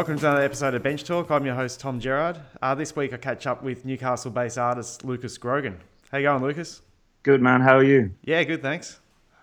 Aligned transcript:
welcome 0.00 0.18
to 0.18 0.26
another 0.26 0.42
episode 0.42 0.72
of 0.72 0.82
Bench 0.82 1.04
Talk. 1.04 1.30
I'm 1.30 1.44
your 1.44 1.54
host, 1.54 1.78
Tom 1.78 2.00
Gerard. 2.00 2.40
Uh, 2.62 2.74
this 2.74 2.96
week 2.96 3.12
I 3.12 3.18
catch 3.18 3.46
up 3.46 3.62
with 3.62 3.84
Newcastle 3.84 4.30
based 4.30 4.56
artist 4.56 5.04
Lucas 5.04 5.36
Grogan. 5.36 5.78
How 6.10 6.16
you 6.16 6.24
going, 6.24 6.42
Lucas? 6.42 6.80
Good, 7.22 7.42
man. 7.42 7.60
How 7.60 7.76
are 7.76 7.84
you? 7.84 8.10
Yeah, 8.24 8.42
good, 8.44 8.62
thanks. 8.62 8.98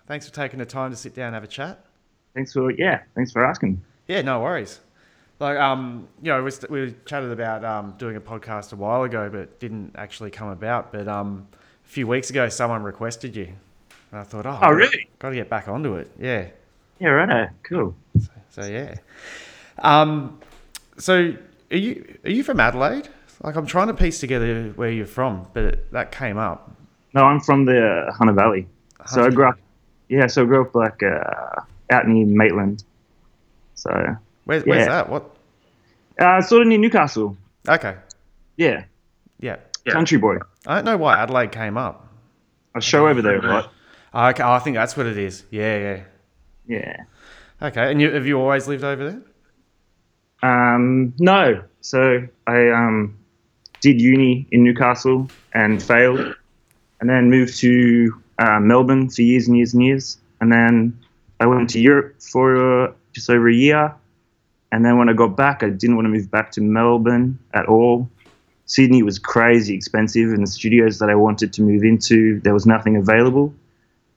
Thanks 0.08 0.28
for 0.28 0.34
taking 0.34 0.58
the 0.58 0.66
time 0.66 0.90
to 0.90 0.96
sit 0.96 1.14
down 1.14 1.26
and 1.26 1.34
have 1.34 1.44
a 1.44 1.46
chat. 1.46 1.84
Thanks 2.34 2.52
for, 2.54 2.72
yeah, 2.72 3.02
thanks 3.14 3.30
for 3.30 3.46
asking. 3.46 3.80
Yeah, 4.08 4.22
no 4.22 4.40
worries. 4.40 4.80
Like, 5.38 5.58
um, 5.58 6.08
you 6.24 6.32
know, 6.32 6.42
we, 6.42 6.50
st- 6.50 6.72
we 6.72 6.92
chatted 7.06 7.30
about 7.30 7.64
um, 7.64 7.94
doing 7.96 8.16
a 8.16 8.20
podcast 8.20 8.72
a 8.72 8.76
while 8.76 9.04
ago, 9.04 9.30
but 9.30 9.60
didn't 9.60 9.92
actually 9.94 10.32
come 10.32 10.48
about. 10.48 10.90
But 10.90 11.06
um, 11.06 11.46
a 11.84 11.88
few 11.88 12.08
weeks 12.08 12.30
ago, 12.30 12.48
someone 12.48 12.82
requested 12.82 13.36
you. 13.36 13.46
And 14.10 14.20
I 14.20 14.24
thought, 14.24 14.44
oh, 14.44 14.58
Oh, 14.60 14.72
really? 14.72 15.08
Got 15.20 15.28
to 15.30 15.36
get 15.36 15.48
back 15.48 15.68
onto 15.68 15.94
it. 15.94 16.10
Yeah. 16.18 16.48
Yeah, 16.98 17.10
right. 17.10 17.50
Cool. 17.62 17.94
So 18.50 18.66
yeah. 18.66 18.96
Um, 19.78 20.40
so 20.98 21.34
are 21.70 21.76
you 21.76 22.18
are 22.24 22.30
you 22.30 22.42
from 22.44 22.60
Adelaide? 22.60 23.08
Like 23.42 23.56
I'm 23.56 23.66
trying 23.66 23.86
to 23.88 23.94
piece 23.94 24.18
together 24.20 24.72
where 24.76 24.90
you're 24.90 25.06
from, 25.06 25.46
but 25.54 25.64
it, 25.64 25.92
that 25.92 26.10
came 26.12 26.38
up. 26.38 26.70
No, 27.14 27.22
I'm 27.24 27.40
from 27.40 27.64
the 27.64 28.12
Hunter 28.16 28.32
Valley. 28.34 28.66
So 29.06 29.24
I 29.24 29.30
grew 29.30 29.48
up, 29.48 29.58
yeah, 30.08 30.26
so 30.26 30.42
I 30.42 30.46
grew 30.46 30.62
up 30.62 30.74
like 30.74 31.02
uh, 31.02 31.60
out 31.90 32.06
near 32.06 32.26
Maitland. 32.26 32.84
So, 33.74 34.16
Where's 34.44 34.64
Yeah. 34.66 34.84
that? 34.86 35.08
What? 35.08 35.36
uh, 36.18 36.40
sort 36.42 36.62
of 36.62 36.68
near 36.68 36.78
Newcastle. 36.78 37.36
Okay. 37.68 37.94
Yeah, 38.56 38.84
Yeah. 39.40 39.56
country 39.88 40.18
boy. 40.18 40.38
I 40.66 40.76
don't 40.76 40.84
know 40.84 40.96
why 40.96 41.16
Adelaide 41.16 41.52
came 41.52 41.78
up. 41.78 42.08
A 42.74 42.80
show 42.80 43.06
over 43.08 43.22
there 43.22 43.38
a 43.38 43.46
lot. 43.46 43.72
Oh, 44.12 44.26
okay. 44.28 44.42
Oh, 44.42 44.52
I 44.52 44.58
think 44.58 44.74
that's 44.76 44.96
what 44.96 45.06
it 45.06 45.16
is. 45.16 45.44
Yeah, 45.50 45.78
yeah. 45.78 46.00
Yeah. 46.66 46.96
Okay. 47.62 47.90
And 47.90 48.00
you, 48.00 48.10
have 48.12 48.26
you 48.26 48.38
always 48.40 48.66
lived 48.66 48.84
over 48.84 49.10
there? 49.10 49.22
Um, 50.42 51.14
no. 51.18 51.62
So 51.80 52.26
I 52.46 52.68
um, 52.70 53.18
did 53.80 54.00
uni 54.00 54.46
in 54.50 54.64
Newcastle 54.64 55.28
and 55.52 55.82
failed, 55.82 56.34
and 57.00 57.08
then 57.08 57.30
moved 57.30 57.58
to 57.58 58.20
uh, 58.38 58.60
Melbourne 58.60 59.10
for 59.10 59.22
years 59.22 59.48
and 59.48 59.56
years 59.56 59.74
and 59.74 59.84
years. 59.84 60.18
And 60.40 60.52
then 60.52 60.98
I 61.40 61.46
went 61.46 61.70
to 61.70 61.80
Europe 61.80 62.20
for 62.20 62.88
uh, 62.88 62.92
just 63.12 63.30
over 63.30 63.48
a 63.48 63.54
year. 63.54 63.94
And 64.70 64.84
then 64.84 64.98
when 64.98 65.08
I 65.08 65.12
got 65.14 65.36
back, 65.36 65.62
I 65.62 65.70
didn't 65.70 65.96
want 65.96 66.06
to 66.06 66.10
move 66.10 66.30
back 66.30 66.52
to 66.52 66.60
Melbourne 66.60 67.38
at 67.54 67.66
all. 67.66 68.08
Sydney 68.66 69.02
was 69.02 69.18
crazy 69.18 69.74
expensive, 69.74 70.30
and 70.30 70.42
the 70.42 70.50
studios 70.50 70.98
that 70.98 71.08
I 71.08 71.14
wanted 71.14 71.54
to 71.54 71.62
move 71.62 71.84
into, 71.84 72.38
there 72.40 72.52
was 72.52 72.66
nothing 72.66 72.96
available. 72.96 73.54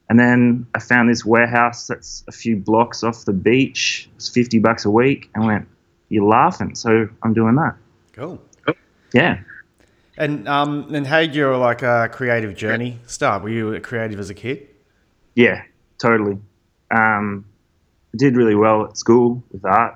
And 0.09 0.19
then 0.19 0.67
I 0.75 0.79
found 0.79 1.09
this 1.09 1.23
warehouse 1.23 1.87
that's 1.87 2.25
a 2.27 2.33
few 2.33 2.57
blocks 2.57 3.01
off 3.01 3.23
the 3.23 3.31
beach. 3.31 4.09
It's 4.17 4.27
50 4.27 4.59
bucks 4.59 4.83
a 4.83 4.91
week. 4.91 5.29
And 5.33 5.45
went, 5.45 5.69
you're 6.11 6.25
laughing. 6.25 6.75
So 6.75 7.07
I'm 7.23 7.33
doing 7.33 7.55
that. 7.55 7.75
Cool. 8.13 8.41
Yeah. 9.13 9.39
And 10.17 10.47
um, 10.47 10.93
and 10.93 11.07
how 11.07 11.21
did 11.21 11.33
your 11.33 11.57
like 11.57 11.81
uh, 11.81 12.09
creative 12.09 12.55
journey 12.55 12.99
start? 13.07 13.41
Were 13.43 13.49
you 13.49 13.79
creative 13.79 14.19
as 14.19 14.29
a 14.29 14.33
kid? 14.33 14.67
Yeah, 15.35 15.63
totally. 15.97 16.37
Um, 16.91 17.45
I 18.13 18.17
did 18.17 18.35
really 18.35 18.55
well 18.55 18.85
at 18.85 18.97
school 18.97 19.41
with 19.51 19.65
art. 19.65 19.95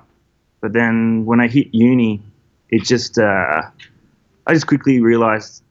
But 0.60 0.72
then 0.72 1.26
when 1.26 1.40
I 1.40 1.48
hit 1.48 1.74
uni, 1.74 2.22
it 2.70 2.82
just, 2.82 3.18
uh, 3.18 3.62
I 4.46 4.54
just 4.54 4.66
quickly 4.66 5.00
realized 5.00 5.62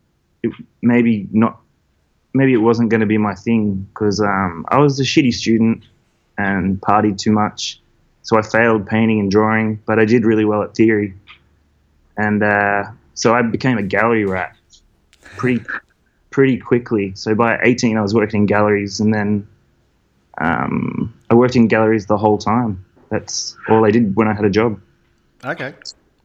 it 0.43 0.51
maybe 0.81 1.27
not, 1.31 1.59
maybe 2.33 2.53
it 2.53 2.61
wasn't 2.61 2.89
going 2.89 3.01
to 3.01 3.07
be 3.07 3.17
my 3.17 3.33
thing 3.33 3.87
because 3.93 4.21
um, 4.21 4.65
I 4.69 4.77
was 4.77 4.99
a 4.99 5.03
shitty 5.03 5.33
student 5.33 5.83
and 6.37 6.79
partied 6.79 7.17
too 7.17 7.31
much. 7.31 7.81
So 8.25 8.37
I 8.39 8.41
failed 8.41 8.87
painting 8.87 9.19
and 9.19 9.29
drawing, 9.29 9.75
but 9.85 9.99
I 9.99 10.05
did 10.05 10.25
really 10.25 10.45
well 10.45 10.63
at 10.63 10.73
theory. 10.75 11.13
And 12.17 12.41
uh, 12.41 12.85
so 13.13 13.35
I 13.35 13.43
became 13.43 13.77
a 13.77 13.83
gallery 13.83 14.25
rat 14.25 14.55
pretty, 15.37 15.63
pretty 16.31 16.57
quickly. 16.57 17.13
So 17.15 17.35
by 17.35 17.59
18, 17.61 17.97
I 17.97 18.01
was 18.01 18.15
working 18.15 18.41
in 18.41 18.47
galleries, 18.47 18.99
and 18.99 19.13
then 19.13 19.47
um, 20.39 21.13
I 21.29 21.35
worked 21.35 21.55
in 21.55 21.67
galleries 21.67 22.07
the 22.07 22.17
whole 22.17 22.39
time. 22.39 22.83
That's 23.09 23.55
all 23.69 23.85
I 23.85 23.91
did 23.91 24.15
when 24.15 24.27
I 24.27 24.33
had 24.33 24.43
a 24.43 24.49
job. 24.49 24.81
Okay. 25.43 25.75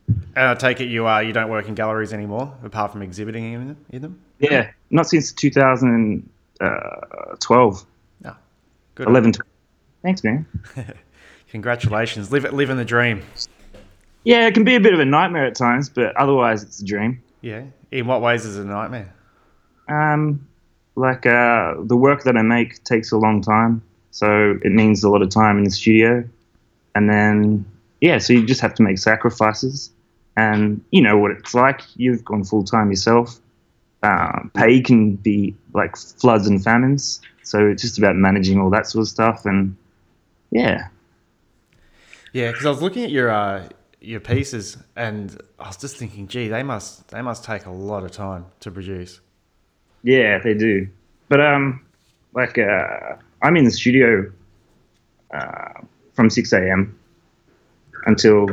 And 0.08 0.48
I 0.48 0.54
take 0.54 0.80
it 0.80 0.86
you 0.86 1.04
are 1.04 1.22
you 1.22 1.34
don't 1.34 1.50
work 1.50 1.68
in 1.68 1.74
galleries 1.74 2.14
anymore, 2.14 2.54
apart 2.64 2.92
from 2.92 3.02
exhibiting 3.02 3.52
in, 3.52 3.76
in 3.90 4.00
them. 4.00 4.18
Yeah, 4.38 4.70
not 4.88 5.06
since 5.06 5.32
2012, 5.32 7.86
No. 8.24 8.34
Good. 8.94 9.06
11. 9.06 9.32
12. 9.32 9.46
Thanks, 10.02 10.24
man. 10.24 10.46
Congratulations. 11.50 12.30
Live 12.30 12.44
living 12.52 12.76
the 12.76 12.84
dream. 12.84 13.22
Yeah, 14.24 14.46
it 14.46 14.54
can 14.54 14.64
be 14.64 14.76
a 14.76 14.80
bit 14.80 14.94
of 14.94 15.00
a 15.00 15.04
nightmare 15.04 15.46
at 15.46 15.56
times, 15.56 15.88
but 15.88 16.14
otherwise 16.16 16.62
it's 16.62 16.80
a 16.80 16.84
dream. 16.84 17.22
Yeah. 17.40 17.64
In 17.90 18.06
what 18.06 18.20
ways 18.20 18.44
is 18.44 18.56
it 18.56 18.62
a 18.62 18.64
nightmare? 18.64 19.12
Um, 19.88 20.46
like 20.94 21.26
uh, 21.26 21.74
the 21.80 21.96
work 21.96 22.22
that 22.24 22.36
I 22.36 22.42
make 22.42 22.84
takes 22.84 23.10
a 23.10 23.16
long 23.16 23.42
time, 23.42 23.82
so 24.10 24.58
it 24.62 24.70
means 24.70 25.02
a 25.02 25.08
lot 25.08 25.22
of 25.22 25.30
time 25.30 25.58
in 25.58 25.64
the 25.64 25.70
studio, 25.70 26.24
and 26.94 27.08
then 27.08 27.64
yeah, 28.00 28.18
so 28.18 28.32
you 28.32 28.46
just 28.46 28.60
have 28.60 28.74
to 28.74 28.82
make 28.82 28.98
sacrifices, 28.98 29.90
and 30.36 30.84
you 30.92 31.02
know 31.02 31.18
what 31.18 31.32
it's 31.32 31.54
like. 31.54 31.82
You've 31.96 32.24
gone 32.24 32.44
full 32.44 32.64
time 32.64 32.90
yourself. 32.90 33.40
Uh, 34.02 34.40
pay 34.54 34.80
can 34.80 35.16
be 35.16 35.54
like 35.74 35.96
floods 35.96 36.46
and 36.46 36.62
famines, 36.62 37.20
so 37.42 37.66
it's 37.66 37.82
just 37.82 37.98
about 37.98 38.14
managing 38.14 38.60
all 38.60 38.70
that 38.70 38.86
sort 38.86 39.02
of 39.02 39.08
stuff, 39.08 39.44
and 39.46 39.76
yeah, 40.52 40.88
Yeah, 42.32 42.50
because 42.50 42.66
I 42.66 42.70
was 42.70 42.82
looking 42.82 43.04
at 43.04 43.10
your 43.10 43.30
uh, 43.30 43.68
your 44.00 44.20
pieces 44.20 44.76
and 44.96 45.40
I 45.58 45.68
was 45.68 45.76
just 45.76 45.96
thinking, 45.96 46.28
gee, 46.28 46.48
they 46.48 46.62
must 46.62 47.08
they 47.08 47.22
must 47.22 47.44
take 47.44 47.66
a 47.66 47.70
lot 47.70 48.04
of 48.04 48.12
time 48.12 48.46
to 48.60 48.70
produce. 48.70 49.20
Yeah, 50.02 50.38
they 50.38 50.54
do. 50.54 50.88
But 51.28 51.40
um, 51.40 51.84
like 52.34 52.58
uh, 52.58 53.16
I'm 53.42 53.56
in 53.56 53.64
the 53.64 53.70
studio 53.70 54.30
uh, 55.32 55.80
from 56.14 56.30
6 56.30 56.52
a.m. 56.52 56.98
until 58.06 58.48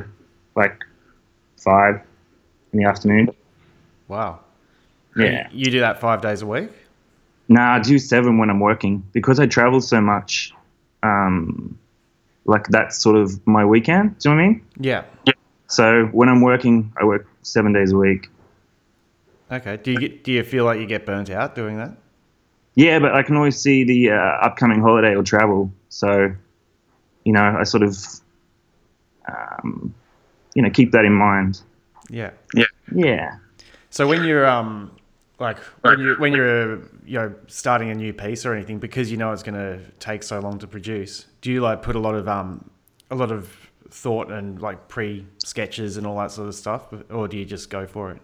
like 0.56 0.84
five 1.58 2.02
in 2.74 2.80
the 2.80 2.86
afternoon. 2.86 3.30
Wow. 4.08 4.42
Yeah. 5.16 5.50
You 5.52 5.72
do 5.72 5.80
that 5.80 6.00
five 6.00 6.22
days 6.22 6.42
a 6.42 6.46
week? 6.46 6.70
Nah, 7.50 7.76
I 7.76 7.80
do 7.80 7.98
seven 7.98 8.38
when 8.38 8.50
I'm 8.50 8.60
working 8.60 9.04
because 9.14 9.40
I 9.40 9.48
travel 9.48 9.82
so 9.82 10.02
much. 10.02 10.54
Um, 11.02 11.78
like 12.48 12.68
that's 12.70 12.98
sort 12.98 13.18
of 13.18 13.46
my 13.46 13.64
weekend. 13.64 14.18
Do 14.20 14.30
you 14.30 14.36
know 14.36 14.42
what 14.42 14.44
I 14.44 14.48
mean? 14.48 14.66
Yeah. 14.80 15.04
yeah. 15.26 15.34
So 15.68 16.06
when 16.06 16.30
I'm 16.30 16.42
working, 16.42 16.92
I 17.00 17.06
work 17.06 17.28
seven 17.44 17.74
days 17.74 17.92
a 17.92 17.98
week. 17.98 18.30
Okay. 19.52 19.78
Do 19.78 19.92
you 19.92 20.00
get 20.00 20.24
do 20.24 20.32
you 20.32 20.44
feel 20.44 20.66
like 20.66 20.80
you 20.80 20.88
get 20.88 21.06
burnt 21.06 21.30
out 21.30 21.56
doing 21.56 21.78
that? 21.78 21.98
Yeah, 22.76 23.00
but 23.00 23.14
I 23.14 23.24
can 23.24 23.36
always 23.36 23.60
see 23.60 23.84
the 23.84 24.12
uh, 24.12 24.46
upcoming 24.46 24.82
holiday 24.82 25.16
or 25.16 25.24
travel. 25.24 25.72
So, 25.90 26.32
you 27.24 27.34
know, 27.34 27.58
I 27.60 27.64
sort 27.64 27.82
of, 27.82 27.98
um, 29.28 29.96
you 30.54 30.62
know, 30.62 30.70
keep 30.70 30.92
that 30.92 31.04
in 31.04 31.14
mind. 31.14 31.62
Yeah. 32.10 32.32
Yeah. 32.54 32.66
Yeah. 32.94 33.38
So 33.90 34.08
when 34.08 34.24
you're 34.24 34.46
um 34.46 34.92
like 35.40 35.58
when 35.82 36.00
you 36.00 36.16
when 36.18 36.34
you're 36.34 36.80
you 37.08 37.18
know 37.18 37.34
starting 37.48 37.90
a 37.90 37.96
new 37.96 38.14
piece 38.14 38.46
or 38.46 38.54
anything 38.54 38.80
because 38.80 39.10
you 39.10 39.18
know 39.18 39.32
it's 39.32 39.44
going 39.44 39.56
to 39.56 39.80
take 40.00 40.22
so 40.22 40.40
long 40.40 40.60
to 40.60 40.68
produce, 40.68 41.26
do 41.42 41.52
you 41.52 41.62
like 41.62 41.82
put 41.82 41.96
a 41.96 42.00
lot 42.00 42.16
of 42.16 42.28
um 42.28 42.70
a 43.10 43.16
lot 43.16 43.32
of 43.32 43.50
thought 43.90 44.32
and 44.32 44.62
like 44.62 44.88
pre 44.88 45.26
sketches 45.38 45.98
and 45.98 46.06
all 46.06 46.18
that 46.18 46.32
sort 46.32 46.48
of 46.48 46.56
stuff, 46.56 46.94
or 47.10 47.28
do 47.28 47.38
you 47.38 47.46
just 47.46 47.70
go 47.70 47.88
for 47.88 48.12
it? 48.12 48.22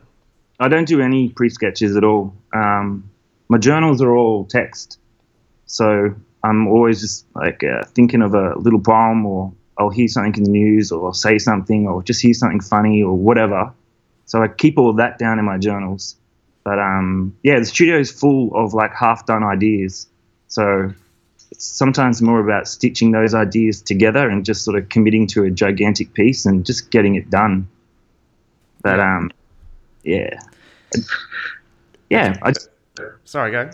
I 0.59 0.67
don't 0.67 0.87
do 0.87 1.01
any 1.01 1.29
pre 1.29 1.49
sketches 1.49 1.95
at 1.95 2.03
all. 2.03 2.35
Um, 2.53 3.09
my 3.49 3.57
journals 3.57 4.01
are 4.01 4.15
all 4.15 4.45
text. 4.45 4.99
So 5.65 6.13
I'm 6.43 6.67
always 6.67 7.01
just 7.01 7.25
like 7.35 7.63
uh, 7.63 7.85
thinking 7.95 8.21
of 8.21 8.33
a 8.33 8.57
little 8.59 8.79
poem, 8.79 9.25
or 9.25 9.53
I'll 9.77 9.89
hear 9.89 10.07
something 10.07 10.35
in 10.35 10.43
the 10.43 10.51
news, 10.51 10.91
or 10.91 11.07
I'll 11.07 11.13
say 11.13 11.37
something, 11.37 11.87
or 11.87 12.03
just 12.03 12.21
hear 12.21 12.33
something 12.33 12.61
funny, 12.61 13.01
or 13.01 13.13
whatever. 13.13 13.73
So 14.25 14.43
I 14.43 14.47
keep 14.47 14.77
all 14.77 14.93
that 14.93 15.17
down 15.17 15.39
in 15.39 15.45
my 15.45 15.57
journals. 15.57 16.15
But 16.63 16.79
um, 16.79 17.35
yeah, 17.43 17.59
the 17.59 17.65
studio 17.65 17.97
is 17.97 18.11
full 18.11 18.55
of 18.55 18.73
like 18.73 18.93
half 18.93 19.25
done 19.25 19.43
ideas. 19.43 20.07
So 20.47 20.93
it's 21.51 21.65
sometimes 21.65 22.21
more 22.21 22.39
about 22.39 22.67
stitching 22.67 23.11
those 23.11 23.33
ideas 23.33 23.81
together 23.81 24.29
and 24.29 24.45
just 24.45 24.63
sort 24.63 24.77
of 24.77 24.89
committing 24.89 25.27
to 25.27 25.43
a 25.43 25.51
gigantic 25.51 26.13
piece 26.13 26.45
and 26.45 26.65
just 26.65 26.89
getting 26.89 27.15
it 27.15 27.29
done. 27.29 27.67
But 28.81 28.97
Yeah. 28.97 29.17
um, 29.17 29.31
yeah, 30.03 30.39
yeah. 32.09 32.37
I, 32.41 32.53
Sorry, 33.25 33.51
go. 33.51 33.69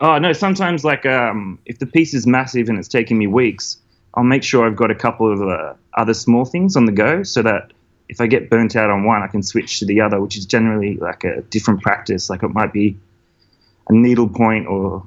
oh 0.00 0.18
no, 0.18 0.32
sometimes 0.32 0.84
like 0.84 1.04
um, 1.06 1.58
if 1.66 1.78
the 1.78 1.86
piece 1.86 2.14
is 2.14 2.26
massive 2.26 2.68
and 2.68 2.78
it's 2.78 2.88
taking 2.88 3.18
me 3.18 3.26
weeks, 3.26 3.78
I'll 4.14 4.24
make 4.24 4.42
sure 4.42 4.66
I've 4.66 4.76
got 4.76 4.90
a 4.90 4.94
couple 4.94 5.32
of 5.32 5.42
uh, 5.42 5.74
other 5.94 6.14
small 6.14 6.44
things 6.44 6.76
on 6.76 6.86
the 6.86 6.92
go 6.92 7.22
so 7.22 7.42
that 7.42 7.72
if 8.08 8.20
I 8.20 8.26
get 8.26 8.50
burnt 8.50 8.76
out 8.76 8.90
on 8.90 9.04
one, 9.04 9.22
I 9.22 9.26
can 9.26 9.42
switch 9.42 9.78
to 9.80 9.86
the 9.86 10.00
other, 10.00 10.20
which 10.20 10.36
is 10.36 10.46
generally 10.46 10.96
like 10.96 11.24
a 11.24 11.42
different 11.42 11.82
practice. 11.82 12.30
Like 12.30 12.42
it 12.42 12.48
might 12.48 12.72
be 12.72 12.96
a 13.88 13.92
needle 13.92 14.28
point 14.28 14.66
or 14.66 15.04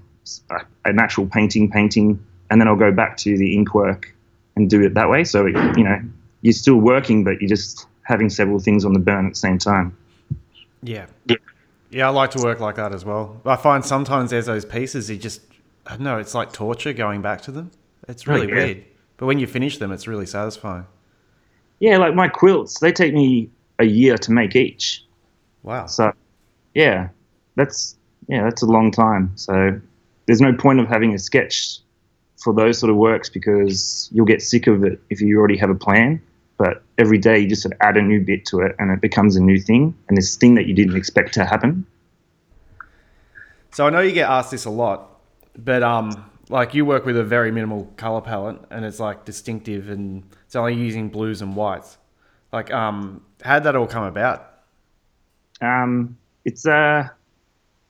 an 0.86 1.00
actual 1.00 1.28
painting, 1.28 1.70
painting, 1.72 2.24
and 2.50 2.60
then 2.60 2.68
I'll 2.68 2.76
go 2.76 2.92
back 2.92 3.18
to 3.18 3.38
the 3.38 3.56
ink 3.56 3.74
work 3.74 4.14
and 4.56 4.70
do 4.70 4.82
it 4.84 4.94
that 4.96 5.10
way. 5.10 5.24
So 5.24 5.46
you 5.46 5.84
know, 5.84 6.02
you're 6.42 6.54
still 6.54 6.78
working, 6.78 7.24
but 7.24 7.42
you're 7.42 7.50
just 7.50 7.88
having 8.04 8.30
several 8.30 8.60
things 8.60 8.86
on 8.86 8.94
the 8.94 9.00
burn 9.00 9.28
at 9.28 9.34
the 9.34 9.40
same 9.40 9.58
time. 9.58 9.96
Yeah. 10.82 11.06
Yeah. 11.26 11.38
Yeah, 11.92 12.08
I 12.08 12.10
like 12.10 12.32
to 12.32 12.44
work 12.44 12.60
like 12.60 12.76
that 12.76 12.94
as 12.94 13.04
well. 13.04 13.42
I 13.46 13.56
find 13.56 13.84
sometimes 13.84 14.30
there's 14.30 14.46
those 14.46 14.66
pieces 14.66 15.10
you 15.10 15.18
just 15.18 15.42
I 15.88 15.92
don't 15.92 16.02
know, 16.02 16.20
it's 16.20 16.36
like 16.36 16.54
torture 16.54 16.94
going 16.94 17.22
back 17.22 17.42
to 17.44 17.52
them. 17.52 17.72
It's 18.08 18.28
really 18.28 18.48
yeah. 18.48 18.54
weird. 18.54 18.86
But 19.18 19.26
when 19.26 19.40
you 19.40 19.48
finish 19.48 19.78
them 19.78 19.92
it's 19.92 20.08
really 20.08 20.28
satisfying. 20.28 20.86
Yeah, 21.80 21.98
like 21.98 22.14
my 22.14 22.28
quilts, 22.28 22.80
they 22.80 22.92
take 22.92 23.14
me 23.14 23.50
a 23.80 23.86
year 23.86 24.18
to 24.18 24.32
make 24.32 24.56
each. 24.56 25.04
Wow. 25.64 25.86
So, 25.86 26.12
yeah, 26.74 27.10
that's 27.56 27.96
yeah, 28.28 28.44
that's 28.44 28.62
a 28.62 28.66
long 28.66 28.92
time. 28.92 29.32
So, 29.36 29.80
there's 30.26 30.42
no 30.42 30.54
point 30.54 30.80
of 30.80 30.88
having 30.88 31.14
a 31.14 31.20
sketch 31.20 31.80
for 32.38 32.54
those 32.54 32.78
sort 32.78 32.90
of 32.90 32.96
works 32.96 33.30
because 33.30 34.10
you'll 34.14 34.26
get 34.26 34.42
sick 34.42 34.68
of 34.68 34.84
it 34.84 35.02
if 35.10 35.22
you 35.22 35.38
already 35.38 35.58
have 35.58 35.70
a 35.70 35.76
plan. 35.76 36.22
But 36.58 36.84
every 36.98 37.18
day 37.18 37.40
you 37.40 37.48
just 37.48 37.62
sort 37.62 37.74
of 37.74 37.80
add 37.82 37.96
a 37.96 38.02
new 38.02 38.20
bit 38.20 38.46
to 38.48 38.60
it, 38.60 38.76
and 38.80 38.92
it 38.92 39.00
becomes 39.00 39.38
a 39.38 39.42
new 39.42 39.60
thing, 39.60 39.96
and 40.08 40.18
this 40.18 40.36
thing 40.36 40.56
that 40.56 40.66
you 40.66 40.74
didn't 40.74 40.98
expect 40.98 41.34
to 41.36 41.46
happen. 41.46 41.86
So 43.72 43.88
I 43.88 43.90
know 43.90 44.02
you 44.02 44.12
get 44.12 44.30
asked 44.30 44.52
this 44.52 44.66
a 44.66 44.70
lot, 44.70 45.20
but 45.58 45.84
um 45.84 46.29
like 46.50 46.74
you 46.74 46.84
work 46.84 47.06
with 47.06 47.18
a 47.18 47.24
very 47.24 47.52
minimal 47.52 47.86
color 47.96 48.22
palette 48.22 48.60
and 48.72 48.84
it's 48.84 49.00
like 49.00 49.24
distinctive 49.24 49.90
and 49.90 50.24
it's 50.46 50.56
only 50.56 50.76
using 50.76 51.10
blues 51.10 51.42
and 51.42 51.56
whites. 51.56 51.98
Like 52.52 52.72
um 52.72 53.22
how'd 53.44 53.64
that 53.64 53.76
all 53.76 53.88
come 53.88 54.04
about? 54.04 54.50
Um, 55.62 56.18
it's 56.46 56.66
uh, 56.66 57.08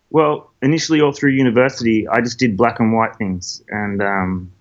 well, 0.09 0.51
initially 0.61 1.01
all 1.01 1.11
through 1.11 1.31
university, 1.31 2.07
I 2.07 2.21
just 2.21 2.39
did 2.39 2.57
black 2.57 2.79
and 2.79 2.93
white 2.93 3.15
things, 3.15 3.63
and 3.69 4.01
um, 4.01 4.51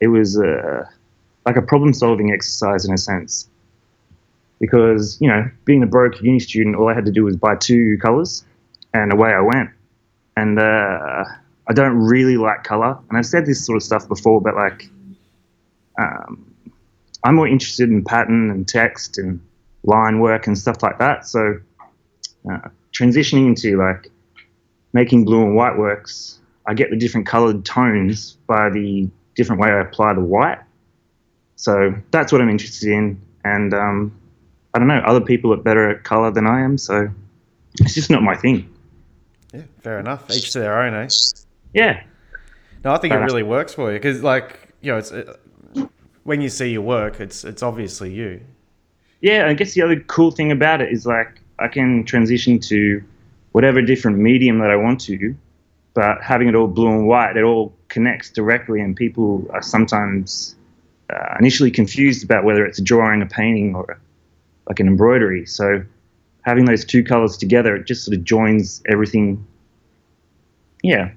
it 0.00 0.08
was 0.08 0.38
uh, 0.38 0.84
like 1.46 1.56
a 1.56 1.62
problem-solving 1.62 2.32
exercise 2.32 2.84
in 2.84 2.92
a 2.92 2.98
sense. 2.98 3.48
Because 4.60 5.18
you 5.20 5.28
know, 5.28 5.48
being 5.64 5.82
a 5.82 5.86
broke 5.86 6.20
uni 6.20 6.40
student, 6.40 6.74
all 6.74 6.88
I 6.88 6.94
had 6.94 7.06
to 7.06 7.12
do 7.12 7.24
was 7.24 7.36
buy 7.36 7.54
two 7.54 7.96
colors, 8.02 8.44
and 8.92 9.12
away 9.12 9.32
I 9.32 9.40
went. 9.40 9.70
And 10.36 10.58
uh, 10.58 11.24
I 11.68 11.74
don't 11.74 11.98
really 11.98 12.36
like 12.36 12.64
color, 12.64 12.98
and 13.08 13.18
I've 13.18 13.26
said 13.26 13.44
this 13.44 13.64
sort 13.64 13.76
of 13.76 13.82
stuff 13.82 14.08
before, 14.08 14.40
but 14.40 14.54
like, 14.54 14.88
um, 15.98 16.54
I'm 17.24 17.34
more 17.34 17.46
interested 17.46 17.90
in 17.90 18.04
pattern 18.04 18.50
and 18.50 18.66
text 18.66 19.18
and 19.18 19.40
line 19.84 20.20
work 20.20 20.46
and 20.46 20.56
stuff 20.56 20.82
like 20.82 20.98
that. 20.98 21.26
So 21.26 21.60
uh, 22.50 22.68
transitioning 22.92 23.46
into 23.46 23.76
like 23.76 24.10
making 24.92 25.24
blue 25.24 25.42
and 25.42 25.54
white 25.56 25.76
works, 25.76 26.40
I 26.66 26.74
get 26.74 26.90
the 26.90 26.96
different 26.96 27.26
colored 27.26 27.64
tones 27.64 28.36
by 28.46 28.70
the 28.70 29.08
different 29.34 29.60
way 29.60 29.68
I 29.68 29.80
apply 29.80 30.14
the 30.14 30.20
white. 30.20 30.58
So 31.56 31.94
that's 32.10 32.32
what 32.32 32.40
I'm 32.40 32.48
interested 32.48 32.90
in. 32.90 33.20
And 33.44 33.74
um, 33.74 34.18
I 34.74 34.78
don't 34.78 34.88
know, 34.88 35.02
other 35.04 35.20
people 35.20 35.52
are 35.52 35.56
better 35.56 35.90
at 35.90 36.04
color 36.04 36.30
than 36.30 36.46
I 36.46 36.62
am. 36.62 36.78
So 36.78 37.08
it's 37.80 37.94
just 37.94 38.10
not 38.10 38.22
my 38.22 38.36
thing. 38.36 38.72
Yeah, 39.52 39.62
fair 39.82 39.98
enough. 39.98 40.30
Each 40.30 40.52
to 40.52 40.60
their 40.60 40.82
own, 40.82 40.94
eh? 40.94 41.08
Yeah. 41.74 42.02
No, 42.84 42.92
I 42.92 42.98
think 42.98 43.12
it 43.12 43.14
Fair 43.14 43.18
enough. 43.18 43.30
really 43.30 43.42
works 43.42 43.74
for 43.74 43.92
you 43.92 43.98
because, 43.98 44.22
like, 44.22 44.72
you 44.80 44.92
know, 44.92 44.98
it's 44.98 45.12
uh, 45.12 45.34
when 46.24 46.40
you 46.40 46.48
see 46.48 46.70
your 46.70 46.82
work, 46.82 47.20
it's 47.20 47.44
it's 47.44 47.62
obviously 47.62 48.12
you. 48.12 48.40
Yeah. 49.20 49.46
I 49.48 49.54
guess 49.54 49.74
the 49.74 49.82
other 49.82 50.00
cool 50.00 50.30
thing 50.30 50.52
about 50.52 50.80
it 50.80 50.92
is 50.92 51.06
like 51.06 51.40
I 51.58 51.68
can 51.68 52.04
transition 52.04 52.58
to 52.60 53.02
whatever 53.52 53.82
different 53.82 54.18
medium 54.18 54.58
that 54.60 54.70
I 54.70 54.76
want 54.76 55.00
to, 55.02 55.34
but 55.94 56.22
having 56.22 56.48
it 56.48 56.54
all 56.54 56.68
blue 56.68 56.90
and 56.90 57.08
white, 57.08 57.36
it 57.36 57.42
all 57.42 57.74
connects 57.88 58.30
directly, 58.30 58.80
and 58.80 58.94
people 58.94 59.46
are 59.52 59.62
sometimes 59.62 60.54
uh, 61.10 61.34
initially 61.40 61.70
confused 61.70 62.22
about 62.22 62.44
whether 62.44 62.64
it's 62.64 62.78
a 62.78 62.82
drawing, 62.82 63.22
a 63.22 63.26
painting, 63.26 63.74
or 63.74 63.84
a, 63.90 63.96
like 64.68 64.78
an 64.78 64.86
embroidery. 64.86 65.46
So 65.46 65.82
having 66.42 66.66
those 66.66 66.84
two 66.84 67.02
colors 67.02 67.36
together, 67.36 67.74
it 67.74 67.86
just 67.86 68.04
sort 68.04 68.16
of 68.16 68.22
joins 68.24 68.82
everything, 68.86 69.44
yeah, 70.82 71.10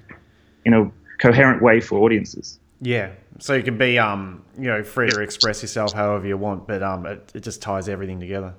in 0.66 0.74
a 0.74 0.92
coherent 1.20 1.62
way 1.62 1.80
for 1.80 2.00
audiences. 2.00 2.60
Yeah. 2.82 3.12
So 3.40 3.54
you 3.54 3.64
can 3.64 3.78
be, 3.78 3.98
um, 4.00 4.44
you 4.58 4.68
know, 4.68 4.84
free 4.84 5.10
to 5.10 5.22
express 5.22 5.62
yourself 5.62 5.94
however 5.94 6.28
you 6.28 6.38
want, 6.38 6.68
but 6.68 6.84
um, 6.84 7.06
it, 7.06 7.32
it 7.34 7.40
just 7.42 7.62
ties 7.62 7.88
everything 7.88 8.20
together. 8.20 8.54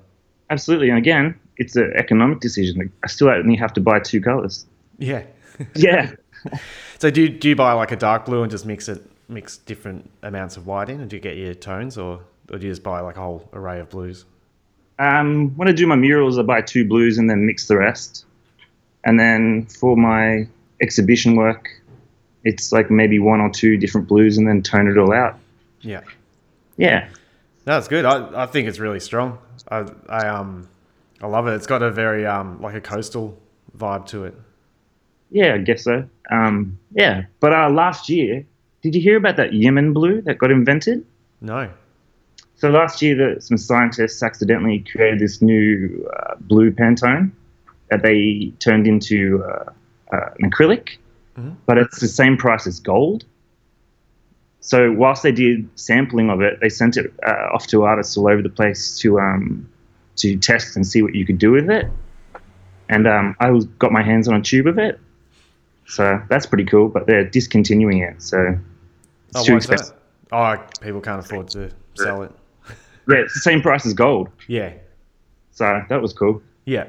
Absolutely, 0.49 0.89
and 0.89 0.97
again, 0.97 1.39
it's 1.57 1.75
an 1.75 1.93
economic 1.95 2.39
decision. 2.39 2.91
I 3.03 3.07
still 3.07 3.29
only 3.29 3.55
have 3.55 3.73
to 3.73 3.81
buy 3.81 3.99
two 3.99 4.21
colors. 4.21 4.65
Yeah. 4.97 5.23
Yeah. 5.75 6.13
so 6.97 7.11
do 7.11 7.21
you, 7.21 7.29
do 7.29 7.49
you 7.49 7.55
buy 7.55 7.73
like 7.73 7.91
a 7.91 7.95
dark 7.95 8.25
blue 8.25 8.41
and 8.41 8.49
just 8.49 8.65
mix 8.65 8.89
it, 8.89 9.03
mix 9.29 9.57
different 9.57 10.09
amounts 10.23 10.57
of 10.57 10.65
white 10.65 10.89
in, 10.89 10.99
and 10.99 11.07
do 11.07 11.15
you 11.15 11.21
get 11.21 11.37
your 11.37 11.53
tones, 11.53 11.95
or 11.95 12.21
or 12.51 12.57
do 12.57 12.65
you 12.65 12.71
just 12.71 12.83
buy 12.83 12.99
like 13.01 13.17
a 13.17 13.21
whole 13.21 13.47
array 13.53 13.79
of 13.79 13.89
blues? 13.89 14.25
Um, 14.99 15.55
when 15.55 15.67
I 15.67 15.71
do 15.71 15.87
my 15.87 15.95
murals, 15.95 16.37
I 16.37 16.43
buy 16.43 16.61
two 16.61 16.87
blues 16.87 17.17
and 17.17 17.29
then 17.29 17.45
mix 17.45 17.67
the 17.67 17.77
rest. 17.77 18.25
And 19.05 19.19
then 19.19 19.65
for 19.65 19.97
my 19.97 20.47
exhibition 20.81 21.35
work, 21.35 21.69
it's 22.43 22.71
like 22.71 22.91
maybe 22.91 23.19
one 23.19 23.39
or 23.39 23.49
two 23.49 23.77
different 23.77 24.07
blues 24.07 24.37
and 24.37 24.47
then 24.47 24.61
tone 24.61 24.87
it 24.87 24.97
all 24.97 25.13
out. 25.13 25.39
Yeah. 25.81 26.01
Yeah. 26.77 27.09
That's 27.65 27.87
good. 27.87 28.05
I, 28.05 28.43
I 28.43 28.45
think 28.45 28.67
it's 28.67 28.79
really 28.79 28.99
strong. 28.99 29.37
I, 29.69 29.85
I 30.09 30.27
um 30.27 30.67
I 31.21 31.27
love 31.27 31.47
it. 31.47 31.53
It's 31.53 31.67
got 31.67 31.81
a 31.81 31.91
very 31.91 32.25
um 32.25 32.61
like 32.61 32.75
a 32.75 32.81
coastal 32.81 33.37
vibe 33.77 34.05
to 34.07 34.25
it. 34.25 34.35
Yeah, 35.31 35.55
I 35.55 35.57
guess 35.57 35.83
so. 35.83 36.07
Um, 36.29 36.77
yeah. 36.93 37.23
But 37.39 37.53
uh, 37.53 37.69
last 37.69 38.07
year, 38.07 38.45
did 38.83 38.93
you 38.93 39.01
hear 39.01 39.17
about 39.17 39.35
that 39.37 39.49
YInMn 39.51 39.93
blue 39.93 40.21
that 40.21 40.37
got 40.37 40.51
invented? 40.51 41.03
No. 41.41 41.71
So 42.55 42.69
last 42.69 43.01
year, 43.01 43.15
the, 43.15 43.41
some 43.41 43.57
scientists 43.57 44.21
accidentally 44.21 44.85
created 44.91 45.19
this 45.19 45.41
new 45.41 46.07
uh, 46.15 46.35
blue 46.39 46.71
Pantone 46.71 47.31
that 47.89 48.03
they 48.03 48.53
turned 48.59 48.85
into 48.87 49.43
uh, 49.43 49.71
uh, 50.13 50.29
an 50.37 50.51
acrylic, 50.51 50.97
Mhm. 51.37 51.55
but 51.65 51.77
it's 51.77 51.99
the 51.99 52.07
same 52.07 52.37
price 52.37 52.67
as 52.67 52.79
gold. 52.79 53.25
So 54.59 54.91
whilst 54.93 55.23
they 55.23 55.31
did 55.31 55.67
sampling 55.75 56.29
of 56.29 56.41
it, 56.41 56.59
they 56.61 56.69
sent 56.69 56.95
it 56.95 57.11
uh, 57.25 57.49
off 57.53 57.67
to 57.67 57.83
artists 57.83 58.15
all 58.15 58.27
over 58.29 58.41
the 58.41 58.49
place 58.49 58.97
to 58.99 59.19
um, 59.19 59.67
to 60.17 60.37
test 60.37 60.75
and 60.75 60.85
see 60.85 61.01
what 61.01 61.15
you 61.15 61.25
could 61.25 61.37
do 61.39 61.51
with 61.51 61.69
it. 61.69 61.87
And 62.89 63.07
um, 63.07 63.35
I 63.39 63.49
was, 63.49 63.65
got 63.65 63.91
my 63.91 64.03
hands 64.03 64.27
on 64.27 64.35
a 64.35 64.41
tube 64.41 64.67
of 64.67 64.77
it, 64.77 64.99
so 65.87 66.21
that's 66.29 66.45
pretty 66.45 66.65
cool. 66.65 66.87
But 66.87 67.07
they're 67.07 67.25
discontinuing 67.29 67.99
it, 67.99 68.21
so 68.21 68.57
it's 69.29 69.39
Oh, 69.41 69.43
too 69.43 69.55
expensive. 69.57 69.95
that? 70.29 70.35
Oh, 70.35 70.63
people 70.81 71.01
can't 71.01 71.19
afford 71.19 71.49
to 71.49 71.71
sell 71.95 72.21
it. 72.23 72.31
Yeah, 73.09 73.17
it's 73.17 73.33
the 73.33 73.39
same 73.41 73.61
price 73.61 73.85
as 73.85 73.93
gold, 73.93 74.29
Yeah. 74.47 74.73
so 75.51 75.81
that 75.89 76.01
was 76.01 76.13
cool. 76.13 76.41
Yeah. 76.65 76.85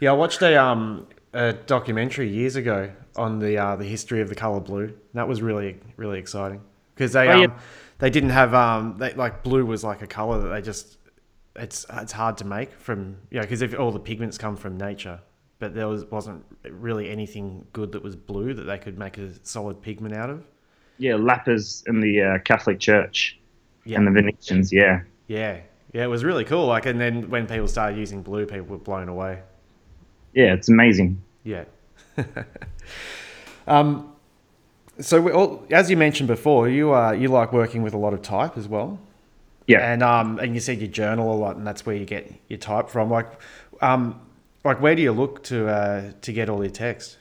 Yeah, 0.00 0.10
I 0.10 0.14
watched 0.14 0.42
a 0.42 0.60
um 0.60 1.06
a 1.32 1.52
documentary 1.52 2.28
years 2.28 2.56
ago 2.56 2.90
on 3.16 3.38
the 3.38 3.58
uh, 3.58 3.76
the 3.76 3.84
history 3.84 4.20
of 4.20 4.28
the 4.28 4.34
color 4.34 4.60
blue. 4.60 4.94
That 5.14 5.28
was 5.28 5.42
really 5.42 5.78
really 5.96 6.18
exciting 6.18 6.60
because 6.94 7.12
they 7.12 7.28
Oh, 7.28 7.44
um, 7.44 7.54
they 7.98 8.10
didn't 8.10 8.30
have 8.30 8.54
um 8.54 8.96
they, 8.98 9.12
like 9.14 9.42
blue 9.42 9.64
was 9.66 9.84
like 9.84 10.02
a 10.02 10.06
color 10.06 10.40
that 10.42 10.48
they 10.48 10.62
just 10.62 10.98
it's 11.56 11.86
it's 11.94 12.12
hard 12.12 12.36
to 12.38 12.44
make 12.44 12.72
from 12.80 13.16
yeah 13.30 13.42
because 13.42 13.62
if 13.62 13.78
all 13.78 13.92
the 13.92 14.00
pigments 14.00 14.36
come 14.38 14.56
from 14.56 14.76
nature 14.76 15.20
but 15.60 15.74
there 15.74 15.86
was 15.88 16.04
wasn't 16.06 16.44
really 16.68 17.08
anything 17.10 17.64
good 17.72 17.92
that 17.92 18.02
was 18.02 18.16
blue 18.16 18.52
that 18.54 18.64
they 18.64 18.78
could 18.78 18.98
make 18.98 19.18
a 19.18 19.30
solid 19.46 19.80
pigment 19.80 20.14
out 20.14 20.28
of. 20.30 20.44
Yeah, 20.98 21.14
Lapis 21.16 21.82
in 21.86 22.00
the 22.00 22.20
uh, 22.22 22.38
Catholic 22.40 22.78
Church 22.80 23.38
Yeah. 23.84 23.98
and 23.98 24.06
the 24.06 24.10
Venetians. 24.12 24.72
Yeah, 24.72 25.02
Yeah. 25.28 25.60
Yeah, 25.92 26.02
it 26.04 26.08
was 26.08 26.24
really 26.24 26.44
cool. 26.44 26.66
Like, 26.66 26.86
and 26.86 27.00
then 27.00 27.30
when 27.30 27.46
people 27.46 27.68
started 27.68 27.96
using 27.98 28.20
blue, 28.22 28.46
people 28.46 28.66
were 28.66 28.78
blown 28.78 29.08
away. 29.08 29.42
yeah, 30.34 30.52
it's 30.54 30.68
amazing. 30.68 31.22
Yeah. 31.44 31.64
um, 33.66 34.12
so 35.00 35.20
we 35.20 35.32
all, 35.32 35.66
as 35.70 35.90
you 35.90 35.96
mentioned 35.96 36.28
before, 36.28 36.68
you 36.68 36.94
uh, 36.94 37.12
you 37.12 37.28
like 37.28 37.52
working 37.52 37.82
with 37.82 37.94
a 37.94 37.98
lot 37.98 38.14
of 38.14 38.22
type 38.22 38.56
as 38.56 38.68
well, 38.68 38.98
Yeah, 39.66 39.80
and 39.92 40.02
um, 40.02 40.38
and 40.38 40.54
you 40.54 40.60
said 40.60 40.80
you 40.80 40.86
journal 40.88 41.32
a 41.32 41.36
lot, 41.36 41.56
and 41.56 41.66
that's 41.66 41.84
where 41.84 41.96
you 41.96 42.04
get 42.04 42.32
your 42.48 42.58
type 42.58 42.88
from. 42.88 43.10
Like, 43.10 43.30
um, 43.80 44.20
like 44.64 44.80
where 44.80 44.94
do 44.94 45.02
you 45.02 45.12
look 45.12 45.42
to 45.44 45.68
uh, 45.68 46.12
to 46.22 46.32
get 46.32 46.48
all 46.48 46.62
your 46.62 46.70
text? 46.72 47.18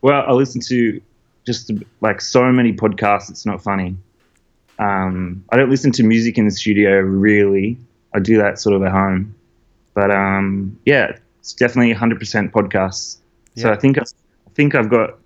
well, 0.00 0.24
I 0.26 0.32
listen 0.32 0.60
to 0.62 1.00
just 1.46 1.70
like 2.00 2.20
so 2.20 2.50
many 2.52 2.72
podcasts. 2.72 3.30
It's 3.30 3.46
not 3.46 3.62
funny. 3.62 3.96
Um, 4.78 5.44
I 5.50 5.56
don't 5.56 5.70
listen 5.70 5.92
to 5.92 6.02
music 6.02 6.38
in 6.38 6.44
the 6.44 6.50
studio 6.50 6.98
really. 7.00 7.78
I 8.14 8.18
do 8.18 8.36
that 8.38 8.58
sort 8.58 8.74
of 8.74 8.82
at 8.82 8.90
home, 8.90 9.34
but 9.94 10.10
um, 10.10 10.78
yeah, 10.84 11.16
it's 11.38 11.52
definitely 11.54 11.94
100% 11.94 12.50
podcasts. 12.50 13.18
So 13.56 13.70
I 13.70 13.76
think 13.76 13.98
I 13.98 14.02
think 14.54 14.74
I've 14.74 14.88
got 14.90 15.18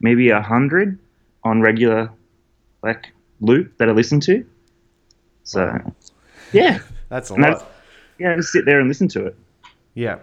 maybe 0.00 0.30
a 0.30 0.40
hundred 0.40 0.98
on 1.44 1.60
regular 1.60 2.10
like 2.82 3.06
loop 3.40 3.76
that 3.78 3.88
I 3.88 3.92
listen 3.92 4.20
to. 4.20 4.44
So 5.44 5.78
yeah, 6.52 6.78
That's 7.08 7.30
a 7.30 7.34
And 7.34 7.42
lot. 7.42 7.50
that's- 7.52 7.70
yeah, 8.18 8.34
just 8.36 8.50
sit 8.50 8.64
there 8.64 8.80
and 8.80 8.88
listen 8.88 9.08
to 9.08 9.26
it. 9.26 9.36
Yeah, 9.94 10.18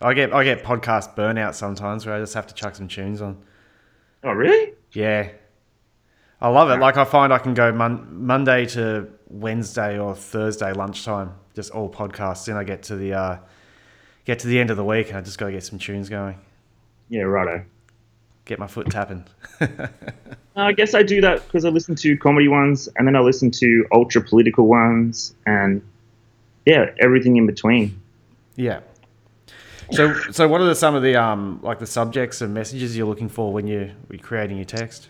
I 0.00 0.14
get 0.14 0.32
I 0.32 0.44
get 0.44 0.64
podcast 0.64 1.14
burnout 1.14 1.54
sometimes 1.54 2.06
where 2.06 2.14
I 2.14 2.20
just 2.20 2.34
have 2.34 2.46
to 2.46 2.54
chuck 2.54 2.74
some 2.74 2.88
tunes 2.88 3.20
on. 3.20 3.36
Oh 4.24 4.32
really? 4.32 4.72
Yeah. 4.92 5.28
I 6.40 6.48
love 6.48 6.70
it. 6.70 6.76
Like 6.80 6.96
I 6.96 7.04
find 7.04 7.32
I 7.32 7.38
can 7.38 7.52
go 7.54 7.72
mon- 7.72 8.24
Monday 8.24 8.64
to 8.66 9.08
Wednesday 9.28 9.98
or 9.98 10.14
Thursday 10.14 10.72
lunchtime 10.72 11.32
just 11.54 11.70
all 11.72 11.90
podcasts. 11.90 12.46
Then 12.46 12.56
I 12.56 12.64
get 12.64 12.82
to 12.84 12.96
the 12.96 13.12
uh, 13.14 13.38
get 14.24 14.38
to 14.40 14.46
the 14.46 14.58
end 14.58 14.70
of 14.70 14.76
the 14.76 14.84
week 14.84 15.08
and 15.08 15.18
I 15.18 15.20
just 15.20 15.36
got 15.38 15.46
to 15.46 15.52
get 15.52 15.64
some 15.64 15.78
tunes 15.78 16.08
going, 16.08 16.38
Yeah, 17.08 17.22
righto. 17.22 17.64
Get 18.48 18.58
my 18.58 18.66
foot 18.66 18.90
tapping. 18.90 19.24
I 20.56 20.72
guess 20.72 20.94
I 20.94 21.04
do 21.04 21.20
that 21.20 21.46
because 21.46 21.64
I 21.64 21.68
listen 21.68 21.94
to 21.96 22.16
comedy 22.16 22.48
ones 22.48 22.88
and 22.96 23.06
then 23.06 23.14
I 23.14 23.20
listen 23.20 23.52
to 23.52 23.86
ultra 23.92 24.20
political 24.22 24.66
ones 24.66 25.34
and 25.46 25.82
yeah, 26.66 26.86
everything 26.98 27.36
in 27.36 27.46
between. 27.46 28.00
yeah. 28.56 28.80
So, 29.90 30.14
so 30.32 30.46
what 30.46 30.60
are 30.60 30.66
the, 30.66 30.74
some 30.74 30.94
of 30.94 31.02
the 31.02 31.16
um 31.16 31.60
like 31.62 31.78
the 31.78 31.86
subjects 31.86 32.42
and 32.42 32.52
messages 32.52 32.94
you're 32.94 33.06
looking 33.06 33.30
for 33.30 33.52
when 33.52 33.66
you 33.66 33.90
are 34.12 34.18
creating 34.18 34.56
your 34.56 34.66
text? 34.66 35.08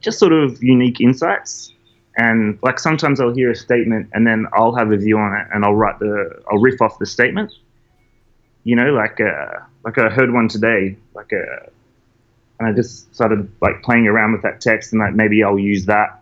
Just 0.00 0.18
sort 0.18 0.32
of 0.32 0.62
unique 0.62 1.00
insights. 1.00 1.72
And 2.16 2.58
like 2.62 2.78
sometimes 2.78 3.20
I'll 3.20 3.34
hear 3.34 3.50
a 3.50 3.56
statement 3.56 4.10
and 4.12 4.24
then 4.24 4.46
I'll 4.52 4.74
have 4.74 4.92
a 4.92 4.96
view 4.96 5.18
on 5.18 5.34
it 5.34 5.48
and 5.52 5.64
I'll 5.64 5.74
write 5.74 5.98
the 5.98 6.42
I'll 6.48 6.58
riff 6.58 6.80
off 6.80 6.98
the 7.00 7.06
statement. 7.06 7.52
You 8.62 8.76
know, 8.76 8.92
like 8.92 9.20
uh, 9.20 9.60
like 9.84 9.98
I 9.98 10.08
heard 10.10 10.32
one 10.32 10.46
today, 10.48 10.96
like 11.14 11.32
a 11.32 11.70
and 12.58 12.68
I 12.68 12.72
just 12.72 13.14
started 13.14 13.50
like 13.60 13.82
playing 13.82 14.06
around 14.06 14.32
with 14.32 14.42
that 14.42 14.60
text 14.60 14.92
and 14.92 15.00
like 15.00 15.14
maybe 15.14 15.42
I'll 15.42 15.58
use 15.58 15.86
that. 15.86 16.20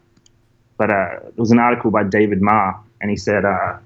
But 0.76 0.90
uh, 0.90 1.20
there 1.20 1.32
was 1.36 1.50
an 1.50 1.58
article 1.58 1.90
by 1.90 2.04
David 2.04 2.40
Marr 2.40 2.80
and 3.00 3.10
he 3.10 3.16
said 3.16 3.44
uh, 3.44 3.78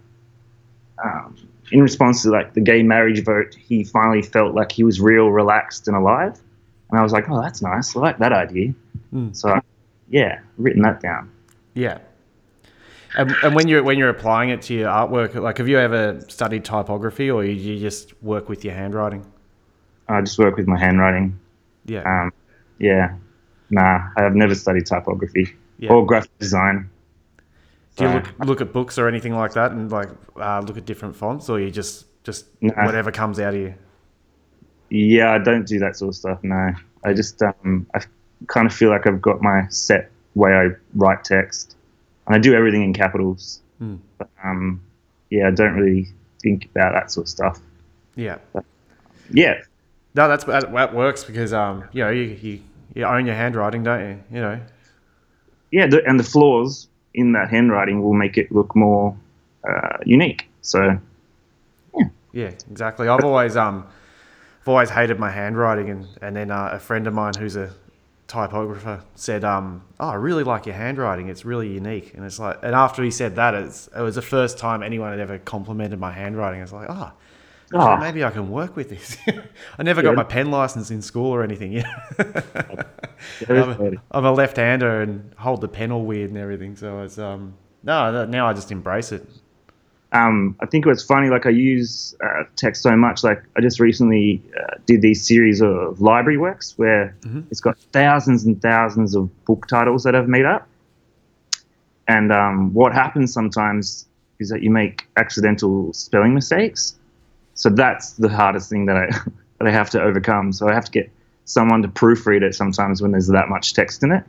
um, 1.03 1.37
in 1.73 1.83
response 1.83 2.23
to 2.23 2.31
like 2.31 2.55
the 2.55 2.61
gay 2.61 2.83
marriage 2.83 3.25
vote, 3.25 3.55
he 3.55 3.85
finally 3.85 4.23
felt 4.23 4.55
like 4.55 4.73
he 4.73 4.85
was 4.85 5.01
real, 5.01 5.31
relaxed, 5.31 5.89
and 5.89 5.97
alive. 5.97 6.41
And 6.91 7.01
I 7.01 7.03
was 7.03 7.13
like, 7.13 7.29
oh, 7.29 7.41
that's 7.43 7.63
nice. 7.63 7.97
I 7.97 8.01
like 8.01 8.19
that 8.19 8.33
idea. 8.33 8.73
Mm. 9.13 9.35
So, 9.35 9.59
yeah, 10.09 10.41
written 10.57 10.83
that 10.83 11.01
down. 11.01 11.31
Yeah. 11.75 11.99
And, 13.17 13.35
and 13.43 13.55
when 13.55 13.67
you're 13.67 13.83
when 13.83 13.99
you're 13.99 14.11
applying 14.11 14.51
it 14.51 14.63
to 14.63 14.75
your 14.75 14.89
artwork, 14.89 15.35
like 15.35 15.59
have 15.59 15.69
you 15.69 15.79
ever 15.79 16.21
studied 16.29 16.65
typography 16.65 17.31
or 17.31 17.45
you, 17.45 17.53
you 17.53 17.81
just 17.81 18.21
work 18.23 18.49
with 18.49 18.65
your 18.65 18.75
handwriting? 18.75 19.25
I 20.09 20.21
just 20.21 20.39
work 20.39 20.57
with 20.57 20.69
my 20.69 20.79
handwriting. 20.79 21.39
Yeah. 21.87 22.03
Um, 22.03 22.33
yeah, 22.79 23.15
nah, 23.71 24.11
I 24.17 24.23
have 24.23 24.35
never 24.35 24.55
studied 24.55 24.87
typography 24.87 25.55
Yeah. 25.79 25.91
or 25.93 26.05
graphic 26.07 26.37
design. 26.39 26.91
Do 27.97 28.05
you 28.05 28.11
look 28.11 28.27
look 28.45 28.61
at 28.61 28.73
books 28.75 28.99
or 28.99 29.09
anything 29.09 29.35
like 29.35 29.53
that 29.55 29.73
and 29.73 29.91
like 29.91 30.11
uh, 30.39 30.61
look 30.61 30.77
at 30.77 30.85
different 30.85 31.17
fonts, 31.17 31.49
or 31.49 31.59
you 31.61 31.71
just 31.71 32.05
just 32.25 32.47
Nah. 32.61 32.85
whatever 32.85 33.11
comes 33.11 33.41
out 33.41 33.55
of 33.55 33.61
you? 33.61 33.75
yeah, 34.91 35.33
I 35.33 35.39
don't 35.39 35.67
do 35.67 35.79
that 35.81 35.97
sort 35.97 36.11
of 36.11 36.15
stuff. 36.17 36.39
No, 36.45 36.73
I 37.05 37.13
just 37.15 37.43
um, 37.43 37.87
I 37.95 38.01
kind 38.49 38.67
of 38.67 38.75
feel 38.75 38.91
like 38.91 39.07
I've 39.07 39.23
got 39.23 39.41
my 39.41 39.67
set 39.69 40.11
way 40.35 40.53
I 40.53 40.69
write 40.95 41.25
text, 41.25 41.75
and 42.27 42.37
I 42.37 42.39
do 42.39 42.55
everything 42.55 42.83
in 42.83 42.93
capitals. 42.93 43.61
Hmm. 43.79 43.97
But, 44.19 44.29
um, 44.45 44.83
yeah, 45.31 45.49
I 45.49 45.51
don't 45.51 45.75
really 45.75 46.09
think 46.43 46.67
about 46.67 46.93
that 46.93 47.11
sort 47.11 47.25
of 47.27 47.31
stuff. 47.31 47.61
Yeah. 48.15 48.39
Yeah, 49.31 49.61
No, 50.17 50.29
that's 50.29 50.45
that, 50.45 50.95
works 50.95 51.25
because 51.25 51.53
um 51.53 51.85
you 51.93 52.03
know 52.03 52.11
you, 52.11 52.23
you 52.23 52.61
you 52.95 53.05
own 53.05 53.27
your 53.27 53.35
handwriting, 53.35 53.85
don't 53.85 54.01
you? 54.01 54.25
You 54.33 54.41
know. 54.41 54.61
yeah, 55.71 55.87
the, 55.87 56.03
and 56.07 56.19
the 56.19 56.25
flaws 56.25 56.89
in 57.13 57.33
that 57.33 57.51
handwriting 57.51 58.03
will 58.03 58.15
make 58.15 58.39
it 58.39 58.51
look 58.51 58.75
more 58.75 59.15
uh, 59.69 59.99
unique. 60.07 60.49
So 60.63 60.99
Yeah, 61.99 62.07
yeah, 62.33 62.51
exactly. 62.71 63.09
I've 63.09 63.25
always 63.25 63.59
um, 63.59 63.87
I've 64.63 64.69
always 64.69 64.89
hated 64.89 65.19
my 65.19 65.31
handwriting, 65.31 65.91
and 65.91 66.09
and 66.23 66.35
then 66.35 66.51
uh, 66.51 66.71
a 66.73 66.79
friend 66.79 67.07
of 67.07 67.13
mine 67.13 67.35
who's 67.39 67.57
a 67.57 67.75
typographer 68.27 69.05
said, 69.15 69.45
um, 69.45 69.85
oh, 70.01 70.09
I 70.09 70.15
really 70.15 70.43
like 70.43 70.65
your 70.65 70.75
handwriting. 70.75 71.29
It's 71.29 71.45
really 71.45 71.69
unique, 71.69 72.15
and 72.15 72.25
it's 72.25 72.39
like, 72.39 72.59
and 72.63 72.75
after 72.75 73.03
he 73.03 73.11
said 73.11 73.37
that, 73.37 73.53
it's 73.53 73.89
it 73.89 74.01
was 74.01 74.15
the 74.15 74.23
first 74.23 74.57
time 74.57 74.83
anyone 74.83 75.11
had 75.11 75.21
ever 75.21 75.39
complimented 75.39 76.01
my 76.01 76.13
handwriting. 76.13 76.63
It's 76.63 76.73
like, 76.73 76.89
oh. 76.89 77.13
Ah. 77.75 77.97
Maybe 78.01 78.23
I 78.25 78.31
can 78.31 78.51
work 78.51 78.77
with 78.77 78.89
this. 78.91 79.17
I 79.79 79.83
never 79.83 80.01
got 80.03 80.11
Yeah. 80.11 80.17
my 80.17 80.23
pen 80.25 80.51
license 80.51 80.91
in 80.91 81.03
school 81.03 81.33
or 81.35 81.43
anything. 81.43 81.73
Yeah, 81.73 81.91
I'm, 83.49 84.01
I'm 84.11 84.25
a 84.25 84.33
left-hander 84.33 85.03
and 85.03 85.33
hold 85.37 85.61
the 85.61 85.69
pen 85.69 85.91
all 85.91 86.05
weird 86.05 86.31
and 86.31 86.39
everything. 86.39 86.77
So 86.77 87.01
it's 87.03 87.19
um 87.19 87.55
no, 87.83 88.25
now 88.27 88.47
I 88.49 88.53
just 88.53 88.71
embrace 88.73 89.13
it. 89.13 89.25
um, 90.13 90.57
I 90.61 90.67
think 90.67 90.87
it 90.87 90.89
was 90.89 91.05
funny. 91.05 91.29
Like 91.31 91.47
I 91.47 91.51
use 91.51 92.17
uh, 92.25 92.45
text 92.57 92.83
so 92.83 92.97
much. 92.97 93.23
Like 93.25 93.43
I 93.57 93.61
just 93.61 93.81
recently 93.81 94.43
uh, 94.61 94.75
did 94.87 95.03
these 95.03 95.27
series 95.27 95.61
of 95.61 96.01
library 96.01 96.39
works 96.39 96.75
where 96.79 97.17
it's 97.51 97.61
got 97.61 97.79
thousands 97.93 98.45
and 98.45 98.61
thousands 98.63 99.15
of 99.15 99.29
book 99.45 99.67
titles 99.67 100.03
that 100.05 100.15
I've 100.15 100.29
made 100.29 100.45
up. 100.47 100.67
And 102.09 102.33
um, 102.33 102.73
what 102.75 102.93
happens 102.93 103.33
sometimes 103.33 104.07
is 104.39 104.49
that 104.51 104.63
you 104.63 104.71
make 104.71 105.07
accidental 105.17 105.93
spelling 105.93 106.35
mistakes. 106.35 106.97
So 107.57 107.71
that's 107.71 108.13
the 108.13 108.29
hardest 108.29 108.71
thing 108.71 108.87
that 108.87 108.97
I 108.97 109.07
that 109.59 109.67
I 109.67 109.71
have 109.71 109.91
to 109.91 110.03
overcome. 110.03 110.53
So 110.53 110.69
I 110.69 110.75
have 110.75 110.85
to 110.85 110.91
get 110.93 111.11
someone 111.45 111.83
to 111.83 111.89
proofread 111.89 112.43
it 112.43 112.55
sometimes 112.55 113.03
when 113.03 113.11
there's 113.11 113.29
that 113.29 113.49
much 113.49 113.75
text 113.75 114.03
in 114.03 114.13
it, 114.13 114.25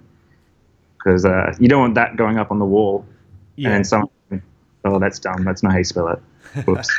because 0.97 1.25
uh, 1.25 1.53
you 1.59 1.67
don't 1.67 1.81
want 1.81 1.95
that 1.95 2.15
going 2.15 2.37
up 2.37 2.51
on 2.51 2.59
the 2.59 2.65
wall 2.65 3.05
Yeah, 3.55 3.75
and 3.75 3.85
someone, 3.85 4.09
oh, 4.85 4.99
that's 4.99 5.19
dumb. 5.19 5.43
That's 5.43 5.61
not 5.61 5.73
how 5.73 5.77
you 5.77 5.83
spell 5.83 6.07
it. 6.09 6.19
Whoops. 6.65 6.89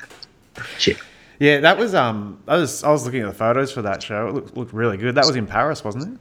Shit. 0.78 0.98
Yeah, 1.38 1.60
that 1.60 1.78
was 1.78 1.94
um. 1.94 2.42
I 2.46 2.56
was 2.56 2.84
I 2.84 2.90
was 2.90 3.04
looking 3.04 3.22
at 3.22 3.26
the 3.26 3.34
photos 3.34 3.72
for 3.72 3.82
that 3.82 4.02
show. 4.02 4.28
It 4.28 4.34
looked, 4.34 4.56
looked 4.56 4.72
really 4.72 4.96
good. 4.96 5.14
That 5.14 5.26
was 5.26 5.36
in 5.36 5.46
Paris, 5.46 5.84
wasn't 5.84 6.14
it? 6.14 6.20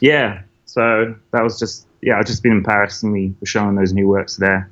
Yeah. 0.00 0.42
So 0.66 1.14
that 1.32 1.42
was 1.42 1.58
just, 1.58 1.86
yeah, 2.02 2.18
I've 2.18 2.26
just 2.26 2.42
been 2.42 2.52
in 2.52 2.64
Paris 2.64 3.02
and 3.02 3.12
we 3.12 3.34
were 3.40 3.46
showing 3.46 3.74
those 3.76 3.92
new 3.92 4.08
works 4.08 4.36
there. 4.36 4.70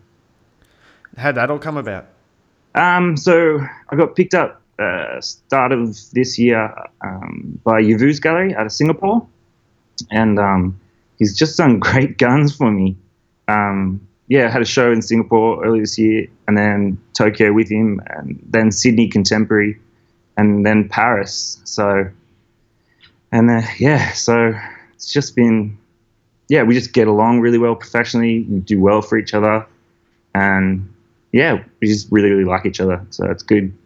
How'd 1.16 1.34
that 1.34 1.50
all 1.50 1.58
come 1.58 1.76
about? 1.76 2.06
Um, 2.74 3.16
so 3.16 3.60
I 3.88 3.96
got 3.96 4.16
picked 4.16 4.34
up 4.34 4.61
uh, 4.82 5.20
start 5.20 5.72
of 5.72 5.96
this 6.12 6.38
year 6.38 6.74
um, 7.02 7.60
by 7.64 7.80
Yavuz 7.80 8.20
Gallery 8.20 8.54
out 8.54 8.66
of 8.66 8.72
Singapore. 8.72 9.26
And 10.10 10.38
um, 10.38 10.80
he's 11.18 11.36
just 11.36 11.56
done 11.56 11.78
great 11.88 12.18
guns 12.18 12.54
for 12.56 12.70
me. 12.70 12.96
Um, 13.48 14.06
yeah, 14.28 14.46
I 14.46 14.50
had 14.50 14.62
a 14.62 14.66
show 14.66 14.90
in 14.90 15.02
Singapore 15.02 15.64
earlier 15.64 15.82
this 15.82 15.98
year, 15.98 16.26
and 16.48 16.56
then 16.56 16.98
Tokyo 17.12 17.52
with 17.52 17.70
him, 17.70 18.00
and 18.06 18.42
then 18.48 18.70
Sydney 18.70 19.08
Contemporary, 19.08 19.78
and 20.36 20.64
then 20.64 20.88
Paris. 20.88 21.60
So, 21.64 22.08
and 23.30 23.50
uh, 23.50 23.62
yeah, 23.78 24.12
so 24.12 24.54
it's 24.94 25.12
just 25.12 25.36
been, 25.36 25.76
yeah, 26.48 26.62
we 26.62 26.74
just 26.74 26.92
get 26.94 27.08
along 27.08 27.40
really 27.40 27.58
well 27.58 27.74
professionally. 27.74 28.46
We 28.48 28.60
do 28.60 28.80
well 28.80 29.02
for 29.02 29.18
each 29.18 29.34
other, 29.34 29.66
and 30.34 30.90
yeah, 31.32 31.62
we 31.80 31.88
just 31.88 32.08
really, 32.10 32.30
really 32.30 32.44
like 32.44 32.64
each 32.64 32.80
other. 32.80 33.04
So 33.10 33.30
it's 33.30 33.42
good. 33.42 33.76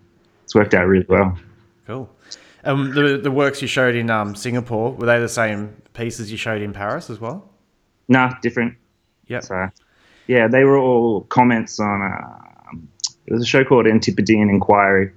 It's 0.47 0.55
worked 0.55 0.75
out 0.75 0.87
really 0.87 1.05
well. 1.09 1.37
Cool. 1.89 2.09
Um, 2.63 2.95
the 2.95 3.19
the 3.19 3.33
works 3.33 3.61
you 3.61 3.67
showed 3.67 3.97
in 3.97 4.11
um 4.11 4.37
Singapore 4.37 4.93
were 4.93 5.05
they 5.05 5.19
the 5.19 5.29
same 5.29 5.75
pieces 5.93 6.31
you 6.31 6.39
showed 6.39 6.63
in 6.63 6.73
Paris 6.73 7.11
as 7.11 7.21
well? 7.21 7.49
Nah, 8.07 8.35
different. 8.43 8.77
Yeah. 9.27 9.41
So, 9.41 9.69
yeah, 10.29 10.47
they 10.47 10.63
were 10.63 10.79
all 10.79 11.23
comments 11.23 11.81
on. 11.81 12.01
Um, 12.01 12.89
it 13.27 13.33
was 13.33 13.43
a 13.43 13.47
show 13.47 13.65
called 13.65 13.89
Antipodean 13.89 14.49
Inquiry, 14.49 15.11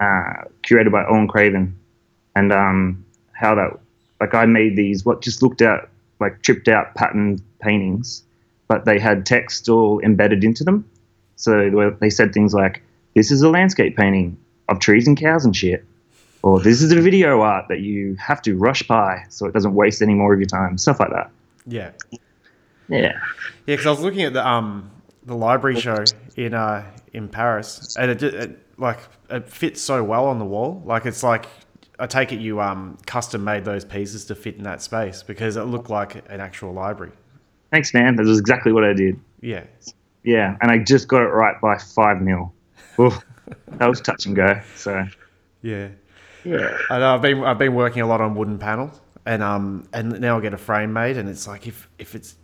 uh, 0.00 0.44
curated 0.62 0.92
by 0.92 1.06
Owen 1.06 1.28
Craven, 1.28 1.74
and 2.36 2.52
um, 2.52 3.06
how 3.32 3.54
that 3.54 3.78
like 4.20 4.34
I 4.34 4.44
made 4.44 4.76
these 4.76 5.02
what 5.02 5.22
just 5.22 5.42
looked 5.42 5.62
out 5.62 5.88
like 6.20 6.42
tripped 6.42 6.68
out 6.68 6.94
pattern 6.94 7.42
paintings, 7.62 8.22
but 8.68 8.84
they 8.84 8.98
had 8.98 9.24
text 9.24 9.70
all 9.70 9.98
embedded 10.00 10.44
into 10.44 10.62
them. 10.62 10.90
So 11.36 11.94
they 12.00 12.10
said 12.10 12.34
things 12.34 12.52
like, 12.52 12.82
"This 13.14 13.30
is 13.30 13.40
a 13.40 13.48
landscape 13.48 13.96
painting 13.96 14.36
of 14.68 14.80
trees 14.80 15.06
and 15.06 15.16
cows 15.18 15.44
and 15.44 15.54
shit." 15.54 15.84
Or 16.42 16.60
this 16.60 16.82
is 16.82 16.92
a 16.92 17.00
video 17.00 17.40
art 17.40 17.66
that 17.68 17.80
you 17.80 18.14
have 18.14 18.40
to 18.42 18.56
rush 18.56 18.84
by 18.84 19.24
so 19.28 19.46
it 19.46 19.52
doesn't 19.52 19.74
waste 19.74 20.00
any 20.02 20.14
more 20.14 20.32
of 20.32 20.38
your 20.38 20.46
time. 20.46 20.78
Stuff 20.78 21.00
like 21.00 21.10
that. 21.10 21.30
Yeah. 21.66 21.90
Yeah. 22.10 22.18
Yeah, 22.88 23.20
because 23.66 23.86
I 23.86 23.90
was 23.90 24.00
looking 24.00 24.22
at 24.22 24.32
the 24.32 24.46
um 24.46 24.90
the 25.24 25.34
library 25.34 25.78
show 25.78 26.04
in 26.36 26.54
uh 26.54 26.84
in 27.12 27.28
Paris, 27.28 27.96
and 27.98 28.10
it, 28.10 28.22
it 28.22 28.58
like 28.78 28.98
it 29.28 29.48
fits 29.48 29.82
so 29.82 30.02
well 30.02 30.26
on 30.26 30.38
the 30.38 30.44
wall. 30.44 30.82
Like 30.86 31.04
it's 31.04 31.22
like 31.22 31.46
I 31.98 32.06
take 32.06 32.32
it 32.32 32.40
you 32.40 32.60
um 32.60 32.96
custom 33.04 33.44
made 33.44 33.64
those 33.64 33.84
pieces 33.84 34.24
to 34.26 34.34
fit 34.34 34.56
in 34.56 34.62
that 34.62 34.80
space 34.80 35.22
because 35.22 35.56
it 35.56 35.64
looked 35.64 35.90
like 35.90 36.14
an 36.30 36.40
actual 36.40 36.72
library. 36.72 37.12
Thanks, 37.70 37.92
man. 37.92 38.16
That 38.16 38.24
was 38.24 38.38
exactly 38.38 38.72
what 38.72 38.84
I 38.84 38.94
did. 38.94 39.20
Yeah, 39.42 39.64
Yeah, 40.22 40.56
and 40.62 40.70
I 40.70 40.78
just 40.78 41.08
got 41.08 41.20
it 41.22 41.26
right 41.28 41.60
by 41.60 41.76
five 41.76 42.22
mil. 42.22 42.54
Oof, 43.50 43.78
that 43.78 43.88
was 43.88 44.00
touch 44.00 44.26
and 44.26 44.36
go. 44.36 44.60
So 44.76 45.06
yeah. 45.62 45.88
yeah, 46.44 46.76
I 46.90 46.98
know 46.98 47.14
I've 47.14 47.22
been 47.22 47.44
I've 47.44 47.58
been 47.58 47.74
working 47.74 48.02
a 48.02 48.06
lot 48.06 48.20
on 48.20 48.34
wooden 48.34 48.58
panels, 48.58 49.00
and 49.26 49.42
um 49.42 49.88
and 49.92 50.20
now 50.20 50.38
I 50.38 50.40
get 50.40 50.54
a 50.54 50.58
frame 50.58 50.92
made, 50.92 51.16
and 51.16 51.28
it's 51.28 51.46
like 51.46 51.66
if 51.66 51.88
if 51.98 52.14
it's 52.14 52.36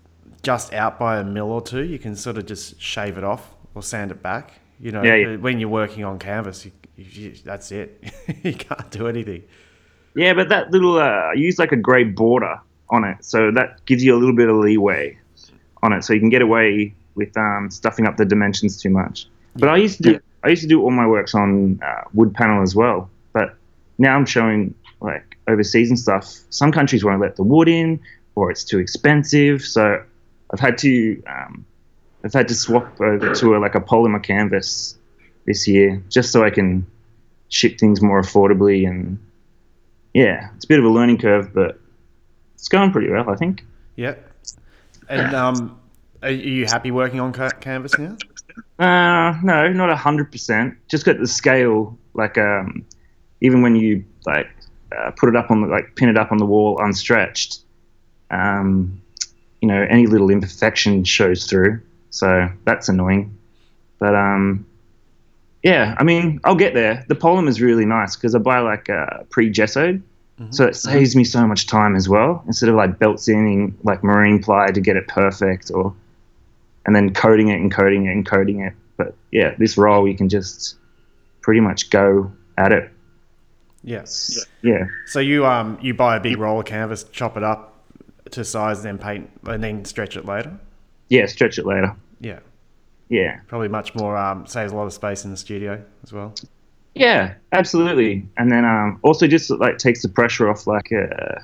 just 0.42 0.75
out 0.75 0.99
by 0.99 1.18
a 1.18 1.25
mill 1.25 1.50
or 1.50 1.62
two, 1.62 1.82
you 1.84 1.99
can 1.99 2.16
sort 2.16 2.37
of 2.37 2.46
just 2.46 2.80
shave 2.80 3.16
it 3.18 3.25
off 3.25 3.54
or 3.75 3.82
sand 3.82 4.11
it 4.11 4.23
back. 4.23 4.61
You 4.80 4.92
know, 4.92 5.02
Yeah, 5.02 5.14
yeah. 5.14 5.37
when 5.37 5.58
you're 5.61 5.68
working 5.70 6.04
on 6.04 6.18
canvas, 6.18 6.64
you, 6.66 6.73
you, 6.96 7.04
you, 7.04 7.34
that's 7.44 7.73
it. 7.73 8.02
you 8.42 8.52
can't 8.54 8.90
do 8.90 9.06
anything. 9.06 9.44
yeah, 10.14 10.34
but 10.34 10.49
that 10.50 10.70
little 10.70 10.96
uh, 10.99 11.30
I 11.30 11.32
used 11.34 11.58
like 11.58 11.73
a 11.73 11.76
grey 11.76 12.04
border 12.04 12.61
on 12.90 13.04
it, 13.04 13.25
so 13.25 13.50
that 13.52 13.84
gives 13.87 14.04
you 14.04 14.14
a 14.14 14.18
little 14.18 14.34
bit 14.37 14.49
of 14.49 14.56
leeway 14.56 15.18
on 15.82 15.92
it, 15.92 16.04
so 16.04 16.12
you 16.12 16.20
can 16.20 16.28
get 16.28 16.42
away 16.42 16.94
with 17.14 17.34
um, 17.37 17.70
stuffing 17.70 18.06
up 18.06 18.16
the 18.16 18.25
dimensions 18.25 18.80
too 18.80 18.90
much. 18.90 19.28
But 19.56 19.68
I 19.68 19.76
used 19.76 19.99
to 19.99 20.02
do 20.02 20.20
I 20.44 20.48
used 20.48 20.62
to 20.62 20.68
do 20.68 20.82
all 20.82 20.90
my 20.90 21.06
works 21.06 21.34
on 21.34 21.80
uh, 21.82 22.02
wood 22.12 22.34
panel 22.34 22.62
as 22.62 22.74
well, 22.74 23.10
but 23.32 23.56
now 23.98 24.14
I'm 24.14 24.26
showing 24.26 24.74
like 25.00 25.36
overseas 25.48 25.88
and 25.88 25.98
stuff. 25.98 26.26
Some 26.50 26.70
countries 26.70 27.04
won't 27.04 27.20
let 27.20 27.36
the 27.36 27.42
wood 27.42 27.68
in, 27.68 28.00
or 28.34 28.50
it's 28.50 28.64
too 28.64 28.78
expensive. 28.78 29.62
So 29.62 30.02
I've 30.52 30.60
had 30.60 30.78
to 30.78 31.22
um, 31.26 31.64
I've 32.24 32.32
had 32.32 32.48
to 32.48 32.54
swap 32.54 33.00
over 33.00 33.34
to 33.34 33.56
a, 33.56 33.58
like 33.58 33.74
a 33.74 33.80
polymer 33.80 34.22
canvas 34.22 34.96
this 35.46 35.66
year, 35.66 36.02
just 36.08 36.32
so 36.32 36.44
I 36.44 36.50
can 36.50 36.86
ship 37.48 37.78
things 37.78 38.00
more 38.00 38.20
affordably. 38.20 38.88
And 38.88 39.18
yeah, 40.12 40.50
it's 40.56 40.64
a 40.64 40.68
bit 40.68 40.78
of 40.78 40.84
a 40.84 40.88
learning 40.88 41.18
curve, 41.18 41.52
but 41.54 41.80
it's 42.54 42.68
going 42.68 42.92
pretty 42.92 43.10
well, 43.10 43.28
I 43.30 43.36
think. 43.36 43.64
Yeah. 43.96 44.14
And 45.08 45.34
um, 45.34 45.78
are 46.22 46.30
you 46.30 46.64
happy 46.64 46.90
working 46.90 47.20
on 47.20 47.32
canvas 47.32 47.98
now? 47.98 48.16
Uh, 48.78 49.38
no, 49.42 49.73
not 49.73 49.90
a 49.90 49.96
hundred 49.96 50.30
percent. 50.32 50.76
Just 50.88 51.04
got 51.04 51.18
the 51.18 51.26
scale. 51.26 51.96
Like, 52.14 52.38
um, 52.38 52.84
even 53.40 53.62
when 53.62 53.76
you 53.76 54.04
like 54.26 54.49
uh, 54.96 55.11
put 55.12 55.28
it 55.28 55.37
up 55.37 55.50
on 55.50 55.62
the 55.62 55.66
like 55.66 55.96
pin 55.96 56.08
it 56.08 56.16
up 56.16 56.30
on 56.32 56.38
the 56.38 56.46
wall 56.46 56.78
unstretched, 56.78 57.61
um, 58.30 59.00
you 59.61 59.68
know, 59.68 59.87
any 59.88 60.06
little 60.06 60.30
imperfection 60.30 61.04
shows 61.04 61.46
through. 61.46 61.80
So 62.11 62.49
that's 62.64 62.88
annoying. 62.88 63.37
But 63.99 64.14
um, 64.14 64.66
yeah, 65.62 65.94
I 65.99 66.04
mean, 66.04 66.40
I'll 66.44 66.54
get 66.54 66.75
there. 66.75 67.04
The 67.08 67.14
polymer 67.14 67.49
is 67.49 67.61
really 67.61 67.87
nice 67.87 68.16
because 68.16 68.34
I 68.34 68.38
buy 68.38 68.58
like 68.58 68.90
uh, 68.90 69.25
pre-gessoed, 69.30 70.02
so 70.50 70.66
it 70.66 70.76
saves 70.76 71.16
me 71.16 71.25
so 71.25 71.46
much 71.46 71.66
time 71.66 71.96
as 71.96 72.08
well. 72.08 72.42
Instead 72.46 72.68
of 72.68 72.75
like 72.75 72.99
belt 72.99 73.18
seaming 73.18 73.76
like 73.82 74.04
marine 74.04 74.42
ply 74.42 74.66
to 74.68 74.80
get 74.80 74.96
it 74.96 75.08
perfect, 75.08 75.70
or 75.73 75.94
and 76.86 76.94
then 76.94 77.12
coding 77.12 77.48
it 77.48 77.60
and 77.60 77.72
coating 77.72 78.06
it 78.06 78.12
and 78.12 78.26
coating 78.26 78.60
it. 78.60 78.72
But 78.96 79.14
yeah, 79.30 79.54
this 79.58 79.76
roll 79.76 80.06
you 80.08 80.16
can 80.16 80.28
just 80.28 80.76
pretty 81.40 81.60
much 81.60 81.90
go 81.90 82.32
at 82.56 82.72
it. 82.72 82.90
Yes. 83.82 84.46
Yeah. 84.62 84.86
So 85.06 85.20
you 85.20 85.46
um 85.46 85.78
you 85.82 85.94
buy 85.94 86.16
a 86.16 86.20
big 86.20 86.38
roll 86.38 86.60
of 86.60 86.66
canvas, 86.66 87.04
chop 87.04 87.36
it 87.36 87.42
up 87.42 87.84
to 88.30 88.44
size, 88.44 88.82
then 88.82 88.98
paint, 88.98 89.30
and 89.44 89.62
then 89.62 89.84
stretch 89.84 90.16
it 90.16 90.24
later. 90.24 90.58
Yeah, 91.08 91.26
stretch 91.26 91.58
it 91.58 91.66
later. 91.66 91.94
Yeah. 92.20 92.40
Yeah. 93.08 93.40
Probably 93.46 93.68
much 93.68 93.94
more 93.94 94.16
um 94.16 94.46
saves 94.46 94.72
a 94.72 94.76
lot 94.76 94.86
of 94.86 94.92
space 94.92 95.24
in 95.24 95.30
the 95.30 95.36
studio 95.36 95.84
as 96.02 96.12
well. 96.12 96.34
Yeah, 96.94 97.34
absolutely. 97.52 98.26
And 98.36 98.50
then 98.50 98.64
um, 98.64 99.00
also 99.02 99.26
just 99.26 99.50
like 99.50 99.78
takes 99.78 100.02
the 100.02 100.08
pressure 100.08 100.48
off. 100.48 100.66
Like 100.66 100.92
uh, 100.92 101.40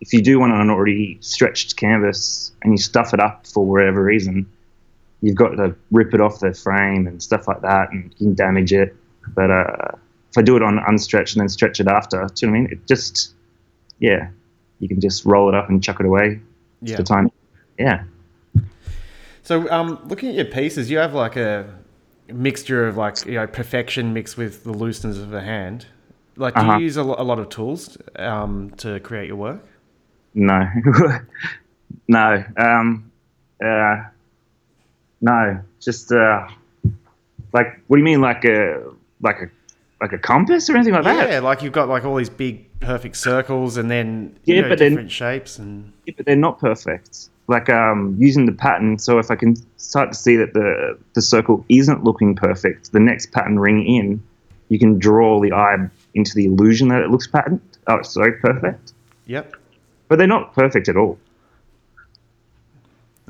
if 0.00 0.12
you 0.12 0.20
do 0.20 0.38
want 0.38 0.52
on 0.52 0.60
an 0.60 0.70
already 0.70 1.18
stretched 1.20 1.76
canvas 1.76 2.52
and 2.62 2.72
you 2.72 2.78
stuff 2.78 3.14
it 3.14 3.20
up 3.20 3.46
for 3.46 3.64
whatever 3.64 4.02
reason, 4.02 4.46
you've 5.22 5.36
got 5.36 5.50
to 5.56 5.74
rip 5.90 6.12
it 6.12 6.20
off 6.20 6.40
the 6.40 6.52
frame 6.52 7.06
and 7.06 7.22
stuff 7.22 7.48
like 7.48 7.62
that, 7.62 7.90
and 7.92 8.04
you 8.04 8.10
can 8.16 8.34
damage 8.34 8.72
it. 8.72 8.94
But 9.34 9.50
uh, 9.50 9.96
if 10.30 10.36
I 10.38 10.42
do 10.42 10.56
it 10.56 10.62
on 10.62 10.78
unstretched 10.80 11.34
and 11.34 11.40
then 11.40 11.48
stretch 11.48 11.80
it 11.80 11.86
after, 11.88 12.26
do 12.34 12.46
you 12.46 12.52
know 12.52 12.52
what 12.52 12.58
I 12.58 12.60
mean? 12.64 12.72
It 12.72 12.86
just 12.86 13.34
yeah, 13.98 14.28
you 14.80 14.88
can 14.88 15.00
just 15.00 15.24
roll 15.24 15.48
it 15.48 15.54
up 15.54 15.68
and 15.70 15.82
chuck 15.82 16.00
it 16.00 16.06
away. 16.06 16.40
Yeah. 16.82 16.96
The 16.96 17.04
time. 17.04 17.30
Yeah. 17.78 18.04
So, 19.44 19.68
um, 19.70 19.98
looking 20.06 20.28
at 20.28 20.34
your 20.34 20.44
pieces, 20.44 20.90
you 20.90 20.98
have 20.98 21.14
like 21.14 21.36
a 21.36 21.72
mixture 22.28 22.86
of 22.86 22.96
like 22.96 23.24
you 23.26 23.34
know 23.34 23.46
perfection 23.46 24.12
mixed 24.12 24.36
with 24.36 24.64
the 24.64 24.72
looseness 24.72 25.18
of 25.18 25.30
the 25.30 25.40
hand. 25.40 25.86
Like, 26.36 26.54
do 26.54 26.60
Uh-huh. 26.60 26.78
you 26.78 26.84
use 26.84 26.96
a, 26.96 27.02
lo- 27.02 27.16
a 27.18 27.24
lot 27.24 27.38
of 27.38 27.48
tools 27.50 27.98
um, 28.16 28.70
to 28.78 28.98
create 29.00 29.26
your 29.26 29.36
work? 29.36 29.62
No, 30.34 30.66
no, 32.08 32.44
um, 32.56 33.10
uh, 33.64 34.04
no. 35.22 35.60
Just 35.80 36.12
uh, 36.12 36.46
like, 37.52 37.80
what 37.86 37.96
do 37.96 38.00
you 38.00 38.04
mean, 38.04 38.20
like 38.20 38.44
a 38.44 38.82
like 39.20 39.36
a 39.40 39.50
like 40.00 40.12
a 40.12 40.18
compass 40.18 40.68
or 40.68 40.76
anything 40.76 40.92
like 40.92 41.04
that? 41.04 41.30
Yeah, 41.30 41.40
like 41.40 41.62
you've 41.62 41.72
got 41.72 41.88
like 41.88 42.04
all 42.04 42.16
these 42.16 42.28
big 42.30 42.78
perfect 42.80 43.16
circles, 43.16 43.76
and 43.76 43.90
then 43.90 44.38
Yeah, 44.44 44.62
know, 44.62 44.68
but 44.68 44.78
different 44.78 45.10
shapes, 45.10 45.58
and 45.58 45.92
Yeah, 46.06 46.14
but 46.16 46.26
they're 46.26 46.36
not 46.36 46.58
perfect. 46.58 47.28
Like 47.48 47.68
um, 47.70 48.16
using 48.18 48.46
the 48.46 48.52
pattern. 48.52 48.98
So 48.98 49.18
if 49.18 49.30
I 49.30 49.36
can 49.36 49.56
start 49.78 50.12
to 50.12 50.18
see 50.18 50.36
that 50.36 50.52
the 50.54 50.98
the 51.14 51.22
circle 51.22 51.64
isn't 51.68 52.04
looking 52.04 52.34
perfect, 52.34 52.92
the 52.92 53.00
next 53.00 53.32
pattern 53.32 53.58
ring 53.58 53.84
in, 53.86 54.22
you 54.68 54.78
can 54.78 54.98
draw 54.98 55.40
the 55.40 55.52
eye 55.52 55.76
into 56.14 56.34
the 56.34 56.44
illusion 56.46 56.88
that 56.88 57.02
it 57.02 57.10
looks 57.10 57.26
patterned. 57.26 57.60
Oh, 57.86 57.96
it's 57.96 58.10
so 58.10 58.30
perfect. 58.40 58.92
yep, 59.26 59.54
But 60.08 60.18
they're 60.18 60.26
not 60.28 60.54
perfect 60.54 60.88
at 60.88 60.96
all. 60.96 61.18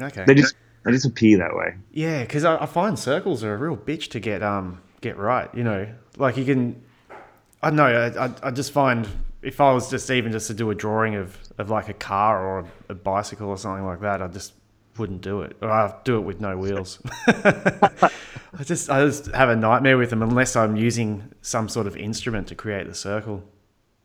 okay, 0.00 0.24
They 0.26 0.34
just 0.34 0.54
they 0.84 0.92
just 0.92 1.06
appear 1.06 1.38
that 1.38 1.54
way. 1.54 1.74
yeah, 1.92 2.22
because 2.22 2.44
I, 2.44 2.62
I 2.62 2.66
find 2.66 2.98
circles 2.98 3.42
are 3.44 3.54
a 3.54 3.56
real 3.56 3.76
bitch 3.76 4.08
to 4.10 4.20
get 4.20 4.42
um 4.42 4.80
get 5.00 5.16
right. 5.16 5.48
You 5.54 5.64
know, 5.64 5.88
like 6.16 6.36
you 6.36 6.44
can, 6.44 6.82
I 7.62 7.68
don't 7.70 7.76
know, 7.76 7.86
I, 7.86 8.26
I, 8.26 8.30
I 8.44 8.50
just 8.50 8.72
find 8.72 9.08
if 9.42 9.60
I 9.60 9.72
was 9.72 9.90
just 9.90 10.08
even 10.10 10.30
just 10.32 10.46
to 10.48 10.54
do 10.54 10.70
a 10.70 10.74
drawing 10.74 11.16
of, 11.16 11.36
of 11.58 11.68
like 11.70 11.88
a 11.88 11.94
car 11.94 12.44
or 12.46 12.60
a, 12.60 12.92
a 12.92 12.94
bicycle 12.94 13.48
or 13.48 13.58
something 13.58 13.84
like 13.84 14.00
that, 14.00 14.22
I 14.22 14.28
just 14.28 14.52
wouldn't 14.98 15.20
do 15.22 15.40
it, 15.42 15.56
or 15.62 15.70
I 15.70 15.94
do 16.04 16.16
it 16.18 16.20
with 16.20 16.40
no 16.40 16.56
wheels. 16.56 17.00
I 17.26 18.64
just 18.64 18.90
I 18.90 19.04
just 19.06 19.26
have 19.28 19.48
a 19.48 19.56
nightmare 19.56 19.96
with 19.96 20.10
them 20.10 20.22
unless 20.22 20.56
I'm 20.56 20.76
using 20.76 21.32
some 21.40 21.68
sort 21.68 21.86
of 21.86 21.96
instrument 21.96 22.48
to 22.48 22.54
create 22.54 22.86
the 22.86 22.94
circle. 22.94 23.42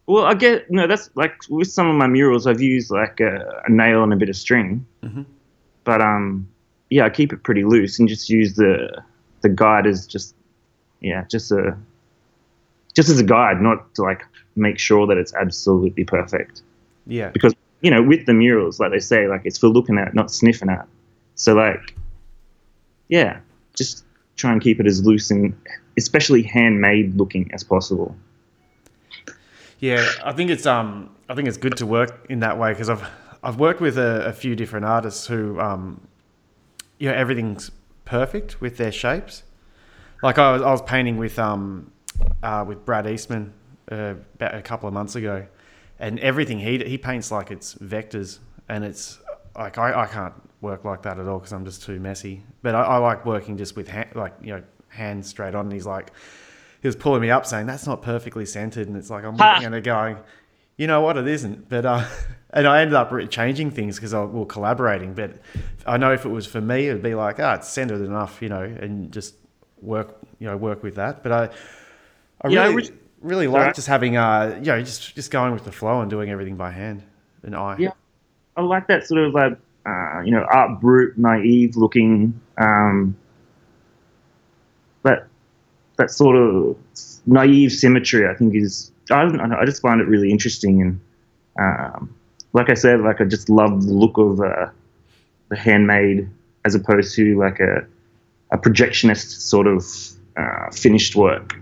Well, 0.08 0.24
I 0.24 0.34
get 0.36 0.72
no. 0.72 0.88
That's 0.88 1.10
like 1.16 1.34
with 1.50 1.70
some 1.70 1.88
of 1.90 1.96
my 1.96 2.08
murals, 2.08 2.48
I've 2.48 2.62
used 2.62 2.90
like 2.90 3.20
a, 3.20 3.62
a 3.68 3.70
nail 3.72 4.04
and 4.04 4.14
a 4.14 4.16
bit 4.16 4.30
of 4.30 4.38
string, 4.38 4.86
Mhm. 5.04 5.26
but 5.84 6.02
um, 6.02 6.48
yeah, 6.90 7.06
I 7.06 7.10
keep 7.10 7.34
it 7.34 7.44
pretty 7.44 7.64
loose 7.64 8.00
and 8.00 8.08
just 8.08 8.30
use 8.30 8.56
the 8.56 9.04
the 9.42 9.50
guide 9.50 9.88
as 9.88 10.08
just 10.08 10.36
yeah, 11.02 11.26
just 11.30 11.52
a 11.52 11.78
just 12.96 13.10
as 13.10 13.20
a 13.20 13.24
guide, 13.24 13.62
not 13.62 13.94
to 13.96 14.02
like 14.02 14.24
make 14.56 14.80
sure 14.80 15.06
that 15.08 15.18
it's 15.18 15.34
absolutely 15.36 16.04
perfect. 16.04 16.62
Yeah, 17.06 17.30
Because 17.30 17.54
you 17.82 17.92
know, 17.92 18.02
with 18.02 18.26
the 18.26 18.34
murals, 18.34 18.80
like 18.80 18.92
they 18.92 19.00
say, 19.00 19.28
like 19.28 19.42
it's 19.46 19.58
for 19.58 19.68
looking 19.68 19.98
at, 19.98 20.14
not 20.14 20.32
sniffing 20.32 20.70
at. 20.70 20.88
So 21.36 21.54
like, 21.54 21.96
yeah, 23.08 23.40
just 23.76 24.04
try 24.36 24.52
and 24.52 24.62
keep 24.62 24.80
it 24.80 24.88
as 24.88 25.06
loose 25.06 25.30
and 25.30 25.56
especially 25.98 26.42
handmade 26.42 27.16
looking 27.16 27.52
as 27.54 27.64
possible. 27.64 28.16
Yeah, 29.80 30.08
I 30.24 30.34
think 30.34 30.50
it's 30.50 30.66
um 30.66 31.16
I 31.30 31.36
think 31.36 31.48
it's 31.48 31.58
good 31.58 31.78
to 31.78 31.86
work 31.86 32.26
in 32.30 32.40
that 32.40 32.58
way 32.58 32.72
because 32.72 32.90
I've 32.90 33.08
I've 33.44 33.60
worked 33.60 33.80
with 33.80 33.98
a, 33.98 34.26
a 34.26 34.34
few 34.34 34.56
different 34.56 34.86
artists 34.86 35.28
who 35.28 35.60
um 35.60 36.02
you 37.00 37.10
know 37.10 37.16
everything's 37.16 37.72
perfect 38.06 38.62
with 38.62 38.78
their 38.78 38.92
shapes. 38.92 39.44
Like 40.24 40.38
I 40.38 40.54
was 40.54 40.62
I 40.62 40.72
was 40.72 40.82
painting 40.82 41.18
with 41.18 41.38
um 41.38 41.92
uh, 42.42 42.66
with 42.68 42.86
Brad 42.86 43.08
Eastman 43.08 43.54
uh, 43.92 44.16
about 44.36 44.56
a 44.56 44.62
couple 44.62 44.88
of 44.88 44.94
months 44.94 45.16
ago, 45.16 45.46
and 46.00 46.20
everything 46.20 46.60
he 46.60 46.84
he 46.84 46.98
paints 46.98 47.32
like 47.32 47.52
it's 47.52 47.76
vectors, 47.76 48.40
and 48.68 48.84
it's 48.84 49.20
like 49.56 49.78
I, 49.78 50.02
I 50.02 50.06
can't 50.06 50.34
work 50.62 50.84
like 50.84 51.04
that 51.04 51.20
at 51.20 51.28
all 51.28 51.40
because 51.40 51.54
I'm 51.54 51.66
just 51.66 51.84
too 51.84 52.00
messy. 52.00 52.44
But 52.62 52.76
I, 52.76 52.82
I 52.82 52.98
like 52.98 53.26
working 53.26 53.58
just 53.58 53.76
with 53.76 53.88
hand, 53.88 54.10
like 54.16 54.34
you 54.42 54.56
know 54.56 54.64
hands 54.90 55.28
straight 55.28 55.56
on. 55.56 55.66
And 55.66 55.74
he's 55.74 55.86
like 55.86 56.12
he 56.82 56.88
was 56.88 56.96
pulling 56.96 57.22
me 57.22 57.30
up 57.30 57.46
saying 57.46 57.68
that's 57.68 57.88
not 57.88 58.02
perfectly 58.02 58.46
centered, 58.46 58.88
and 58.88 58.98
it's 58.98 59.10
like 59.10 59.24
I'm 59.24 59.36
looking 59.36 59.66
at 59.66 59.74
it 59.74 59.84
going, 59.84 60.18
you 60.78 60.88
know 60.88 61.02
what, 61.02 61.18
it 61.18 61.28
isn't. 61.28 61.70
But 61.70 61.86
uh, 61.86 62.06
and 62.52 62.68
I 62.68 62.82
ended 62.82 62.96
up 62.96 63.12
changing 63.30 63.72
things 63.72 63.96
because 63.98 64.14
we 64.14 64.40
were 64.40 64.46
collaborating. 64.46 65.14
But 65.14 65.34
I 65.86 65.98
know 65.98 66.14
if 66.14 66.26
it 66.26 66.30
was 66.30 66.46
for 66.46 66.62
me, 66.62 66.88
it'd 66.88 67.04
be 67.04 67.16
like, 67.16 67.40
ah, 67.40 67.56
it's 67.56 67.68
centered 67.70 68.02
enough, 68.02 68.42
you 68.42 68.50
know, 68.50 68.64
and 68.64 69.12
just 69.12 69.36
work, 69.82 70.18
you 70.40 70.48
know, 70.48 70.58
work 70.58 70.84
with 70.84 70.96
that. 70.96 71.24
But 71.24 71.32
I, 71.32 71.50
I 72.42 72.48
Yeah, 72.48 72.68
really, 72.68 72.92
really 73.22 73.48
like 73.48 73.74
just 73.74 73.88
having, 73.88 74.18
uh, 74.18 74.56
you 74.60 74.68
know, 74.68 74.82
just 74.82 75.16
just 75.16 75.32
going 75.32 75.54
with 75.54 75.66
the 75.66 75.72
flow 75.72 76.02
and 76.02 76.10
doing 76.10 76.30
everything 76.30 76.56
by 76.56 76.72
hand 76.72 77.04
and 77.44 77.56
eye. 77.56 77.76
Yeah. 77.80 77.92
I 78.56 78.62
like 78.62 78.88
that 78.88 79.06
sort 79.06 79.22
of 79.22 79.34
like 79.34 79.58
uh, 79.86 80.22
you 80.22 80.32
know 80.32 80.46
art 80.52 80.82
brut, 80.82 81.18
naive 81.18 81.76
looking. 81.78 82.40
Um, 82.58 83.16
that 85.04 85.28
that 85.98 86.12
sort 86.12 86.36
of 86.36 86.76
naive 87.26 87.72
symmetry, 87.72 88.28
I 88.28 88.34
think, 88.34 88.56
is 88.56 88.92
I 89.12 89.24
don't 89.24 89.38
know, 89.38 89.58
I 89.60 89.66
just 89.66 89.82
find 89.82 90.02
it 90.02 90.08
really 90.08 90.32
interesting 90.32 90.82
and 90.82 91.00
um, 91.60 92.16
like 92.54 92.70
I 92.70 92.74
said, 92.74 93.02
like 93.02 93.22
I 93.22 93.26
just 93.26 93.50
love 93.50 93.86
the 93.86 93.94
look 93.94 94.18
of 94.18 94.40
uh, 94.40 94.70
the 95.50 95.56
handmade 95.56 96.30
as 96.66 96.76
opposed 96.76 97.16
to 97.16 97.38
like 97.38 97.60
a 97.60 97.86
a 98.52 98.58
projectionist 98.58 99.42
sort 99.42 99.68
of 99.68 99.86
uh, 100.38 100.72
finished 100.72 101.16
work. 101.16 101.60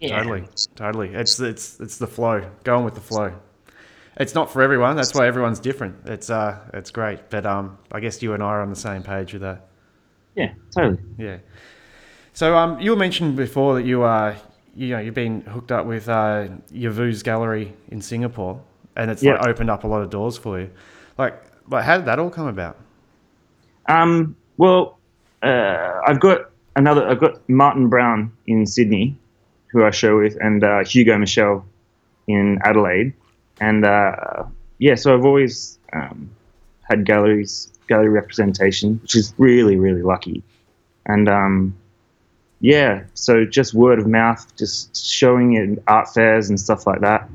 yeah. 0.00 0.18
Totally, 0.18 0.44
totally. 0.76 1.08
It's 1.14 1.40
it's 1.40 1.80
it's 1.80 1.98
the 1.98 2.06
flow. 2.06 2.48
Going 2.64 2.84
with 2.84 2.94
the 2.94 3.00
flow. 3.00 3.34
It's 4.16 4.34
not 4.34 4.50
for 4.50 4.62
everyone. 4.62 4.96
That's 4.96 5.14
why 5.14 5.26
everyone's 5.26 5.60
different. 5.60 6.06
It's 6.06 6.30
uh, 6.30 6.58
it's 6.72 6.90
great. 6.90 7.30
But 7.30 7.46
um, 7.46 7.78
I 7.90 8.00
guess 8.00 8.22
you 8.22 8.32
and 8.32 8.42
I 8.42 8.46
are 8.46 8.62
on 8.62 8.70
the 8.70 8.76
same 8.76 9.02
page 9.02 9.32
with 9.32 9.42
that. 9.42 9.68
Yeah, 10.36 10.52
totally. 10.74 10.98
Yeah. 11.18 11.38
So 12.32 12.56
um, 12.56 12.80
you 12.80 12.92
were 12.92 12.96
mentioned 12.96 13.34
before 13.36 13.74
that 13.74 13.84
you 13.84 14.04
uh, 14.04 14.36
you 14.78 14.90
know, 14.90 15.00
you've 15.00 15.14
been 15.14 15.40
hooked 15.40 15.72
up 15.72 15.86
with 15.86 16.08
uh, 16.08 16.46
Yavuz 16.72 17.24
Gallery 17.24 17.74
in 17.88 18.00
Singapore, 18.00 18.60
and 18.94 19.10
it's 19.10 19.24
like 19.24 19.44
opened 19.44 19.70
up 19.70 19.82
a 19.82 19.88
lot 19.88 20.02
of 20.02 20.10
doors 20.10 20.38
for 20.38 20.60
you. 20.60 20.70
Like, 21.18 21.42
like 21.68 21.84
how 21.84 21.96
did 21.96 22.06
that 22.06 22.20
all 22.20 22.30
come 22.30 22.46
about? 22.46 22.76
Um, 23.86 24.36
well, 24.56 24.98
uh, 25.42 26.00
I've 26.06 26.20
got 26.20 26.50
another. 26.76 27.08
I've 27.08 27.18
got 27.18 27.46
Martin 27.48 27.88
Browne 27.88 28.30
in 28.46 28.66
Sydney, 28.66 29.18
who 29.66 29.84
I 29.84 29.90
show 29.90 30.16
with, 30.16 30.36
and 30.40 30.62
uh, 30.62 30.84
Hugo 30.84 31.18
Michell 31.18 31.66
in 32.28 32.60
Adelaide, 32.62 33.14
and 33.60 33.84
uh, 33.84 34.44
yeah. 34.78 34.94
So 34.94 35.12
I've 35.12 35.24
always 35.24 35.76
um, 35.92 36.30
had 36.82 37.04
galleries, 37.04 37.72
gallery 37.88 38.10
representation, 38.10 39.00
which 39.02 39.16
is 39.16 39.34
really, 39.38 39.74
really 39.74 40.02
lucky, 40.02 40.44
and 41.06 41.28
um, 41.28 41.74
yeah. 42.60 43.04
So 43.14 43.44
just 43.44 43.74
word 43.74 43.98
of 43.98 44.06
mouth, 44.06 44.44
just 44.56 44.96
showing 45.06 45.54
it 45.54 45.62
in 45.62 45.82
art 45.86 46.08
fairs 46.12 46.48
and 46.48 46.58
stuff 46.58 46.86
like 46.86 47.00
that, 47.00 47.28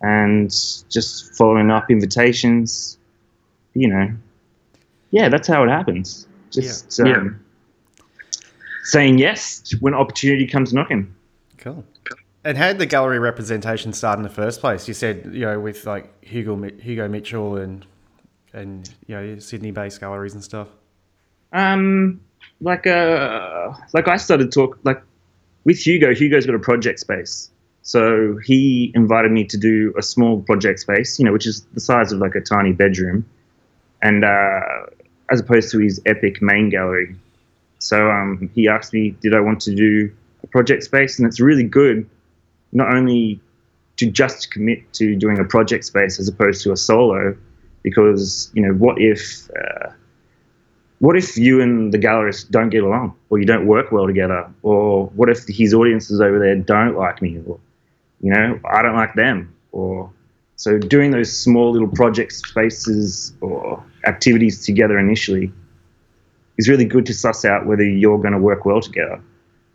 and 0.00 0.50
just 0.88 1.34
following 1.36 1.70
up 1.70 1.90
invitations. 1.90 2.98
You 3.74 3.88
know, 3.88 4.10
yeah, 5.10 5.28
that's 5.28 5.48
how 5.48 5.64
it 5.64 5.68
happens. 5.70 6.26
Just 6.50 6.98
Yeah. 6.98 7.16
um, 7.16 7.40
saying 8.84 9.18
yes 9.18 9.72
when 9.80 9.94
opportunity 9.94 10.46
comes 10.46 10.72
knocking. 10.74 11.14
Cool. 11.58 11.84
And 12.44 12.58
how 12.58 12.68
did 12.68 12.78
the 12.78 12.86
gallery 12.86 13.20
representation 13.20 13.92
start 13.92 14.18
in 14.18 14.24
the 14.24 14.28
first 14.28 14.60
place? 14.60 14.88
You 14.88 14.94
said 14.94 15.30
you 15.32 15.40
know 15.46 15.60
with 15.60 15.86
like 15.86 16.24
Hugo 16.24 16.56
Hugo 16.80 17.08
Michell 17.08 17.56
and 17.56 17.86
and 18.52 18.92
you 19.06 19.14
know 19.14 19.38
Sydney-based 19.38 20.00
galleries 20.00 20.34
and 20.34 20.42
stuff. 20.44 20.68
Um, 21.52 22.20
like 22.60 22.86
uh, 22.86 23.72
like 23.92 24.08
I 24.08 24.16
started 24.16 24.52
talk 24.52 24.78
like 24.84 25.02
with 25.64 25.78
Hugo. 25.78 26.14
Hugo's 26.14 26.46
got 26.46 26.54
a 26.54 26.60
project 26.60 27.00
space, 27.00 27.50
so 27.82 28.38
he 28.44 28.92
invited 28.94 29.32
me 29.32 29.44
to 29.44 29.56
do 29.56 29.92
a 29.98 30.02
small 30.02 30.40
project 30.42 30.80
space, 30.80 31.18
you 31.18 31.24
know, 31.24 31.32
which 31.32 31.46
is 31.46 31.62
the 31.74 31.80
size 31.80 32.12
of 32.12 32.20
like 32.20 32.34
a 32.34 32.40
tiny 32.40 32.72
bedroom, 32.72 33.24
and 34.00 34.24
uh, 34.24 34.60
as 35.30 35.40
opposed 35.40 35.70
to 35.72 35.78
his 35.78 36.00
epic 36.06 36.40
main 36.40 36.68
gallery. 36.70 37.14
So 37.78 38.08
um, 38.10 38.48
he 38.54 38.68
asked 38.68 38.92
me, 38.92 39.10
did 39.20 39.34
I 39.34 39.40
want 39.40 39.60
to 39.62 39.74
do 39.74 40.12
a 40.44 40.46
project 40.46 40.84
space, 40.84 41.18
and 41.18 41.26
it's 41.26 41.40
really 41.40 41.64
good, 41.64 42.08
not 42.70 42.94
only 42.94 43.40
to 43.96 44.10
just 44.10 44.52
commit 44.52 44.92
to 44.94 45.16
doing 45.16 45.38
a 45.38 45.44
project 45.44 45.84
space 45.84 46.20
as 46.20 46.28
opposed 46.28 46.62
to 46.62 46.72
a 46.72 46.76
solo, 46.76 47.36
because 47.82 48.50
you 48.54 48.62
know 48.62 48.72
what 48.74 49.00
if. 49.00 49.50
Uh, 49.50 49.90
what 51.02 51.16
if 51.16 51.36
you 51.36 51.60
and 51.60 51.92
the 51.92 51.98
gallerist 51.98 52.50
don't 52.50 52.70
get 52.70 52.84
along 52.84 53.14
or 53.28 53.38
you 53.38 53.44
don't 53.44 53.66
work 53.66 53.90
well 53.90 54.06
together 54.06 54.48
or 54.62 55.06
what 55.18 55.28
if 55.28 55.44
his 55.48 55.74
audiences 55.74 56.20
over 56.20 56.38
there 56.38 56.54
don't 56.56 56.96
like 56.96 57.20
me 57.20 57.40
or 57.46 57.58
you 58.20 58.32
know 58.32 58.58
i 58.70 58.80
don't 58.82 58.94
like 58.94 59.14
them 59.14 59.52
or 59.72 60.10
so 60.62 60.78
doing 60.78 61.10
those 61.10 61.36
small 61.36 61.72
little 61.72 61.88
project 61.88 62.30
spaces 62.32 63.34
or 63.40 63.82
activities 64.06 64.64
together 64.64 64.96
initially 64.96 65.52
is 66.56 66.68
really 66.68 66.84
good 66.84 67.04
to 67.06 67.14
suss 67.14 67.44
out 67.44 67.66
whether 67.66 67.84
you're 67.84 68.18
going 68.18 68.32
to 68.32 68.38
work 68.38 68.64
well 68.64 68.80
together. 68.80 69.20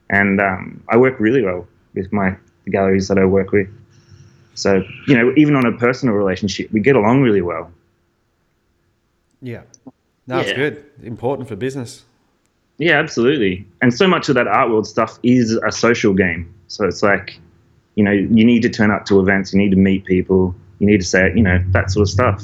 And 0.10 0.40
um, 0.40 0.82
i 0.88 0.96
work 0.96 1.20
really 1.20 1.42
well 1.42 1.68
with 1.94 2.14
my 2.14 2.38
galleries 2.72 3.10
that 3.10 3.18
i 3.18 3.26
work 3.26 3.52
with. 3.52 3.68
So 4.54 4.82
you 5.08 5.18
know 5.18 5.34
even 5.36 5.58
on 5.58 5.66
a 5.66 5.74
personal 5.74 6.16
relationship 6.16 6.72
we 6.72 6.80
get 6.80 6.96
along 6.96 7.22
really 7.22 7.42
well. 7.42 7.70
Yeah. 9.42 9.64
No, 10.28 10.40
it's 10.40 10.50
Yeah. 10.52 10.56
good. 10.58 10.84
Important 11.04 11.48
for 11.48 11.56
business. 11.56 12.04
Yeah, 12.78 13.00
absolutely. 13.00 13.66
And 13.82 13.94
so 13.94 14.08
much 14.08 14.30
of 14.30 14.36
that 14.36 14.48
art 14.48 14.70
world 14.70 14.86
stuff 14.88 15.18
is 15.24 15.54
a 15.66 15.72
social 15.72 16.14
game. 16.14 16.54
So 16.68 16.86
it's 16.86 17.02
like, 17.02 17.40
you 17.96 18.04
know, 18.04 18.12
you 18.12 18.46
need 18.46 18.62
to 18.64 18.70
turn 18.70 18.92
up 18.92 19.06
to 19.06 19.20
events, 19.20 19.52
you 19.54 19.58
need 19.60 19.72
to 19.72 19.78
meet 19.78 20.06
people, 20.06 20.54
you 20.80 20.86
need 20.86 21.00
to 21.00 21.06
say, 21.06 21.32
you 21.36 21.42
know, 21.42 21.64
that 21.72 21.90
sort 21.90 22.04
of 22.04 22.10
stuff. 22.10 22.44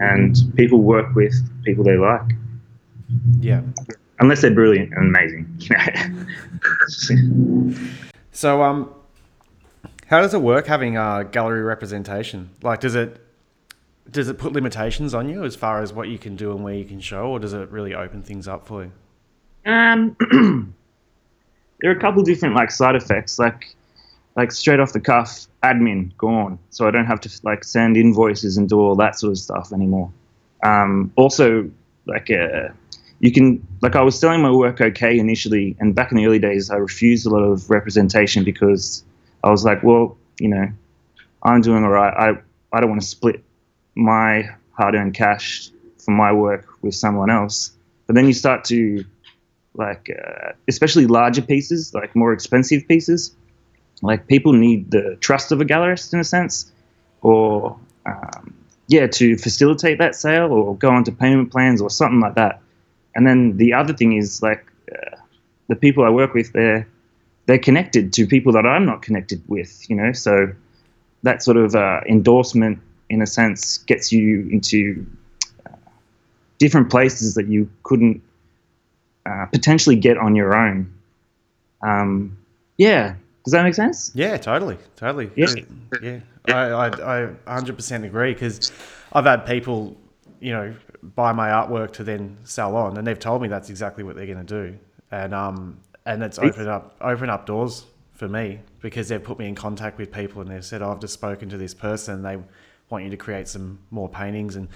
And 0.00 0.36
people 0.56 0.82
work 0.82 1.14
with 1.14 1.32
people 1.64 1.82
they 1.82 1.96
like, 1.96 2.20
Yeah. 3.40 3.62
unless 4.20 4.42
they're 4.42 4.50
brilliant 4.54 4.92
and 4.92 5.06
amazing. 5.16 5.46
You 5.58 5.76
know. 7.70 7.74
So 8.32 8.62
um, 8.62 8.90
how 10.06 10.20
does 10.20 10.34
it 10.34 10.40
work 10.42 10.66
having 10.66 10.96
a 10.96 11.26
gallery 11.30 11.62
representation? 11.62 12.50
Like, 12.62 12.80
does 12.80 12.94
it 12.94 13.18
does 14.10 14.28
it 14.28 14.38
put 14.38 14.52
limitations 14.52 15.14
on 15.14 15.28
you 15.28 15.44
as 15.44 15.56
far 15.56 15.82
as 15.82 15.92
what 15.92 16.08
you 16.08 16.18
can 16.18 16.36
do 16.36 16.52
and 16.52 16.64
where 16.64 16.74
you 16.74 16.84
can 16.84 17.00
show, 17.00 17.26
or 17.26 17.38
does 17.38 17.52
it 17.52 17.70
really 17.70 17.94
open 17.94 18.22
things 18.22 18.48
up 18.48 18.66
for 18.66 18.84
you? 18.84 18.92
Um, 19.66 20.16
there 21.80 21.90
are 21.90 21.96
a 21.96 22.00
couple 22.00 22.22
different 22.22 22.54
like 22.54 22.70
side 22.70 22.96
effects, 22.96 23.38
like 23.38 23.74
like 24.36 24.52
straight 24.52 24.80
off 24.80 24.92
the 24.92 25.00
cuff, 25.00 25.46
admin 25.62 26.16
gone, 26.16 26.58
so 26.70 26.86
I 26.86 26.90
don't 26.90 27.06
have 27.06 27.20
to 27.22 27.40
like 27.42 27.64
send 27.64 27.96
invoices 27.96 28.56
and 28.56 28.68
do 28.68 28.78
all 28.78 28.94
that 28.96 29.18
sort 29.18 29.32
of 29.32 29.38
stuff 29.38 29.72
anymore. 29.72 30.12
Um, 30.62 31.12
also, 31.16 31.70
like 32.06 32.30
uh, 32.30 32.68
you 33.20 33.32
can 33.32 33.66
like 33.82 33.96
I 33.96 34.02
was 34.02 34.18
selling 34.18 34.40
my 34.40 34.50
work 34.50 34.80
okay 34.80 35.18
initially, 35.18 35.76
and 35.80 35.94
back 35.94 36.12
in 36.12 36.16
the 36.16 36.26
early 36.26 36.38
days, 36.38 36.70
I 36.70 36.76
refused 36.76 37.26
a 37.26 37.30
lot 37.30 37.42
of 37.42 37.68
representation 37.68 38.44
because 38.44 39.04
I 39.44 39.50
was 39.50 39.64
like, 39.64 39.82
well, 39.82 40.16
you 40.40 40.48
know, 40.48 40.68
I'm 41.42 41.60
doing 41.60 41.84
all 41.84 41.90
right. 41.90 42.14
I 42.14 42.76
I 42.76 42.80
don't 42.80 42.90
want 42.90 43.02
to 43.02 43.06
split 43.06 43.44
my 43.98 44.48
hard-earned 44.72 45.14
cash 45.14 45.70
for 45.98 46.12
my 46.12 46.32
work 46.32 46.66
with 46.82 46.94
someone 46.94 47.30
else. 47.30 47.72
But 48.06 48.14
then 48.14 48.26
you 48.26 48.32
start 48.32 48.64
to 48.66 49.04
like 49.74 50.10
uh, 50.10 50.52
especially 50.68 51.06
larger 51.06 51.42
pieces, 51.42 51.92
like 51.94 52.14
more 52.16 52.32
expensive 52.32 52.86
pieces. 52.88 53.34
Like 54.02 54.26
people 54.28 54.52
need 54.52 54.90
the 54.90 55.16
trust 55.20 55.52
of 55.52 55.60
a 55.60 55.64
gallerist 55.64 56.12
in 56.12 56.20
a 56.20 56.24
sense, 56.24 56.70
or 57.22 57.76
um, 58.06 58.54
yeah, 58.86 59.06
to 59.08 59.36
facilitate 59.36 59.98
that 59.98 60.14
sale 60.14 60.52
or 60.52 60.76
go 60.76 60.88
onto 60.88 61.12
payment 61.12 61.50
plans 61.50 61.80
or 61.80 61.90
something 61.90 62.20
like 62.20 62.34
that. 62.36 62.60
And 63.14 63.26
then 63.26 63.56
the 63.56 63.72
other 63.74 63.92
thing 63.92 64.16
is 64.16 64.40
like 64.42 64.64
uh, 64.92 65.16
the 65.66 65.76
people 65.76 66.04
I 66.04 66.10
work 66.10 66.34
with, 66.34 66.52
they're 66.52 66.86
they're 67.46 67.58
connected 67.58 68.12
to 68.12 68.26
people 68.26 68.52
that 68.52 68.66
I'm 68.66 68.84
not 68.84 69.02
connected 69.02 69.42
with, 69.48 69.88
you 69.90 69.96
know. 69.96 70.12
So 70.12 70.52
that 71.22 71.42
sort 71.42 71.56
of 71.56 71.74
uh, 71.74 72.00
endorsement, 72.08 72.78
in 73.10 73.22
a 73.22 73.26
sense, 73.26 73.78
gets 73.78 74.12
you 74.12 74.48
into 74.50 75.06
uh, 75.66 75.74
different 76.58 76.90
places 76.90 77.34
that 77.34 77.46
you 77.46 77.70
couldn't 77.82 78.22
uh, 79.26 79.46
potentially 79.46 79.96
get 79.96 80.18
on 80.18 80.34
your 80.34 80.56
own. 80.56 80.92
Um, 81.82 82.38
yeah, 82.76 83.14
does 83.44 83.52
that 83.52 83.62
make 83.62 83.74
sense? 83.74 84.10
Yeah, 84.14 84.36
totally, 84.36 84.78
totally. 84.96 85.30
Yeah. 85.36 85.48
yeah. 86.02 86.20
I, 86.48 86.88
I, 86.88 87.24
I 87.46 87.60
100% 87.60 88.04
agree 88.04 88.32
because 88.32 88.72
I've 89.12 89.24
had 89.24 89.46
people, 89.46 89.96
you 90.40 90.52
know, 90.52 90.74
buy 91.02 91.32
my 91.32 91.48
artwork 91.48 91.92
to 91.94 92.04
then 92.04 92.36
sell 92.44 92.76
on, 92.76 92.96
and 92.96 93.06
they've 93.06 93.18
told 93.18 93.42
me 93.42 93.48
that's 93.48 93.70
exactly 93.70 94.04
what 94.04 94.16
they're 94.16 94.26
going 94.26 94.44
to 94.44 94.68
do, 94.68 94.78
and 95.10 95.34
um, 95.34 95.78
and 96.06 96.22
it's 96.22 96.38
opened 96.38 96.68
up 96.68 96.96
open 97.00 97.30
up 97.30 97.46
doors 97.46 97.86
for 98.12 98.28
me 98.28 98.60
because 98.80 99.08
they've 99.08 99.22
put 99.22 99.38
me 99.38 99.46
in 99.46 99.54
contact 99.54 99.98
with 99.98 100.10
people, 100.10 100.42
and 100.42 100.50
they've 100.50 100.64
said, 100.64 100.82
oh, 100.82 100.92
I've 100.92 101.00
just 101.00 101.14
spoken 101.14 101.48
to 101.50 101.56
this 101.56 101.74
person, 101.74 102.22
they 102.22 102.38
want 102.90 103.04
you 103.04 103.10
to 103.10 103.16
create 103.16 103.48
some 103.48 103.78
more 103.90 104.08
paintings, 104.08 104.56
and 104.56 104.68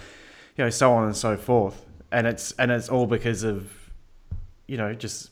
you 0.57 0.65
know, 0.65 0.71
so 0.71 0.93
on 0.93 1.05
and 1.05 1.17
so 1.17 1.37
forth, 1.37 1.85
and 2.11 2.27
it's 2.27 2.53
and 2.53 2.71
it's 2.71 2.89
all 2.89 3.07
because 3.07 3.43
of, 3.43 3.71
you 4.67 4.77
know, 4.77 4.95
just 4.95 5.31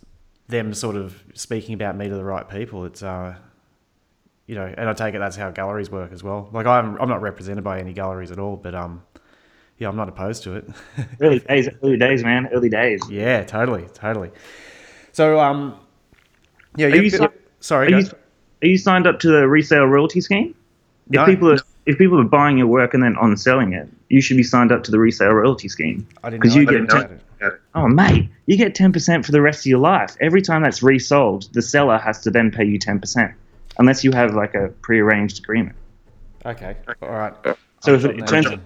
them 0.49 0.75
sort 0.75 0.97
of 0.97 1.23
speaking 1.35 1.75
about 1.75 1.97
me 1.97 2.09
to 2.09 2.15
the 2.15 2.25
right 2.25 2.49
people. 2.49 2.85
It's 2.85 3.03
uh, 3.03 3.37
you 4.47 4.55
know, 4.57 4.73
and 4.77 4.89
I 4.89 4.93
take 4.95 5.15
it 5.15 5.19
that's 5.19 5.37
how 5.37 5.51
galleries 5.51 5.91
work 5.91 6.13
as 6.13 6.23
well. 6.25 6.49
Like 6.53 6.67
I'm, 6.67 6.97
I'm 7.01 7.09
not 7.09 7.23
represented 7.23 7.63
by 7.63 7.79
any 7.79 7.93
galleries 7.93 8.31
at 8.33 8.39
all, 8.39 8.57
but 8.57 8.75
um, 8.75 9.03
yeah, 9.79 9.89
I'm 9.89 9.97
not 9.97 10.09
opposed 10.09 10.43
to 10.45 10.57
it. 10.57 10.69
Early 11.21 11.39
days, 11.39 11.69
early 11.83 11.97
days, 11.97 12.25
man, 12.25 12.49
early 12.53 12.69
days. 12.69 13.01
yeah, 13.09 13.45
totally, 13.45 13.87
totally. 13.95 14.31
So 15.13 15.39
um, 15.39 15.79
yeah, 16.77 16.87
Are 16.87 16.97
you've 16.97 17.13
you, 17.13 17.29
sorry, 17.61 17.93
are, 17.93 17.99
you, 18.01 18.07
are 18.63 18.67
you 18.67 18.77
signed 18.79 19.07
up 19.07 19.21
to 19.21 19.29
the 19.29 19.47
resale 19.47 19.85
royalty 19.85 20.21
scheme? 20.21 20.55
If 21.11 21.15
No. 21.17 21.27
people 21.27 21.53
are 21.53 21.59
if 21.87 21.99
people 21.99 22.21
are 22.21 22.25
buying 22.25 22.59
your 22.59 22.67
work 22.67 22.95
and 22.95 23.03
then 23.03 23.17
on 23.17 23.37
selling 23.37 23.73
it, 23.73 23.89
you 24.09 24.21
should 24.21 24.37
be 24.37 24.43
signed 24.43 24.73
up 24.73 24.85
to 24.85 24.91
the 24.91 24.99
resale 24.99 25.33
royalty 25.33 25.69
scheme. 25.69 26.07
I 26.23 26.31
didn't 26.31 26.45
know 26.45 26.55
you 26.55 26.69
anything 26.69 26.87
get 26.87 26.95
about 26.95 27.11
it. 27.13 27.61
Oh, 27.75 27.89
mate, 27.89 28.29
you 28.47 28.57
get 28.57 28.75
ten 28.75 28.93
percent 28.93 29.25
for 29.25 29.33
the 29.33 29.41
rest 29.41 29.61
of 29.61 29.67
your 29.67 29.79
life. 29.79 30.17
Every 30.21 30.43
time 30.43 30.63
that's 30.63 30.83
resold, 30.83 31.49
the 31.53 31.63
seller 31.63 31.97
has 31.99 32.21
to 32.23 32.31
then 32.31 32.51
pay 32.51 32.65
you 32.65 32.79
ten 32.79 33.01
percent, 33.01 33.33
unless 33.79 34.05
you 34.05 34.13
have 34.13 34.35
like 34.35 34.55
a 34.55 34.69
prearranged 34.83 35.39
agreement. 35.39 35.77
Okay, 36.45 36.77
all 37.01 37.09
right. 37.09 37.35
So 37.81 37.95
I'm 37.95 37.95
if 37.95 38.05
it, 38.05 38.19
it 38.19 38.27
turns 38.27 38.47
down. 38.47 38.63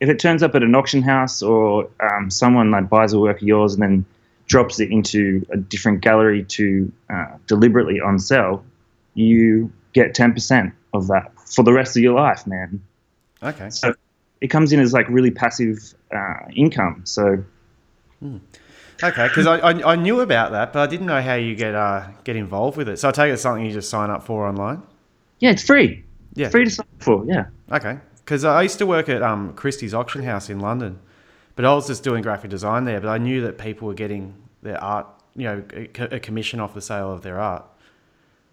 if 0.00 0.08
it 0.08 0.18
turns 0.18 0.42
up 0.42 0.54
at 0.54 0.62
an 0.62 0.74
auction 0.74 1.02
house 1.02 1.42
or 1.42 1.90
um, 2.00 2.30
someone 2.30 2.70
like 2.70 2.88
buys 2.88 3.12
a 3.12 3.18
work 3.18 3.42
of 3.42 3.46
yours 3.46 3.74
and 3.74 3.82
then 3.82 4.06
drops 4.46 4.80
it 4.80 4.90
into 4.90 5.44
a 5.50 5.56
different 5.56 6.00
gallery 6.00 6.44
to 6.44 6.90
uh, 7.10 7.36
deliberately 7.46 8.00
on 8.00 8.18
sell, 8.18 8.64
you 9.12 9.70
get 9.92 10.14
ten 10.14 10.32
percent 10.32 10.72
of 10.94 11.08
that 11.08 11.33
for 11.46 11.62
the 11.62 11.72
rest 11.72 11.96
of 11.96 12.02
your 12.02 12.14
life, 12.14 12.46
man. 12.46 12.80
okay, 13.42 13.70
So 13.70 13.94
it 14.40 14.48
comes 14.48 14.72
in 14.72 14.80
as 14.80 14.92
like 14.92 15.08
really 15.08 15.30
passive 15.30 15.94
uh, 16.14 16.34
income. 16.54 17.02
So 17.04 17.44
okay, 18.22 19.28
because 19.28 19.46
I, 19.46 19.58
I 19.58 19.92
I 19.92 19.96
knew 19.96 20.20
about 20.20 20.52
that, 20.52 20.72
but 20.72 20.80
I 20.80 20.86
didn't 20.90 21.06
know 21.06 21.20
how 21.20 21.34
you 21.34 21.54
get 21.54 21.74
uh 21.74 22.06
get 22.24 22.36
involved 22.36 22.76
with 22.76 22.88
it. 22.88 22.98
So 22.98 23.08
I 23.08 23.12
take 23.12 23.30
it 23.30 23.32
it's 23.34 23.42
something 23.42 23.64
you 23.64 23.72
just 23.72 23.90
sign 23.90 24.10
up 24.10 24.22
for 24.24 24.46
online. 24.46 24.82
yeah, 25.40 25.50
it's 25.50 25.64
free. 25.64 26.04
Yeah. 26.34 26.48
Free 26.48 26.64
to 26.64 26.70
sign 26.70 26.86
up 26.96 27.02
for. 27.02 27.24
Yeah. 27.26 27.46
Okay, 27.70 27.98
because 28.18 28.44
I 28.44 28.62
used 28.62 28.78
to 28.78 28.86
work 28.86 29.08
at 29.08 29.22
um, 29.22 29.54
Christie's 29.54 29.94
auction 29.94 30.22
house 30.22 30.50
in 30.50 30.60
London, 30.60 30.98
but 31.56 31.64
I 31.64 31.72
was 31.74 31.86
just 31.86 32.02
doing 32.02 32.22
graphic 32.22 32.50
design 32.50 32.84
there. 32.84 33.00
But 33.00 33.08
I 33.08 33.18
knew 33.18 33.40
that 33.42 33.58
people 33.58 33.88
were 33.88 33.94
getting 33.94 34.34
their 34.62 34.82
art 34.82 35.06
you 35.36 35.44
know 35.44 35.62
a, 35.74 36.16
a 36.16 36.20
commission 36.20 36.60
off 36.60 36.74
the 36.74 36.80
sale 36.82 37.12
of 37.12 37.22
their 37.22 37.40
art. 37.40 37.64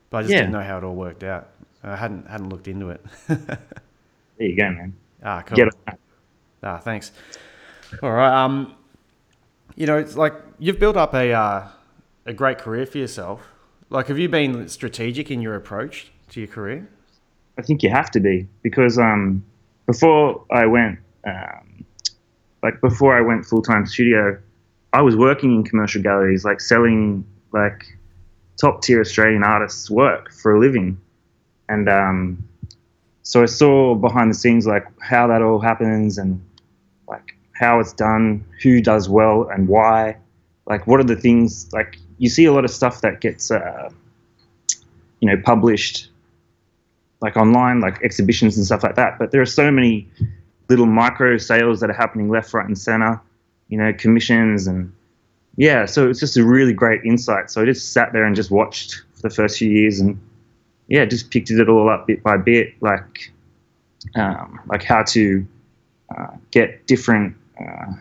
But 0.10 0.18
I 0.18 0.22
just 0.24 0.32
Yeah. 0.34 0.40
didn't 0.42 0.54
know 0.54 0.62
how 0.64 0.78
it 0.78 0.84
all 0.84 0.96
worked 0.96 1.24
out. 1.24 1.50
I 1.84 1.96
hadn't 1.96 2.28
hadn't 2.28 2.50
looked 2.50 2.68
into 2.68 2.90
it. 2.90 3.04
There 4.38 4.50
you 4.50 4.56
go, 4.58 4.72
man. 4.72 4.96
ah, 5.24 5.44
cool. 5.46 5.56
Get. 5.56 5.68
Ah, 6.64 6.80
thanks. 6.80 7.12
All 8.02 8.12
right. 8.12 8.44
Um, 8.44 8.74
you 9.76 9.86
know, 9.86 10.00
it's 10.00 10.16
like 10.16 10.34
you've 10.58 10.80
built 10.80 10.98
up 10.98 11.14
a 11.14 11.32
uh, 11.32 11.68
a 12.26 12.34
great 12.34 12.58
career 12.58 12.88
for 12.88 12.98
yourself. 12.98 13.48
Like, 13.92 14.08
have 14.08 14.18
you 14.18 14.30
been 14.30 14.68
strategic 14.68 15.30
in 15.30 15.40
your 15.40 15.54
approach 15.54 16.12
to 16.30 16.40
your 16.40 16.48
career? 16.48 16.90
I 17.60 17.62
think 17.62 17.84
you 17.84 17.92
have 17.92 18.10
to 18.12 18.20
be 18.20 18.48
because 18.64 18.98
um, 18.98 19.44
before 19.86 20.44
I 20.50 20.66
went, 20.66 20.98
um, 21.28 21.86
like 22.64 22.82
before 22.82 23.16
I 23.16 23.22
went 23.22 23.46
full 23.46 23.62
time 23.62 23.86
studio, 23.86 24.40
I 24.94 25.02
was 25.04 25.16
working 25.16 25.54
in 25.54 25.64
commercial 25.64 26.02
galleries, 26.02 26.46
like 26.46 26.62
selling 26.62 27.26
like 27.52 27.86
top 28.60 28.82
tier 28.82 29.02
Australian 29.02 29.44
artists' 29.44 29.90
work 29.92 30.32
for 30.32 30.56
a 30.56 30.60
living, 30.60 30.98
and 31.72 31.88
um, 31.88 32.50
so 33.24 33.42
I 33.42 33.46
saw 33.46 33.96
behind 33.96 34.30
the 34.30 34.36
scenes 34.36 34.68
like 34.68 34.86
how 35.02 35.28
that 35.28 35.42
all 35.42 35.60
happens 35.60 36.18
and 36.18 36.44
like 37.08 37.38
how 37.54 37.80
it's 37.80 37.94
done, 37.94 38.44
who 38.62 38.82
does 38.82 39.08
well 39.08 39.48
and 39.48 39.70
why, 39.70 40.18
like 40.66 40.86
what 40.86 41.00
are 41.00 41.06
the 41.06 41.16
things 41.16 41.72
like 41.72 41.98
you 42.18 42.30
see 42.30 42.44
a 42.44 42.52
lot 42.52 42.66
of 42.66 42.72
stuff 42.72 43.00
that 43.02 43.22
gets 43.22 43.50
uh, 43.52 43.90
you 45.22 45.30
know 45.30 45.42
published 45.46 46.10
like 47.22 47.38
online, 47.38 47.80
like 47.80 48.04
exhibitions 48.04 48.58
and 48.58 48.66
stuff 48.66 48.84
like 48.84 48.96
that. 48.96 49.18
But 49.18 49.32
there 49.32 49.42
are 49.42 49.46
so 49.46 49.72
many 49.72 50.10
little 50.68 50.88
micro 50.88 51.38
sales 51.38 51.80
that 51.80 51.90
are 51.90 51.94
happening 51.94 52.30
left, 52.30 52.54
right, 52.54 52.66
and 52.66 52.78
center. 52.78 53.22
You 53.70 53.78
know, 53.78 53.94
commissions 53.94 54.68
and 54.68 54.92
yeah. 55.56 55.86
So 55.86 56.10
it's 56.10 56.20
just 56.20 56.36
a 56.36 56.44
really 56.44 56.74
great 56.74 57.06
insight. 57.06 57.50
So 57.50 57.62
I 57.62 57.66
just 57.66 57.94
sat 57.94 58.12
there 58.12 58.26
and 58.26 58.36
just 58.36 58.52
watched 58.52 59.04
for 59.14 59.30
the 59.30 59.34
first 59.34 59.58
few 59.58 59.70
years 59.70 60.02
and 60.02 60.20
yeah, 60.92 61.06
just 61.06 61.32
picked 61.32 61.50
it 61.50 61.70
all 61.70 61.90
up 61.90 62.06
bit 62.06 62.22
by 62.22 62.36
bit, 62.36 62.74
like 62.82 63.32
um, 64.16 64.60
like 64.68 64.84
how 64.84 65.04
to 65.04 65.48
uh, 66.14 66.36
get 66.52 66.86
different 66.86 67.34
uh, 67.58 67.94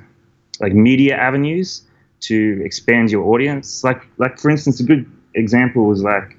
like 0.58 0.72
media 0.72 1.14
avenues 1.14 1.82
to 2.22 2.60
expand 2.64 3.12
your 3.12 3.24
audience. 3.32 3.84
Like 3.84 4.02
like 4.18 4.40
for 4.40 4.50
instance, 4.50 4.80
a 4.80 4.82
good 4.82 5.08
example 5.34 5.86
was 5.86 6.02
like 6.02 6.36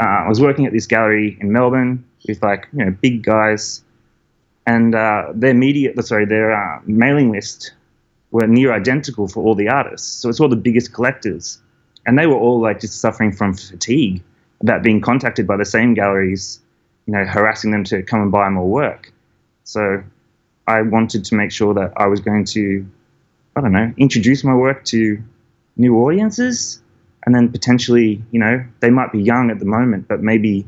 uh, 0.00 0.24
I 0.24 0.28
was 0.28 0.40
working 0.40 0.64
at 0.64 0.72
this 0.72 0.86
gallery 0.86 1.36
in 1.42 1.52
Melbourne 1.52 2.02
with 2.26 2.42
like 2.42 2.68
you 2.72 2.82
know 2.82 2.90
big 3.02 3.22
guys, 3.22 3.84
and 4.66 4.94
uh, 4.94 5.26
their 5.34 5.52
media, 5.52 5.92
sorry, 6.02 6.24
their 6.24 6.56
uh, 6.56 6.80
mailing 6.86 7.32
list 7.32 7.74
were 8.30 8.46
near 8.46 8.72
identical 8.72 9.28
for 9.28 9.44
all 9.44 9.54
the 9.54 9.68
artists. 9.68 10.08
So 10.22 10.30
it's 10.30 10.40
all 10.40 10.48
the 10.48 10.56
biggest 10.56 10.94
collectors, 10.94 11.60
and 12.06 12.18
they 12.18 12.26
were 12.26 12.38
all 12.38 12.62
like 12.62 12.80
just 12.80 12.98
suffering 12.98 13.30
from 13.30 13.52
fatigue 13.52 14.22
about 14.60 14.82
being 14.82 15.00
contacted 15.00 15.46
by 15.46 15.56
the 15.56 15.64
same 15.64 15.94
galleries, 15.94 16.60
you 17.06 17.12
know, 17.12 17.24
harassing 17.24 17.70
them 17.70 17.84
to 17.84 18.02
come 18.02 18.22
and 18.22 18.32
buy 18.32 18.48
more 18.48 18.68
work. 18.68 19.12
So 19.64 20.02
I 20.66 20.82
wanted 20.82 21.24
to 21.26 21.34
make 21.34 21.52
sure 21.52 21.74
that 21.74 21.92
I 21.96 22.06
was 22.06 22.20
going 22.20 22.44
to, 22.46 22.86
I 23.54 23.60
don't 23.60 23.72
know, 23.72 23.92
introduce 23.96 24.44
my 24.44 24.54
work 24.54 24.84
to 24.86 25.22
new 25.76 25.96
audiences 25.98 26.80
and 27.24 27.34
then 27.34 27.50
potentially, 27.50 28.22
you 28.30 28.38
know, 28.38 28.64
they 28.80 28.90
might 28.90 29.12
be 29.12 29.20
young 29.20 29.50
at 29.50 29.58
the 29.58 29.64
moment, 29.64 30.08
but 30.08 30.22
maybe, 30.22 30.66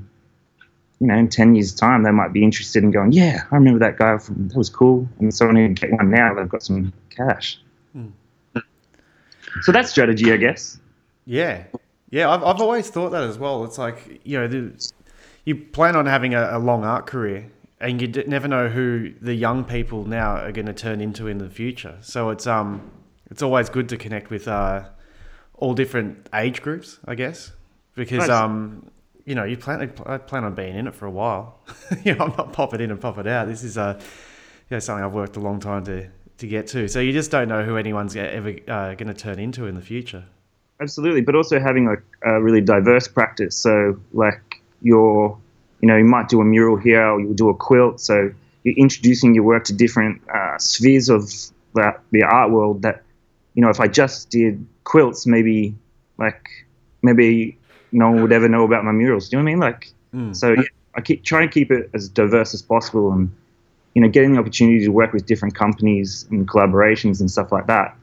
you 1.01 1.07
know, 1.07 1.15
in 1.15 1.29
10 1.29 1.55
years' 1.55 1.75
time, 1.75 2.03
they 2.03 2.11
might 2.11 2.33
be 2.33 2.43
interested 2.43 2.83
in 2.83 2.91
going, 2.91 3.13
yeah, 3.13 3.45
I 3.51 3.55
remember 3.55 3.79
that 3.81 3.97
guy 3.97 4.19
from, 4.19 4.49
that 4.49 4.57
was 4.57 4.69
cool. 4.69 5.09
And 5.21 5.33
so 5.33 5.49
I 5.49 5.53
need 5.53 5.77
to 5.77 5.87
get 5.87 5.97
one 5.97 6.11
now, 6.11 6.35
they've 6.35 6.49
got 6.49 6.63
some 6.63 6.93
cash. 7.11 7.61
Hmm. 7.93 8.09
So 9.63 9.73
that's 9.73 9.91
strategy, 9.91 10.33
I 10.33 10.37
guess. 10.37 10.79
Yeah, 11.25 11.65
yeah. 12.11 12.31
I've 12.31 12.43
I've 12.45 12.61
always 12.61 12.89
thought 12.91 13.11
that 13.11 13.25
as 13.25 13.39
well. 13.39 13.65
It's 13.65 13.79
like 13.79 14.21
you 14.25 14.39
know, 14.39 14.49
the, 14.49 14.93
you 15.45 15.57
plan 15.57 15.97
on 15.97 16.07
having 16.07 16.35
a, 16.35 16.57
a 16.57 16.59
long 16.59 16.85
art 16.85 17.07
career, 17.07 17.51
and 17.81 18.01
you 18.01 18.09
d- 18.09 18.25
never 18.27 18.49
know 18.49 18.69
who 18.69 19.15
the 19.21 19.35
young 19.35 19.65
people 19.65 20.05
now 20.05 20.37
are 20.37 20.53
going 20.53 20.67
to 20.67 20.73
turn 20.75 21.01
into 21.01 21.27
in 21.27 21.39
the 21.39 21.49
future. 21.49 21.97
So 22.01 22.31
it's 22.31 22.47
um, 22.47 22.91
it's 23.31 23.43
always 23.43 23.69
good 23.69 23.89
to 23.91 23.97
connect 23.97 24.31
with 24.31 24.49
uh, 24.49 24.85
all 25.55 25.75
different 25.75 26.29
age 26.35 26.63
groups, 26.63 26.99
I 27.07 27.15
guess, 27.15 27.53
because 27.95 28.29
Nice. 28.29 28.31
um, 28.31 28.91
you 29.25 29.35
know, 29.35 29.45
you 29.45 29.57
plan 29.57 29.93
I 30.07 30.19
plan 30.19 30.45
on 30.45 30.55
being 30.55 30.77
in 30.77 30.87
it 30.87 30.95
for 30.95 31.07
a 31.07 31.11
while. 31.11 31.61
you 32.05 32.15
know, 32.15 32.25
I'm 32.25 32.35
not 32.37 32.53
pop 32.53 32.75
it 32.75 32.81
in 32.81 32.91
and 32.91 33.01
pop 33.01 33.19
it 33.19 33.27
out. 33.27 33.47
This 33.49 33.63
is 33.63 33.77
uh, 33.79 33.99
you 33.99 34.75
know, 34.75 34.79
something 34.81 35.05
I've 35.05 35.13
worked 35.13 35.37
a 35.37 35.41
long 35.41 35.61
time 35.61 35.85
to 35.85 36.09
to 36.39 36.47
get 36.47 36.67
to. 36.69 36.89
So 36.89 37.01
you 37.01 37.13
just 37.13 37.31
don't 37.31 37.49
know 37.49 37.65
who 37.65 37.77
anyone's 37.77 38.17
ever 38.17 38.51
uh, 38.69 38.95
going 38.95 39.09
to 39.09 39.15
turn 39.15 39.39
into 39.39 39.67
in 39.67 39.75
the 39.75 39.83
future. 39.83 40.25
Absolutely, 40.81 41.23
but 41.23 41.35
also 41.35 41.59
having 41.59 41.87
like 41.87 42.03
a 42.25 42.41
really 42.41 42.61
diverse 42.61 43.09
practice. 43.09 43.57
So 43.57 43.99
like 44.13 44.63
you're, 44.83 45.37
you 45.81 45.89
know, 45.89 45.97
you 45.97 46.05
might 46.05 46.29
do 46.29 46.41
a 46.41 46.45
mural 46.45 46.77
here, 46.77 47.05
or 47.05 47.21
you'll 47.21 47.35
do 47.35 47.49
a 47.49 47.55
quilt. 47.55 48.01
So 48.01 48.33
you're 48.65 48.77
introducing 48.77 49.35
your 49.35 49.45
work 49.45 49.65
to 49.65 49.73
different 49.73 50.21
uh, 50.33 50.59
spheres 50.59 51.09
of 51.09 51.25
the, 51.75 51.95
the 52.13 52.23
art 52.23 52.51
world. 52.51 52.83
That 52.83 53.03
you 53.55 53.63
know, 53.63 53.71
if 53.71 53.81
I 53.81 53.89
just 53.89 54.31
did 54.31 54.65
quilts, 54.85 55.27
maybe 55.27 55.75
like 56.17 56.49
maybe 57.03 57.59
no 57.91 58.11
one 58.11 58.23
would 58.23 58.33
ever 58.33 58.49
know 58.49 58.65
about 58.65 58.85
my 58.85 58.93
murals. 58.93 59.29
Do 59.29 59.37
you 59.37 59.43
know 59.43 59.45
what 59.45 59.51
I 59.51 59.55
mean? 59.55 59.61
Like, 59.61 59.93
Mm. 60.15 60.35
so 60.35 60.53
yeah, 60.53 60.63
I 60.95 61.03
keep 61.03 61.23
trying 61.23 61.47
to 61.47 61.53
keep 61.53 61.71
it 61.71 61.91
as 61.93 62.09
diverse 62.09 62.55
as 62.55 62.63
possible, 62.63 63.13
and 63.13 63.31
you 63.95 64.01
know, 64.01 64.09
getting 64.09 64.33
the 64.33 64.39
opportunity 64.39 64.85
to 64.85 64.89
work 64.91 65.13
with 65.13 65.27
different 65.27 65.55
companies 65.55 66.27
and 66.31 66.49
collaborations 66.49 67.21
and 67.21 67.31
stuff 67.31 67.53
like 67.53 67.67
that. 67.67 67.95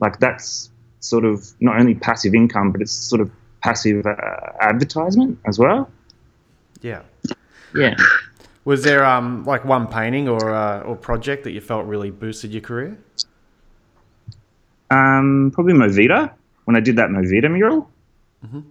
Like 0.00 0.18
that's 0.18 0.70
sort 1.04 1.24
of 1.24 1.52
not 1.60 1.78
only 1.78 1.94
passive 1.94 2.34
income, 2.34 2.72
but 2.72 2.80
it's 2.80 2.92
sort 2.92 3.20
of 3.20 3.30
passive 3.62 4.06
uh, 4.06 4.14
advertisement 4.60 5.38
as 5.46 5.58
well. 5.58 5.90
Yeah. 6.82 7.02
Yeah. 7.74 7.96
Was 8.64 8.82
there 8.82 9.04
um 9.04 9.44
like 9.44 9.64
one 9.64 9.86
painting 9.86 10.28
or 10.28 10.52
uh, 10.54 10.80
or 10.80 10.96
project 10.96 11.44
that 11.44 11.52
you 11.52 11.60
felt 11.60 11.86
really 11.86 12.10
boosted 12.10 12.52
your 12.52 12.62
career? 12.62 12.98
Um, 14.90 15.50
probably 15.54 15.74
MoVida 15.74 16.32
when 16.64 16.76
I 16.76 16.80
did 16.80 16.96
that 16.96 17.10
MoVida 17.10 17.50
mural. 17.50 17.90
Mhm. 18.46 18.64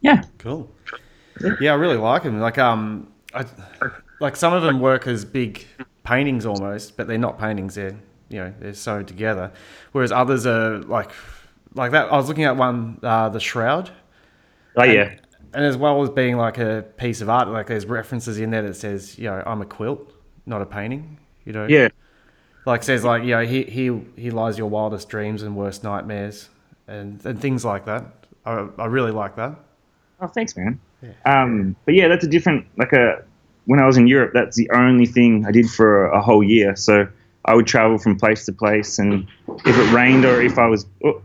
yeah. 0.00 0.22
Cool. 0.38 0.70
Yeah, 1.60 1.72
I 1.72 1.76
really 1.76 1.96
like 1.96 2.22
them. 2.22 2.40
Like 2.40 2.58
um, 2.58 3.08
I, 3.34 3.44
like 4.20 4.36
some 4.36 4.52
of 4.52 4.62
them 4.62 4.80
work 4.80 5.06
as 5.06 5.24
big 5.24 5.66
paintings 6.04 6.46
almost, 6.46 6.96
but 6.96 7.08
they're 7.08 7.18
not 7.18 7.38
paintings. 7.38 7.74
They're 7.74 7.96
you 8.28 8.38
know 8.38 8.54
they're 8.60 8.74
sewed 8.74 9.08
together. 9.08 9.52
Whereas 9.92 10.12
others 10.12 10.46
are 10.46 10.78
like 10.78 11.10
like 11.74 11.90
that. 11.90 12.12
I 12.12 12.16
was 12.16 12.28
looking 12.28 12.44
at 12.44 12.56
one, 12.56 12.98
uh, 13.02 13.28
the 13.28 13.40
shroud. 13.40 13.90
Oh 14.76 14.84
yeah. 14.84 15.16
And 15.52 15.64
as 15.64 15.76
well 15.76 16.02
as 16.02 16.10
being 16.10 16.36
like 16.36 16.58
a 16.58 16.84
piece 16.96 17.20
of 17.20 17.28
art, 17.28 17.48
like 17.48 17.66
there's 17.68 17.86
references 17.86 18.38
in 18.38 18.50
there 18.50 18.62
that 18.62 18.74
says, 18.74 19.18
you 19.18 19.24
know, 19.24 19.42
I'm 19.46 19.62
a 19.62 19.64
quilt, 19.64 20.12
not 20.46 20.62
a 20.62 20.66
painting. 20.66 21.18
You 21.44 21.52
know. 21.52 21.66
Yeah. 21.66 21.88
Like 22.66 22.82
says 22.82 23.04
like 23.04 23.24
you 23.24 23.30
know 23.30 23.44
he 23.44 23.64
he 23.64 24.00
he 24.16 24.30
lies 24.30 24.56
your 24.56 24.68
wildest 24.68 25.08
dreams 25.08 25.42
and 25.42 25.54
worst 25.54 25.84
nightmares 25.84 26.48
and 26.88 27.24
and 27.26 27.40
things 27.40 27.64
like 27.64 27.84
that. 27.84 28.04
I 28.46 28.66
I 28.78 28.86
really 28.86 29.10
like 29.10 29.36
that. 29.36 29.54
Oh, 30.20 30.26
thanks, 30.26 30.56
man. 30.56 30.80
Um, 31.26 31.76
but 31.84 31.94
yeah, 31.94 32.08
that's 32.08 32.24
a 32.24 32.28
different 32.28 32.66
like 32.76 32.92
a. 32.92 33.22
When 33.66 33.80
I 33.80 33.86
was 33.86 33.96
in 33.96 34.06
Europe, 34.06 34.32
that's 34.34 34.56
the 34.56 34.70
only 34.70 35.06
thing 35.06 35.46
I 35.46 35.50
did 35.50 35.70
for 35.70 36.06
a, 36.06 36.18
a 36.18 36.22
whole 36.22 36.42
year. 36.42 36.76
So 36.76 37.08
I 37.46 37.54
would 37.54 37.66
travel 37.66 37.98
from 37.98 38.16
place 38.16 38.44
to 38.46 38.52
place, 38.52 38.98
and 38.98 39.26
if 39.48 39.76
it 39.78 39.92
rained 39.92 40.24
or 40.24 40.42
if 40.42 40.58
I 40.58 40.66
was, 40.66 40.86
oh, 41.04 41.22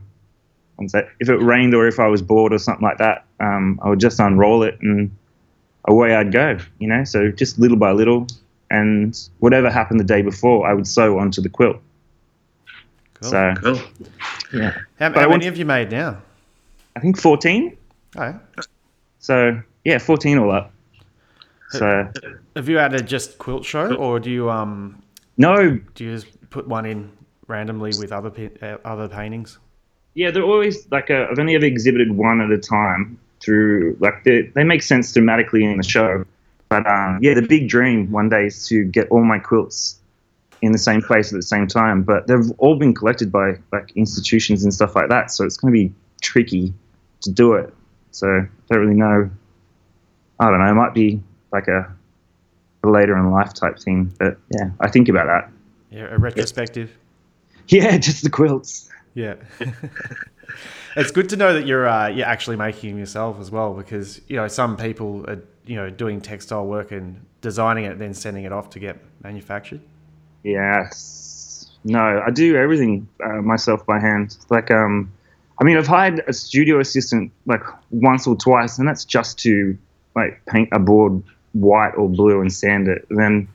one 0.76 0.88
sec, 0.88 1.10
if 1.20 1.30
it 1.30 1.38
rained 1.38 1.74
or 1.74 1.88
if 1.88 2.00
I 2.00 2.08
was 2.08 2.22
bored 2.22 2.54
or 2.54 2.58
something 2.58 2.84
like 2.84 2.98
that, 2.98 3.26
um, 3.40 3.80
I 3.84 3.90
would 3.90 4.00
just 4.00 4.20
unroll 4.20 4.64
it 4.64 4.78
and 4.82 5.16
away 5.86 6.16
I'd 6.16 6.32
go. 6.32 6.58
You 6.80 6.88
know, 6.88 7.04
so 7.04 7.30
just 7.30 7.60
little 7.60 7.78
by 7.78 7.92
little, 7.92 8.28
and 8.70 9.18
whatever 9.40 9.70
happened 9.70 10.00
the 10.00 10.04
day 10.04 10.22
before, 10.22 10.68
I 10.68 10.74
would 10.74 10.88
sew 10.88 11.18
onto 11.20 11.42
the 11.42 11.50
quilt. 11.50 11.78
Cool. 13.22 13.30
So 13.32 13.54
Cool. 13.62 13.80
yeah, 14.54 14.72
How, 15.00 15.10
But 15.10 15.18
I 15.18 15.22
how 15.22 15.30
want- 15.30 15.40
many 15.40 15.46
have 15.46 15.58
you 15.58 15.66
made 15.66 15.92
now? 15.92 16.22
I 16.96 17.00
think 17.00 17.20
fourteen. 17.20 17.76
Oh, 18.18 18.24
yeah. 18.24 18.40
So 19.20 19.62
yeah, 19.84 19.98
fourteen 19.98 20.38
all 20.38 20.52
up. 20.52 20.72
So 21.72 22.10
Have 22.56 22.68
you 22.68 22.80
added 22.80 23.06
just 23.08 23.38
quilt 23.38 23.64
show, 23.66 23.94
or 23.96 24.20
do 24.20 24.30
you 24.32 24.50
um 24.50 25.02
no, 25.38 25.80
do 25.96 26.04
you 26.04 26.16
just 26.16 26.50
put 26.50 26.68
one 26.68 26.86
in 26.86 27.12
randomly 27.48 27.92
with 28.00 28.12
other 28.12 28.32
uh, 28.62 28.78
other 28.86 29.08
paintings? 29.08 29.60
Yeah, 30.16 30.32
they're 30.32 30.44
always 30.44 30.90
like 30.92 31.12
i 31.12 31.28
I've 31.28 31.38
only 31.40 31.56
ever 31.56 31.66
exhibited 31.66 32.12
one 32.12 32.42
at 32.42 32.50
a 32.52 32.58
time 32.58 33.18
through 33.42 33.96
like 34.00 34.24
they 34.24 34.42
they 34.56 34.64
make 34.64 34.82
sense 34.82 35.14
thematically 35.14 35.62
in 35.64 35.78
the 35.78 35.84
show, 35.84 36.26
but 36.70 36.86
um, 36.88 37.20
yeah, 37.22 37.34
the 37.34 37.42
big 37.42 37.68
dream 37.68 38.12
one 38.12 38.30
day 38.30 38.46
is 38.46 38.68
to 38.68 38.84
get 38.86 39.10
all 39.10 39.24
my 39.24 39.40
quilts 39.40 40.00
in 40.62 40.72
the 40.72 40.78
same 40.78 41.02
place 41.02 41.32
at 41.34 41.36
the 41.36 41.44
same 41.44 41.68
time. 41.68 42.04
But 42.04 42.28
they've 42.28 42.52
all 42.60 42.76
been 42.76 42.94
collected 42.94 43.32
by 43.32 43.58
like 43.72 43.92
institutions 43.96 44.64
and 44.64 44.74
stuff 44.74 44.96
like 44.96 45.10
that, 45.10 45.32
so 45.32 45.46
it's 45.46 45.58
going 45.58 45.74
to 45.74 45.78
be 45.78 45.94
tricky 46.22 46.74
to 47.22 47.32
do 47.32 47.54
it. 47.54 47.74
So 48.12 48.28
I 48.28 48.74
don't 48.74 48.80
really 48.80 48.96
know. 48.96 49.30
I 50.40 50.50
don't 50.50 50.60
know. 50.60 50.70
It 50.70 50.76
might 50.76 50.94
be 50.94 51.22
like 51.52 51.68
a, 51.68 51.92
a 52.84 52.88
later 52.88 53.18
in 53.18 53.32
life 53.32 53.54
type 53.54 53.80
thing, 53.80 54.14
but 54.20 54.38
yeah, 54.56 54.70
I 54.80 54.90
think 54.90 55.10
about 55.10 55.26
that. 55.28 55.52
Yeah, 55.92 56.14
a 56.14 56.18
retrospective. 56.18 56.96
Yeah, 57.72 58.00
just 58.00 58.24
the 58.24 58.32
quilts. 58.32 58.90
Yeah. 59.14 59.36
it's 60.96 61.12
good 61.12 61.30
to 61.30 61.38
know 61.38 61.54
that 61.54 61.68
you're 61.68 61.88
uh, 61.88 62.08
you're 62.08 62.26
actually 62.26 62.56
making 62.56 62.90
them 62.90 63.00
yourself 63.00 63.40
as 63.40 63.52
well, 63.52 63.76
because 63.76 64.22
you 64.28 64.38
know 64.38 64.48
some 64.48 64.76
people 64.76 65.24
are 65.30 65.44
you 65.70 65.76
know 65.76 65.88
doing 65.88 66.20
textile 66.20 66.66
work 66.66 66.92
and 66.92 67.24
designing 67.42 67.86
it, 67.86 68.00
then 68.00 68.14
sending 68.14 68.44
it 68.44 68.52
off 68.52 68.72
to 68.72 68.80
get 68.80 68.98
manufactured. 69.24 69.80
Yes. 70.44 71.70
No, 71.84 72.24
I 72.26 72.32
do 72.32 72.56
everything 72.56 73.08
uh, 73.24 73.42
myself 73.42 73.86
by 73.86 74.00
hand. 74.00 74.36
Like, 74.50 74.72
um, 74.72 75.14
I 75.62 75.64
mean, 75.64 75.78
I've 75.78 75.88
hired 75.88 76.24
a 76.28 76.34
studio 76.34 76.80
assistant 76.80 77.32
like 77.46 77.62
once 77.92 78.26
or 78.26 78.36
twice, 78.36 78.80
and 78.80 78.88
that's 78.88 79.06
just 79.06 79.38
to 79.40 79.78
like 80.16 80.42
paint 80.48 80.70
a 80.72 80.80
board 80.80 81.22
white 81.54 81.92
or 81.92 82.10
blue 82.10 82.42
and 82.42 82.52
sand 82.52 82.88
it. 82.88 83.06
And 83.12 83.20
then 83.20 83.48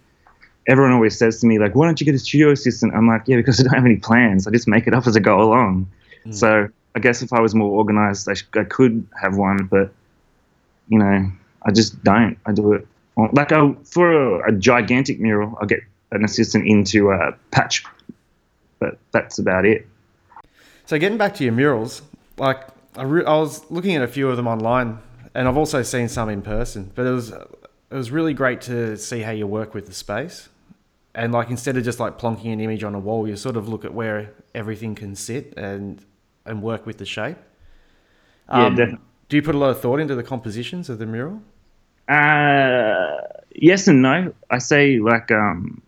everyone 0.69 0.93
always 0.93 1.19
says 1.19 1.41
to 1.41 1.49
me 1.49 1.59
like, 1.59 1.75
"Why 1.75 1.85
don't 1.85 2.01
you 2.01 2.05
get 2.05 2.15
a 2.15 2.19
studio 2.19 2.53
assistant?" 2.53 2.95
I'm 2.95 3.09
like, 3.09 3.23
"Yeah, 3.27 3.37
because 3.39 3.59
I 3.59 3.65
don't 3.65 3.75
have 3.75 3.85
any 3.85 3.97
plans. 3.97 4.47
I 4.47 4.53
just 4.53 4.69
make 4.69 4.87
it 4.87 4.95
up 4.95 5.09
as 5.09 5.17
I 5.17 5.21
go 5.21 5.43
along." 5.43 5.89
So 6.31 6.69
I 6.95 7.01
guess 7.01 7.23
if 7.23 7.33
I 7.33 7.41
was 7.41 7.55
more 7.55 7.71
organized, 7.71 8.29
I, 8.31 8.35
sh- 8.35 8.47
I 8.55 8.65
could 8.65 9.07
have 9.21 9.37
one, 9.37 9.67
but 9.71 9.93
you 10.89 10.99
know, 10.99 11.31
I 11.67 11.71
just 11.73 12.03
don't. 12.05 12.37
I 12.47 12.53
do 12.53 12.73
it 12.75 12.87
on- 13.17 13.31
like 13.33 13.53
I, 13.53 13.73
for 13.85 14.13
a, 14.45 14.49
a 14.49 14.53
gigantic 14.53 15.21
mural. 15.21 15.57
I'll 15.61 15.67
get 15.67 15.81
an 16.13 16.25
assistant 16.25 16.67
into 16.67 17.11
a 17.11 17.33
patch, 17.51 17.85
but 18.79 18.99
that's 19.13 19.39
about 19.39 19.65
it. 19.67 19.87
So 20.87 20.99
getting 20.99 21.19
back 21.19 21.35
to 21.37 21.45
your 21.45 21.53
murals, 21.53 22.03
like 22.37 22.61
I, 22.97 23.03
re- 23.05 23.25
I 23.25 23.37
was 23.39 23.69
looking 23.71 23.97
at 23.97 24.03
a 24.03 24.09
few 24.09 24.29
of 24.29 24.37
them 24.37 24.47
online, 24.47 24.99
and 25.35 25.49
I've 25.49 25.57
also 25.57 25.83
seen 25.83 26.09
some 26.09 26.29
in 26.29 26.43
person. 26.43 26.91
But 26.95 27.07
it 27.07 27.11
was 27.11 27.31
it 27.31 27.97
was 27.97 28.11
really 28.11 28.35
great 28.35 28.61
to 28.63 28.97
see 28.97 29.21
how 29.21 29.31
you 29.33 29.47
work 29.47 29.73
with 29.75 29.87
the 29.87 29.95
space, 29.95 30.49
and 31.15 31.33
like 31.33 31.49
instead 31.51 31.77
of 31.77 31.85
just 31.85 31.99
like 32.01 32.19
plonking 32.19 32.53
an 32.53 32.61
image 32.61 32.85
on 32.85 32.95
a 32.95 32.99
wall, 32.99 33.27
you 33.27 33.37
sort 33.37 33.57
of 33.57 33.69
look 33.69 33.85
at 33.85 33.95
where 33.95 34.33
everything 34.55 34.95
can 34.95 35.15
sit 35.17 35.55
and 35.57 36.05
and 36.45 36.63
work 36.63 36.85
with 36.85 36.99
the 36.99 37.07
shape. 37.07 37.39
Yeah, 38.51 38.67
Um, 38.67 38.75
definitely. 38.77 39.07
Do 39.31 39.37
you 39.37 39.43
put 39.43 39.55
a 39.55 39.59
lot 39.59 39.71
of 39.71 39.81
thought 39.81 40.01
into 40.01 40.15
the 40.15 40.23
compositions 40.23 40.91
of 40.91 40.99
the 40.99 41.07
mural? 41.07 41.41
Uh, 42.09 43.17
yes 43.55 43.89
and 43.89 44.03
no. 44.03 44.35
I 44.51 44.59
say 44.59 44.99
like 44.99 45.31
um, 45.31 45.83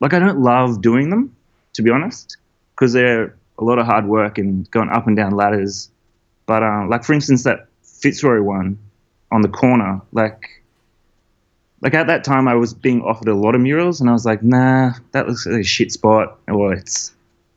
like 0.00 0.14
I 0.14 0.18
don't 0.18 0.40
love 0.40 0.80
doing 0.80 1.10
them, 1.10 1.34
to 1.74 1.82
be 1.82 1.90
honest, 1.90 2.36
because 2.74 2.92
they're 2.92 3.34
a 3.58 3.64
lot 3.64 3.78
of 3.78 3.86
hard 3.86 4.06
work 4.06 4.38
and 4.38 4.70
going 4.70 4.88
up 4.90 5.06
and 5.06 5.16
down 5.16 5.32
ladders. 5.32 5.90
But 6.46 6.62
uh, 6.62 6.86
like 6.88 7.04
for 7.04 7.12
instance, 7.12 7.44
that 7.44 7.66
Fitzroy 7.82 8.40
one 8.42 8.78
on 9.30 9.42
the 9.42 9.48
corner, 9.48 10.00
like 10.12 10.62
like 11.80 11.94
at 11.94 12.06
that 12.06 12.24
time 12.24 12.48
I 12.48 12.54
was 12.54 12.74
being 12.74 13.02
offered 13.02 13.28
a 13.28 13.34
lot 13.34 13.54
of 13.54 13.60
murals, 13.60 14.00
and 14.00 14.08
I 14.08 14.12
was 14.12 14.24
like, 14.24 14.42
nah, 14.42 14.92
that 15.12 15.28
looks 15.28 15.46
like 15.46 15.60
a 15.60 15.64
shit 15.64 15.92
spot, 15.92 16.38
or 16.48 16.72
it's 16.72 17.12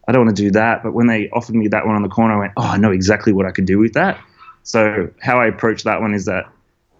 I 0.07 0.11
don't 0.11 0.25
want 0.25 0.35
to 0.35 0.43
do 0.43 0.51
that. 0.51 0.83
But 0.83 0.93
when 0.93 1.07
they 1.07 1.29
offered 1.29 1.55
me 1.55 1.67
that 1.69 1.85
one 1.85 1.95
on 1.95 2.01
the 2.01 2.09
corner, 2.09 2.35
I 2.35 2.39
went, 2.39 2.53
oh, 2.57 2.63
I 2.63 2.77
know 2.77 2.91
exactly 2.91 3.33
what 3.33 3.45
I 3.45 3.51
could 3.51 3.65
do 3.65 3.77
with 3.77 3.93
that. 3.93 4.19
So 4.63 5.09
how 5.21 5.39
I 5.39 5.47
approach 5.47 5.83
that 5.83 6.01
one 6.01 6.13
is 6.13 6.25
that 6.25 6.47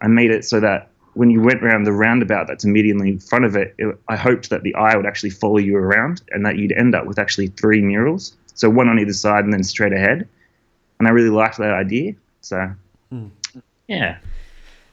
I 0.01 0.07
made 0.07 0.31
it 0.31 0.43
so 0.45 0.59
that 0.59 0.89
when 1.13 1.29
you 1.29 1.41
went 1.41 1.61
around 1.63 1.83
the 1.83 1.91
roundabout 1.91 2.47
that's 2.47 2.63
immediately 2.63 3.09
in 3.09 3.19
front 3.19 3.45
of 3.45 3.55
it, 3.55 3.75
it, 3.77 3.97
I 4.07 4.15
hoped 4.15 4.49
that 4.49 4.63
the 4.63 4.73
eye 4.75 4.95
would 4.95 5.05
actually 5.05 5.31
follow 5.31 5.57
you 5.57 5.75
around 5.77 6.21
and 6.31 6.45
that 6.45 6.57
you'd 6.57 6.71
end 6.71 6.95
up 6.95 7.05
with 7.05 7.19
actually 7.19 7.47
three 7.47 7.81
murals. 7.81 8.35
So 8.53 8.69
one 8.69 8.87
on 8.87 8.99
either 8.99 9.13
side 9.13 9.43
and 9.43 9.53
then 9.53 9.63
straight 9.63 9.93
ahead. 9.93 10.27
And 10.99 11.07
I 11.07 11.11
really 11.11 11.29
liked 11.29 11.57
that 11.57 11.73
idea. 11.73 12.13
So, 12.41 12.71
yeah. 13.87 14.17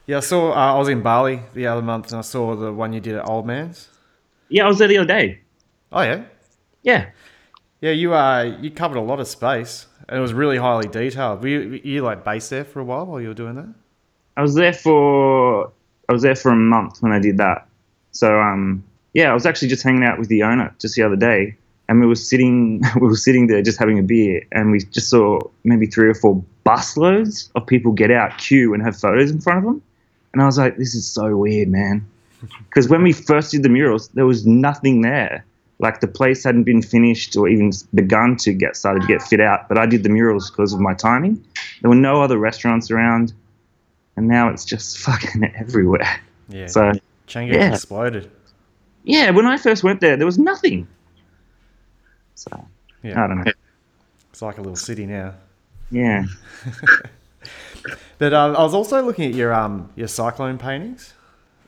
Yeah, 0.07 0.17
I 0.17 0.21
saw. 0.21 0.51
Uh, 0.51 0.73
I 0.73 0.77
was 0.77 0.89
in 0.89 1.01
Bali 1.03 1.41
the 1.53 1.67
other 1.67 1.83
month, 1.83 2.07
and 2.07 2.17
I 2.17 2.21
saw 2.21 2.55
the 2.55 2.73
one 2.73 2.93
you 2.93 2.99
did 2.99 3.15
at 3.15 3.29
Old 3.29 3.45
Man's. 3.45 3.89
Yeah, 4.49 4.65
I 4.65 4.67
was 4.67 4.79
there 4.79 4.87
the 4.87 4.97
other 4.97 5.07
day. 5.07 5.41
Oh 5.91 6.01
yeah, 6.01 6.23
Yeah. 6.81 7.11
yeah. 7.79 7.91
You 7.91 8.15
uh, 8.15 8.57
you 8.59 8.71
covered 8.71 8.97
a 8.97 9.01
lot 9.01 9.19
of 9.19 9.27
space, 9.27 9.85
and 10.07 10.17
it 10.17 10.21
was 10.21 10.33
really 10.33 10.57
highly 10.57 10.87
detailed. 10.87 11.43
Were 11.43 11.47
you, 11.47 11.59
were 11.69 11.75
you 11.75 12.01
like 12.01 12.23
based 12.25 12.49
there 12.49 12.63
for 12.65 12.79
a 12.79 12.83
while 12.83 13.05
while 13.05 13.21
you 13.21 13.27
were 13.27 13.35
doing 13.35 13.53
that? 13.55 13.73
I 14.39 14.41
was 14.41 14.55
there 14.55 14.71
for 14.71 15.69
I 16.07 16.13
was 16.13 16.21
there 16.21 16.33
for 16.33 16.49
a 16.49 16.55
month 16.55 17.01
when 17.01 17.11
I 17.11 17.19
did 17.19 17.37
that. 17.39 17.67
So 18.13 18.39
um 18.39 18.85
yeah, 19.13 19.31
I 19.31 19.33
was 19.33 19.45
actually 19.45 19.67
just 19.67 19.83
hanging 19.83 20.05
out 20.05 20.17
with 20.17 20.29
the 20.29 20.43
owner 20.43 20.73
just 20.79 20.95
the 20.95 21.03
other 21.03 21.17
day, 21.17 21.57
and 21.89 21.99
we 21.99 22.07
were 22.07 22.15
sitting 22.15 22.81
we 23.01 23.07
were 23.09 23.17
sitting 23.17 23.47
there 23.47 23.61
just 23.61 23.77
having 23.77 23.99
a 23.99 24.01
beer, 24.01 24.47
and 24.53 24.71
we 24.71 24.79
just 24.79 25.09
saw 25.09 25.39
maybe 25.65 25.87
three 25.87 26.07
or 26.07 26.13
four 26.13 26.41
busloads 26.65 27.51
of 27.55 27.67
people 27.67 27.91
get 27.91 28.11
out, 28.11 28.37
queue, 28.37 28.73
and 28.73 28.81
have 28.81 28.95
photos 28.95 29.29
in 29.29 29.41
front 29.41 29.59
of 29.59 29.65
them, 29.65 29.81
and 30.31 30.41
I 30.41 30.45
was 30.45 30.57
like, 30.57 30.77
this 30.77 30.95
is 30.95 31.05
so 31.05 31.35
weird, 31.35 31.67
man. 31.67 32.07
Because 32.69 32.87
when 32.87 33.03
we 33.03 33.11
first 33.11 33.51
did 33.51 33.63
the 33.63 33.69
murals, 33.69 34.07
there 34.09 34.25
was 34.25 34.45
nothing 34.45 35.01
there. 35.01 35.43
Like 35.79 35.99
the 35.99 36.07
place 36.07 36.45
hadn't 36.45 36.63
been 36.63 36.81
finished 36.81 37.35
or 37.35 37.49
even 37.49 37.73
begun 37.93 38.37
to 38.37 38.53
get 38.53 38.77
started 38.77 39.01
to 39.01 39.07
get 39.07 39.21
fit 39.21 39.41
out. 39.41 39.67
But 39.67 39.77
I 39.77 39.85
did 39.85 40.03
the 40.03 40.09
murals 40.09 40.49
because 40.49 40.71
of 40.71 40.79
my 40.79 40.93
timing. 40.93 41.43
There 41.81 41.89
were 41.89 42.03
no 42.09 42.21
other 42.21 42.37
restaurants 42.37 42.89
around 42.91 43.33
and 44.19 44.27
now 44.27 44.49
it's 44.49 44.65
just 44.65 44.97
fucking 45.05 45.45
everywhere. 45.57 46.19
Yeah. 46.49 46.67
So 46.67 46.91
Canggu 47.27 47.53
yeah. 47.53 47.71
exploded. 47.73 48.29
yeah, 49.05 49.29
when 49.31 49.45
I 49.45 49.55
first 49.57 49.81
went 49.81 50.01
there, 50.01 50.17
there 50.17 50.25
was 50.25 50.37
nothing. 50.37 50.87
So 52.35 52.51
Yeah. 53.01 53.23
I 53.23 53.27
don't 53.27 53.43
know. 53.45 53.51
It's 54.31 54.41
like 54.41 54.57
a 54.57 54.61
little 54.61 54.75
city 54.75 55.05
now. 55.05 55.35
Yeah, 55.89 56.25
But 58.19 58.33
um, 58.33 58.55
I 58.57 58.61
was 58.63 58.73
also 58.73 59.01
looking 59.01 59.29
at 59.29 59.33
your 59.35 59.53
um 59.53 59.89
your 59.95 60.07
cyclone 60.09 60.57
paintings. 60.57 61.13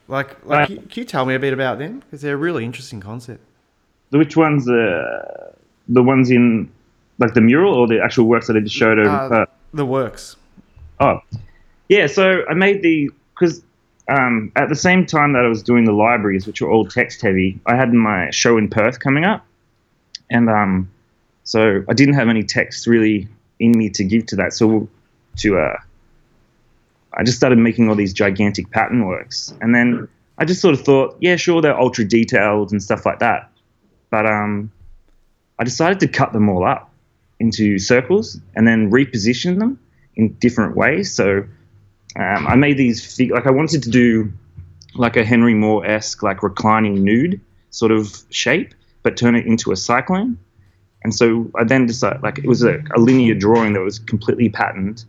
Like, 0.08 0.44
like 0.44 0.64
Uh, 0.64 0.66
can, 0.66 0.88
you 0.92 1.04
tell 1.04 1.24
me 1.24 1.34
a 1.34 1.38
bit 1.38 1.54
about 1.54 1.78
them? 1.78 2.00
Because 2.00 2.20
they're 2.20 2.34
a 2.34 2.44
really 2.48 2.64
interesting 2.64 3.00
concept. 3.00 3.40
which 4.10 4.36
ones? 4.36 4.68
Uh, 4.68 5.52
the 5.88 6.02
ones 6.02 6.30
in 6.30 6.70
like 7.18 7.32
the 7.34 7.40
mural 7.40 7.72
or 7.74 7.86
the 7.88 7.98
actual 8.04 8.26
works 8.26 8.46
that 8.48 8.56
I 8.56 8.60
just 8.60 8.76
showed 8.76 8.98
over? 8.98 9.34
Uh, 9.42 9.46
the 9.72 9.86
works. 9.86 10.36
oh, 11.00 11.18
yeah. 11.92 12.06
So 12.06 12.42
I 12.48 12.54
made 12.54 12.82
the 12.82 13.10
because 13.34 13.62
um, 14.08 14.50
at 14.56 14.70
the 14.70 14.74
same 14.74 15.04
time 15.04 15.34
that 15.34 15.44
I 15.44 15.48
was 15.48 15.62
doing 15.62 15.84
the 15.84 15.92
libraries, 15.92 16.46
which 16.46 16.62
were 16.62 16.70
all 16.70 16.86
text 16.86 17.20
heavy, 17.20 17.60
I 17.66 17.76
had 17.76 17.92
my 17.92 18.30
show 18.30 18.56
in 18.56 18.68
Perth 18.68 18.98
coming 18.98 19.24
up, 19.24 19.44
and 20.30 20.48
um, 20.48 20.90
so 21.44 21.84
I 21.88 21.92
didn't 21.92 22.14
have 22.14 22.28
any 22.28 22.44
text 22.44 22.86
really 22.86 23.28
in 23.58 23.72
me 23.72 23.90
to 23.90 24.04
give 24.04 24.24
to 24.26 24.36
that. 24.36 24.54
So 24.54 24.88
to 25.38 25.58
uh, 25.58 25.76
I 27.12 27.24
just 27.24 27.36
started 27.36 27.58
making 27.58 27.90
all 27.90 27.94
these 27.94 28.14
gigantic 28.14 28.70
pattern 28.70 29.06
works, 29.06 29.54
and 29.60 29.74
then 29.74 30.08
I 30.38 30.46
just 30.46 30.62
sort 30.62 30.74
of 30.74 30.80
thought, 30.80 31.16
yeah, 31.20 31.36
sure, 31.36 31.60
they're 31.60 31.78
ultra 31.78 32.06
detailed 32.06 32.72
and 32.72 32.82
stuff 32.82 33.04
like 33.04 33.18
that, 33.18 33.50
but 34.08 34.24
um, 34.24 34.72
I 35.58 35.64
decided 35.64 36.00
to 36.00 36.08
cut 36.08 36.32
them 36.32 36.48
all 36.48 36.64
up 36.66 36.90
into 37.38 37.78
circles 37.78 38.40
and 38.54 38.66
then 38.66 38.90
reposition 38.90 39.58
them 39.58 39.78
in 40.14 40.32
different 40.34 40.74
ways. 40.74 41.12
So 41.12 41.44
um, 42.16 42.46
I 42.46 42.56
made 42.56 42.76
these 42.76 43.16
fig- 43.16 43.30
like 43.30 43.46
I 43.46 43.50
wanted 43.50 43.82
to 43.84 43.90
do 43.90 44.32
like 44.94 45.16
a 45.16 45.24
Henry 45.24 45.54
Moore 45.54 45.84
esque 45.86 46.22
like 46.22 46.42
reclining 46.42 47.02
nude 47.02 47.40
sort 47.70 47.92
of 47.92 48.22
shape, 48.30 48.74
but 49.02 49.16
turn 49.16 49.34
it 49.34 49.46
into 49.46 49.72
a 49.72 49.76
cyclone. 49.76 50.38
And 51.04 51.14
so 51.14 51.50
I 51.56 51.64
then 51.64 51.86
decided 51.86 52.22
like 52.22 52.38
it 52.38 52.46
was 52.46 52.62
a, 52.62 52.82
a 52.94 53.00
linear 53.00 53.34
drawing 53.34 53.72
that 53.72 53.80
was 53.80 53.98
completely 53.98 54.48
patterned. 54.48 55.04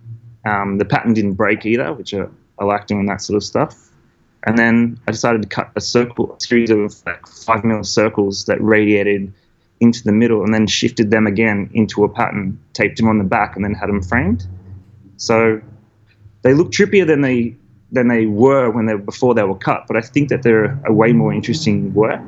Um, 0.45 0.78
the 0.78 0.86
pattern 0.86 1.14
didn't 1.14 1.34
break 1.34 1.66
either, 1.66 1.93
which 1.93 2.14
I, 2.14 2.26
I 2.60 2.66
like 2.66 2.88
doing 2.88 3.06
that 3.08 3.22
sort 3.22 3.38
of 3.38 3.43
stuff. 3.43 3.89
And 4.45 4.58
then 4.58 4.99
I 5.08 5.12
decided 5.12 5.41
to 5.41 5.47
cut 5.47 5.72
a 5.76 5.82
circle, 5.82 6.36
a 6.36 6.43
series 6.43 6.70
of 6.70 7.06
like 7.06 7.26
five 7.28 7.64
mil 7.64 7.84
circles 7.84 8.45
that 8.45 8.62
radiated 8.62 9.34
into 9.80 10.04
the 10.04 10.12
middle, 10.12 10.43
and 10.43 10.54
then 10.54 10.68
shifted 10.68 11.12
them 11.12 11.28
again 11.28 11.70
into 11.74 12.04
a 12.04 12.10
pattern, 12.10 12.60
taped 12.74 12.97
them 12.97 13.08
on 13.08 13.18
the 13.18 13.24
back, 13.24 13.56
and 13.56 13.64
then 13.64 13.74
had 13.74 13.89
them 13.89 14.01
framed. 14.01 14.45
So 15.18 15.62
they 16.43 16.53
look 16.53 16.71
trippier 16.71 17.05
than 17.05 17.21
they 17.21 17.55
than 17.91 18.07
they 18.07 18.25
were 18.25 18.69
when 18.69 18.85
they 18.85 18.95
before 18.95 19.33
they 19.33 19.43
were 19.43 19.57
cut. 19.57 19.85
But 19.87 19.97
I 19.97 20.01
think 20.01 20.29
that 20.29 20.43
they're 20.43 20.79
a 20.85 20.93
way 20.93 21.13
more 21.13 21.33
interesting 21.33 21.93
work. 21.93 22.21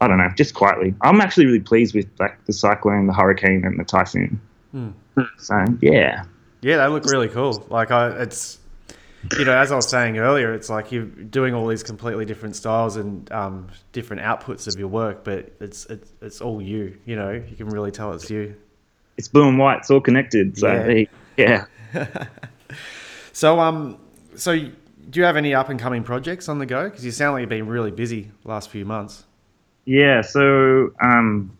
I 0.00 0.08
don't 0.08 0.18
know, 0.18 0.28
just 0.36 0.54
quietly. 0.54 0.94
I'm 1.00 1.20
actually 1.20 1.46
really 1.46 1.60
pleased 1.60 1.94
with 1.94 2.06
like 2.18 2.44
the 2.44 2.52
cyclone, 2.52 3.06
the 3.06 3.14
hurricane, 3.14 3.64
and 3.64 3.80
the 3.80 3.84
typhoon. 3.84 4.40
Hmm. 4.72 4.90
So 5.38 5.64
yeah, 5.80 6.24
Yeah, 6.60 6.76
they 6.76 6.86
look 6.88 7.06
really 7.06 7.28
cool. 7.28 7.66
Like 7.70 7.90
I, 7.90 8.10
it's 8.22 8.58
you 9.38 9.44
know, 9.44 9.56
as 9.56 9.72
I 9.72 9.76
was 9.76 9.88
saying 9.88 10.18
earlier, 10.18 10.52
it's 10.52 10.68
like 10.68 10.92
you're 10.92 11.04
doing 11.04 11.54
all 11.54 11.66
these 11.66 11.82
completely 11.82 12.24
different 12.24 12.56
styles 12.56 12.96
and 12.96 13.30
um, 13.32 13.68
different 13.92 14.22
outputs 14.22 14.66
of 14.72 14.78
your 14.78 14.88
work, 14.88 15.24
but 15.24 15.52
it's 15.60 15.86
it's 15.86 16.12
it's 16.20 16.40
all 16.40 16.60
you. 16.60 16.98
You 17.06 17.16
know, 17.16 17.32
you 17.32 17.56
can 17.56 17.68
really 17.68 17.90
tell 17.90 18.12
it's 18.12 18.30
you. 18.30 18.54
it's 19.16 19.28
blue 19.28 19.48
and 19.48 19.58
white. 19.58 19.78
It's 19.78 19.90
all 19.90 20.00
connected. 20.00 20.58
So 20.58 21.06
Yeah. 21.36 21.66
yeah. 21.94 22.26
So 23.36 23.60
um, 23.60 23.98
so 24.34 24.56
do 24.56 25.20
you 25.20 25.24
have 25.24 25.36
any 25.36 25.54
up 25.54 25.68
and 25.68 25.78
coming 25.78 26.02
projects 26.02 26.48
on 26.48 26.58
the 26.58 26.64
go? 26.64 26.88
Because 26.88 27.04
you 27.04 27.10
sound 27.10 27.34
like 27.34 27.40
you've 27.42 27.50
been 27.50 27.66
really 27.66 27.90
busy 27.90 28.30
last 28.44 28.70
few 28.70 28.86
months. 28.86 29.24
Yeah, 29.84 30.22
so 30.22 30.94
um, 31.02 31.54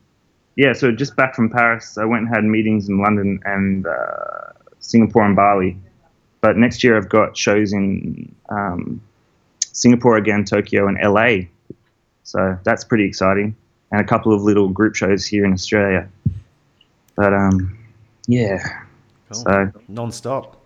yeah, 0.55 0.73
so 0.73 0.91
just 0.91 1.17
back 1.17 1.35
from 1.35 1.51
Paris, 1.51 1.99
I 1.99 2.07
went 2.07 2.23
and 2.25 2.35
had 2.35 2.45
meetings 2.45 2.89
in 2.89 2.99
London 2.99 3.41
and 3.45 3.87
uh, 3.87 4.53
Singapore 4.79 5.27
and 5.27 5.37
Bali. 5.37 5.77
But 6.41 6.57
next 6.57 6.83
year 6.83 6.97
I've 6.97 7.11
got 7.11 7.37
shows 7.37 7.75
in 7.75 8.35
um, 8.49 8.99
Singapore 9.61 10.17
again, 10.17 10.47
Tokyo, 10.47 10.89
and 10.89 10.97
LA. 11.05 11.49
So 12.23 12.59
that's 12.65 12.85
pretty 12.85 13.05
exciting, 13.05 13.55
and 13.93 14.01
a 14.01 14.05
couple 14.05 14.33
of 14.33 14.41
little 14.41 14.71
group 14.71 14.95
shows 14.95 15.27
here 15.27 15.45
in 15.45 15.53
Australia. 15.53 16.09
But 17.17 17.35
um, 17.35 17.79
yeah, 18.27 18.67
Cool. 19.29 19.43
so 19.43 19.73
Non-stop. 19.89 20.63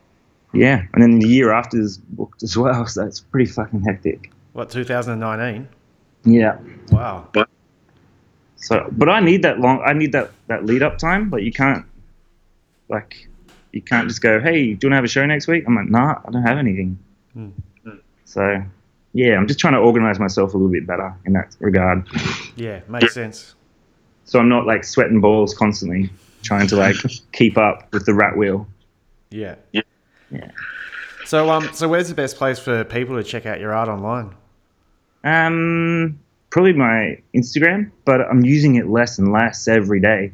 Yeah, 0.52 0.84
and 0.92 1.02
then 1.02 1.18
the 1.18 1.28
year 1.28 1.52
after 1.52 1.80
is 1.80 1.98
booked 1.98 2.42
as 2.42 2.56
well. 2.56 2.86
So 2.90 3.04
it's 3.06 3.20
pretty 3.20 3.50
fucking 3.50 3.82
hectic. 3.82 4.32
What 4.52 4.70
2019? 4.70 5.68
Yeah. 6.24 6.58
Wow. 6.90 7.28
So, 8.56 8.88
but 8.92 9.08
I 9.08 9.20
need 9.20 9.42
that 9.42 9.60
long. 9.60 9.82
I 9.84 9.92
need 9.92 10.12
that 10.12 10.32
that 10.48 10.66
lead 10.66 10.82
up 10.82 10.98
time. 10.98 11.30
Like 11.30 11.42
you 11.42 11.52
can't, 11.52 11.86
like, 12.88 13.28
you 13.72 13.80
can't 13.80 14.08
just 14.08 14.20
go, 14.20 14.38
"Hey, 14.40 14.74
do 14.74 14.86
you 14.86 14.90
want 14.90 14.92
to 14.92 14.96
have 14.96 15.04
a 15.04 15.08
show 15.08 15.24
next 15.24 15.46
week?" 15.46 15.64
I'm 15.66 15.74
like, 15.76 15.88
"Nah, 15.88 16.20
I 16.26 16.30
don't 16.30 16.42
have 16.42 16.58
anything." 16.58 16.98
Hmm. 17.32 17.50
So, 18.24 18.62
yeah, 19.12 19.36
I'm 19.36 19.46
just 19.46 19.58
trying 19.58 19.72
to 19.72 19.80
organize 19.80 20.18
myself 20.18 20.54
a 20.54 20.56
little 20.56 20.70
bit 20.70 20.86
better 20.86 21.14
in 21.24 21.32
that 21.32 21.56
regard. 21.58 22.06
Yeah, 22.54 22.80
makes 22.88 23.14
sense. 23.14 23.54
So 24.24 24.38
I'm 24.38 24.48
not 24.48 24.66
like 24.66 24.84
sweating 24.84 25.20
balls 25.20 25.54
constantly 25.54 26.10
trying 26.42 26.68
to 26.68 26.76
like 26.76 26.96
keep 27.32 27.58
up 27.58 27.92
with 27.92 28.06
the 28.06 28.14
rat 28.14 28.36
wheel. 28.36 28.68
Yeah. 29.30 29.56
Yeah. 29.72 29.82
So 31.26 31.50
um, 31.50 31.70
so 31.72 31.88
where's 31.88 32.08
the 32.08 32.14
best 32.14 32.36
place 32.36 32.58
for 32.58 32.84
people 32.84 33.16
to 33.16 33.22
check 33.22 33.46
out 33.46 33.60
your 33.60 33.72
art 33.72 33.88
online? 33.88 34.34
Um, 35.22 36.18
probably 36.50 36.72
my 36.72 37.18
Instagram, 37.34 37.90
but 38.04 38.20
I'm 38.22 38.44
using 38.44 38.76
it 38.76 38.88
less 38.88 39.18
and 39.18 39.32
less 39.32 39.68
every 39.68 40.00
day. 40.00 40.32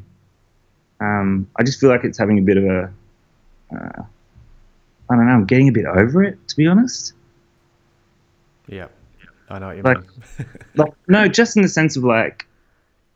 Um, 1.01 1.49
I 1.57 1.63
just 1.65 1.79
feel 1.81 1.91
like 1.91 2.05
it's 2.05 2.17
having 2.17 2.39
a 2.39 2.43
bit 2.43 2.57
of 2.57 2.65
a, 2.65 2.93
uh, 3.75 4.03
I 5.11 5.15
don't 5.17 5.27
know, 5.27 5.33
I'm 5.33 5.45
getting 5.45 5.69
a 5.69 5.73
bit 5.73 5.85
over 5.85 6.23
it, 6.25 6.39
to 6.49 6.57
be 6.57 6.67
honest. 6.67 7.13
Yeah, 8.67 8.87
I 9.51 9.59
know 9.59 9.67
what 9.67 9.77
you 9.77 9.83
Like- 9.83 9.99
mean. 9.99 10.09
Like, 10.77 10.93
no, 11.09 11.29
just 11.29 11.57
in 11.57 11.63
the 11.63 11.69
sense 11.69 11.97
of 11.97 12.05
like, 12.05 12.47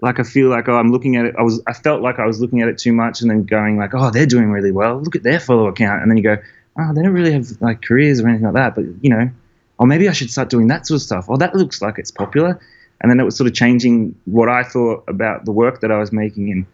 like 0.02 0.18
I 0.18 0.22
feel 0.22 0.48
like 0.48 0.68
oh, 0.68 0.76
I'm 0.76 0.90
looking 0.92 1.16
at 1.16 1.24
it. 1.26 1.34
I 1.38 1.42
was, 1.42 1.62
I 1.66 1.72
felt 1.72 2.00
like 2.02 2.18
I 2.18 2.26
was 2.26 2.40
looking 2.40 2.60
at 2.62 2.68
it 2.68 2.78
too 2.78 2.92
much, 2.92 3.20
and 3.22 3.30
then 3.30 3.44
going 3.44 3.76
like, 3.78 3.94
oh, 3.94 4.10
they're 4.10 4.26
doing 4.26 4.50
really 4.50 4.72
well. 4.72 4.98
Look 5.00 5.14
at 5.16 5.22
their 5.22 5.38
follower 5.40 5.72
count, 5.72 6.02
and 6.02 6.10
then 6.10 6.16
you 6.16 6.22
go, 6.22 6.36
oh, 6.80 6.94
they 6.94 7.02
don't 7.02 7.12
really 7.12 7.32
have 7.32 7.46
like 7.60 7.82
careers 7.82 8.20
or 8.20 8.28
anything 8.28 8.46
like 8.46 8.54
that. 8.54 8.74
But 8.74 8.84
you 9.02 9.10
know, 9.10 9.30
or 9.78 9.86
maybe 9.86 10.08
I 10.08 10.12
should 10.12 10.30
start 10.30 10.48
doing 10.48 10.68
that 10.68 10.86
sort 10.86 10.96
of 10.96 11.02
stuff. 11.02 11.26
Oh, 11.28 11.36
that 11.36 11.54
looks 11.54 11.82
like 11.82 11.98
it's 11.98 12.10
popular, 12.10 12.60
and 13.00 13.10
then 13.10 13.20
it 13.20 13.24
was 13.24 13.36
sort 13.36 13.48
of 13.48 13.54
changing 13.54 14.14
what 14.24 14.48
I 14.48 14.62
thought 14.62 15.04
about 15.08 15.44
the 15.44 15.52
work 15.52 15.80
that 15.80 15.90
I 15.90 15.98
was 15.98 16.12
making 16.12 16.48
in 16.48 16.66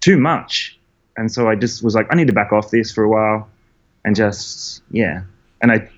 too 0.00 0.18
much, 0.18 0.78
and 1.16 1.30
so 1.30 1.48
I 1.48 1.54
just 1.54 1.82
was 1.82 1.94
like, 1.94 2.06
I 2.10 2.16
need 2.16 2.28
to 2.28 2.32
back 2.32 2.52
off 2.52 2.70
this 2.70 2.92
for 2.92 3.04
a 3.04 3.08
while, 3.08 3.48
and 4.04 4.16
just 4.16 4.82
yeah, 4.90 5.22
and 5.60 5.70
I 5.70 5.88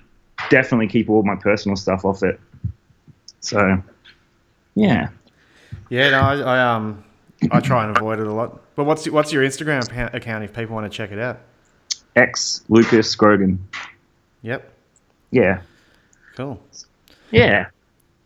definitely 0.49 0.87
keep 0.87 1.09
all 1.09 1.23
my 1.23 1.35
personal 1.35 1.75
stuff 1.75 2.05
off 2.05 2.23
it. 2.23 2.39
So, 3.39 3.81
yeah. 4.75 5.09
yeah, 5.89 6.09
no, 6.11 6.19
I, 6.19 6.35
I 6.37 6.75
um, 6.75 7.03
I 7.51 7.59
try 7.59 7.85
and 7.85 7.95
avoid 7.95 8.19
it 8.19 8.27
a 8.27 8.31
lot. 8.31 8.61
But 8.75 8.85
what's 8.85 9.07
what's 9.09 9.31
your 9.31 9.43
Instagram 9.43 9.83
account 10.13 10.43
if 10.43 10.53
people 10.53 10.75
want 10.75 10.91
to 10.91 10.95
check 10.95 11.11
it 11.11 11.19
out? 11.19 11.39
X 12.15 12.63
Lucas 12.69 13.13
Grogan. 13.15 13.65
Yep. 14.41 14.71
Yeah. 15.31 15.61
Cool. 16.35 16.61
Yeah. 17.31 17.67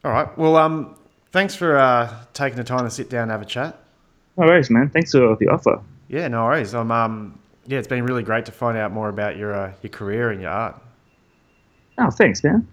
All 0.03 0.11
right. 0.11 0.37
Well, 0.37 0.55
um, 0.55 0.95
thanks 1.31 1.55
for 1.55 1.77
uh, 1.77 2.13
taking 2.33 2.57
the 2.57 2.63
time 2.63 2.83
to 2.83 2.89
sit 2.89 3.09
down 3.09 3.23
and 3.23 3.31
have 3.31 3.41
a 3.41 3.45
chat. 3.45 3.79
No 4.37 4.45
worries, 4.45 4.69
man. 4.69 4.89
Thanks 4.89 5.11
for 5.11 5.35
the 5.35 5.47
offer. 5.47 5.81
Yeah, 6.07 6.27
no 6.27 6.45
worries. 6.45 6.73
I'm 6.73 6.91
um, 6.91 7.39
yeah, 7.65 7.79
it's 7.79 7.87
been 7.87 8.05
really 8.05 8.23
great 8.23 8.45
to 8.45 8.51
find 8.51 8.77
out 8.77 8.91
more 8.91 9.09
about 9.09 9.37
your 9.37 9.53
uh, 9.53 9.73
your 9.81 9.89
career 9.89 10.31
and 10.31 10.41
your 10.41 10.51
art. 10.51 10.81
Oh, 11.97 12.09
thanks, 12.09 12.43
man. 12.43 12.67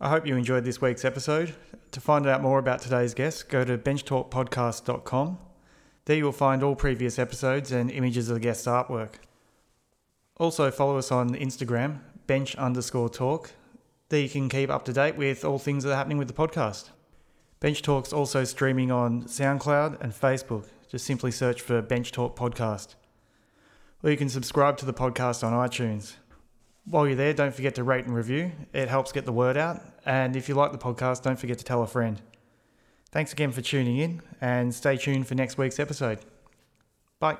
I 0.00 0.08
hope 0.08 0.26
you 0.26 0.36
enjoyed 0.36 0.64
this 0.64 0.80
week's 0.80 1.04
episode. 1.04 1.54
To 1.92 2.00
find 2.00 2.26
out 2.26 2.40
more 2.40 2.58
about 2.58 2.80
today's 2.80 3.14
guest, 3.14 3.48
go 3.48 3.64
to 3.64 3.76
benchtalkpodcast.com. 3.76 5.38
There 6.04 6.16
you 6.16 6.24
will 6.24 6.32
find 6.32 6.62
all 6.62 6.76
previous 6.76 7.18
episodes 7.18 7.72
and 7.72 7.90
images 7.90 8.30
of 8.30 8.34
the 8.34 8.40
guest's 8.40 8.66
artwork. 8.66 9.14
Also, 10.40 10.70
follow 10.70 10.96
us 10.96 11.12
on 11.12 11.34
Instagram, 11.34 11.98
bench 12.26 12.56
underscore 12.56 13.10
talk. 13.10 13.52
There 14.08 14.20
you 14.20 14.28
can 14.30 14.48
keep 14.48 14.70
up 14.70 14.86
to 14.86 14.92
date 14.94 15.16
with 15.16 15.44
all 15.44 15.58
things 15.58 15.84
that 15.84 15.92
are 15.92 15.96
happening 15.96 16.16
with 16.16 16.28
the 16.28 16.34
podcast. 16.34 16.88
Bench 17.60 17.82
Talk's 17.82 18.10
also 18.10 18.44
streaming 18.44 18.90
on 18.90 19.24
SoundCloud 19.24 20.00
and 20.00 20.14
Facebook. 20.14 20.64
Just 20.88 21.04
simply 21.04 21.30
search 21.30 21.60
for 21.60 21.82
Bench 21.82 22.10
Talk 22.10 22.38
Podcast. 22.38 22.94
Or 24.02 24.10
you 24.10 24.16
can 24.16 24.30
subscribe 24.30 24.78
to 24.78 24.86
the 24.86 24.94
podcast 24.94 25.44
on 25.44 25.52
iTunes. 25.52 26.14
While 26.86 27.06
you're 27.06 27.16
there, 27.16 27.34
don't 27.34 27.54
forget 27.54 27.74
to 27.74 27.84
rate 27.84 28.06
and 28.06 28.14
review. 28.14 28.50
It 28.72 28.88
helps 28.88 29.12
get 29.12 29.26
the 29.26 29.32
word 29.32 29.58
out. 29.58 29.82
And 30.06 30.36
if 30.36 30.48
you 30.48 30.54
like 30.54 30.72
the 30.72 30.78
podcast, 30.78 31.22
don't 31.22 31.38
forget 31.38 31.58
to 31.58 31.64
tell 31.64 31.82
a 31.82 31.86
friend. 31.86 32.18
Thanks 33.12 33.34
again 33.34 33.52
for 33.52 33.60
tuning 33.60 33.98
in 33.98 34.22
and 34.40 34.74
stay 34.74 34.96
tuned 34.96 35.28
for 35.28 35.34
next 35.34 35.58
week's 35.58 35.78
episode. 35.78 36.20
Bye. 37.18 37.36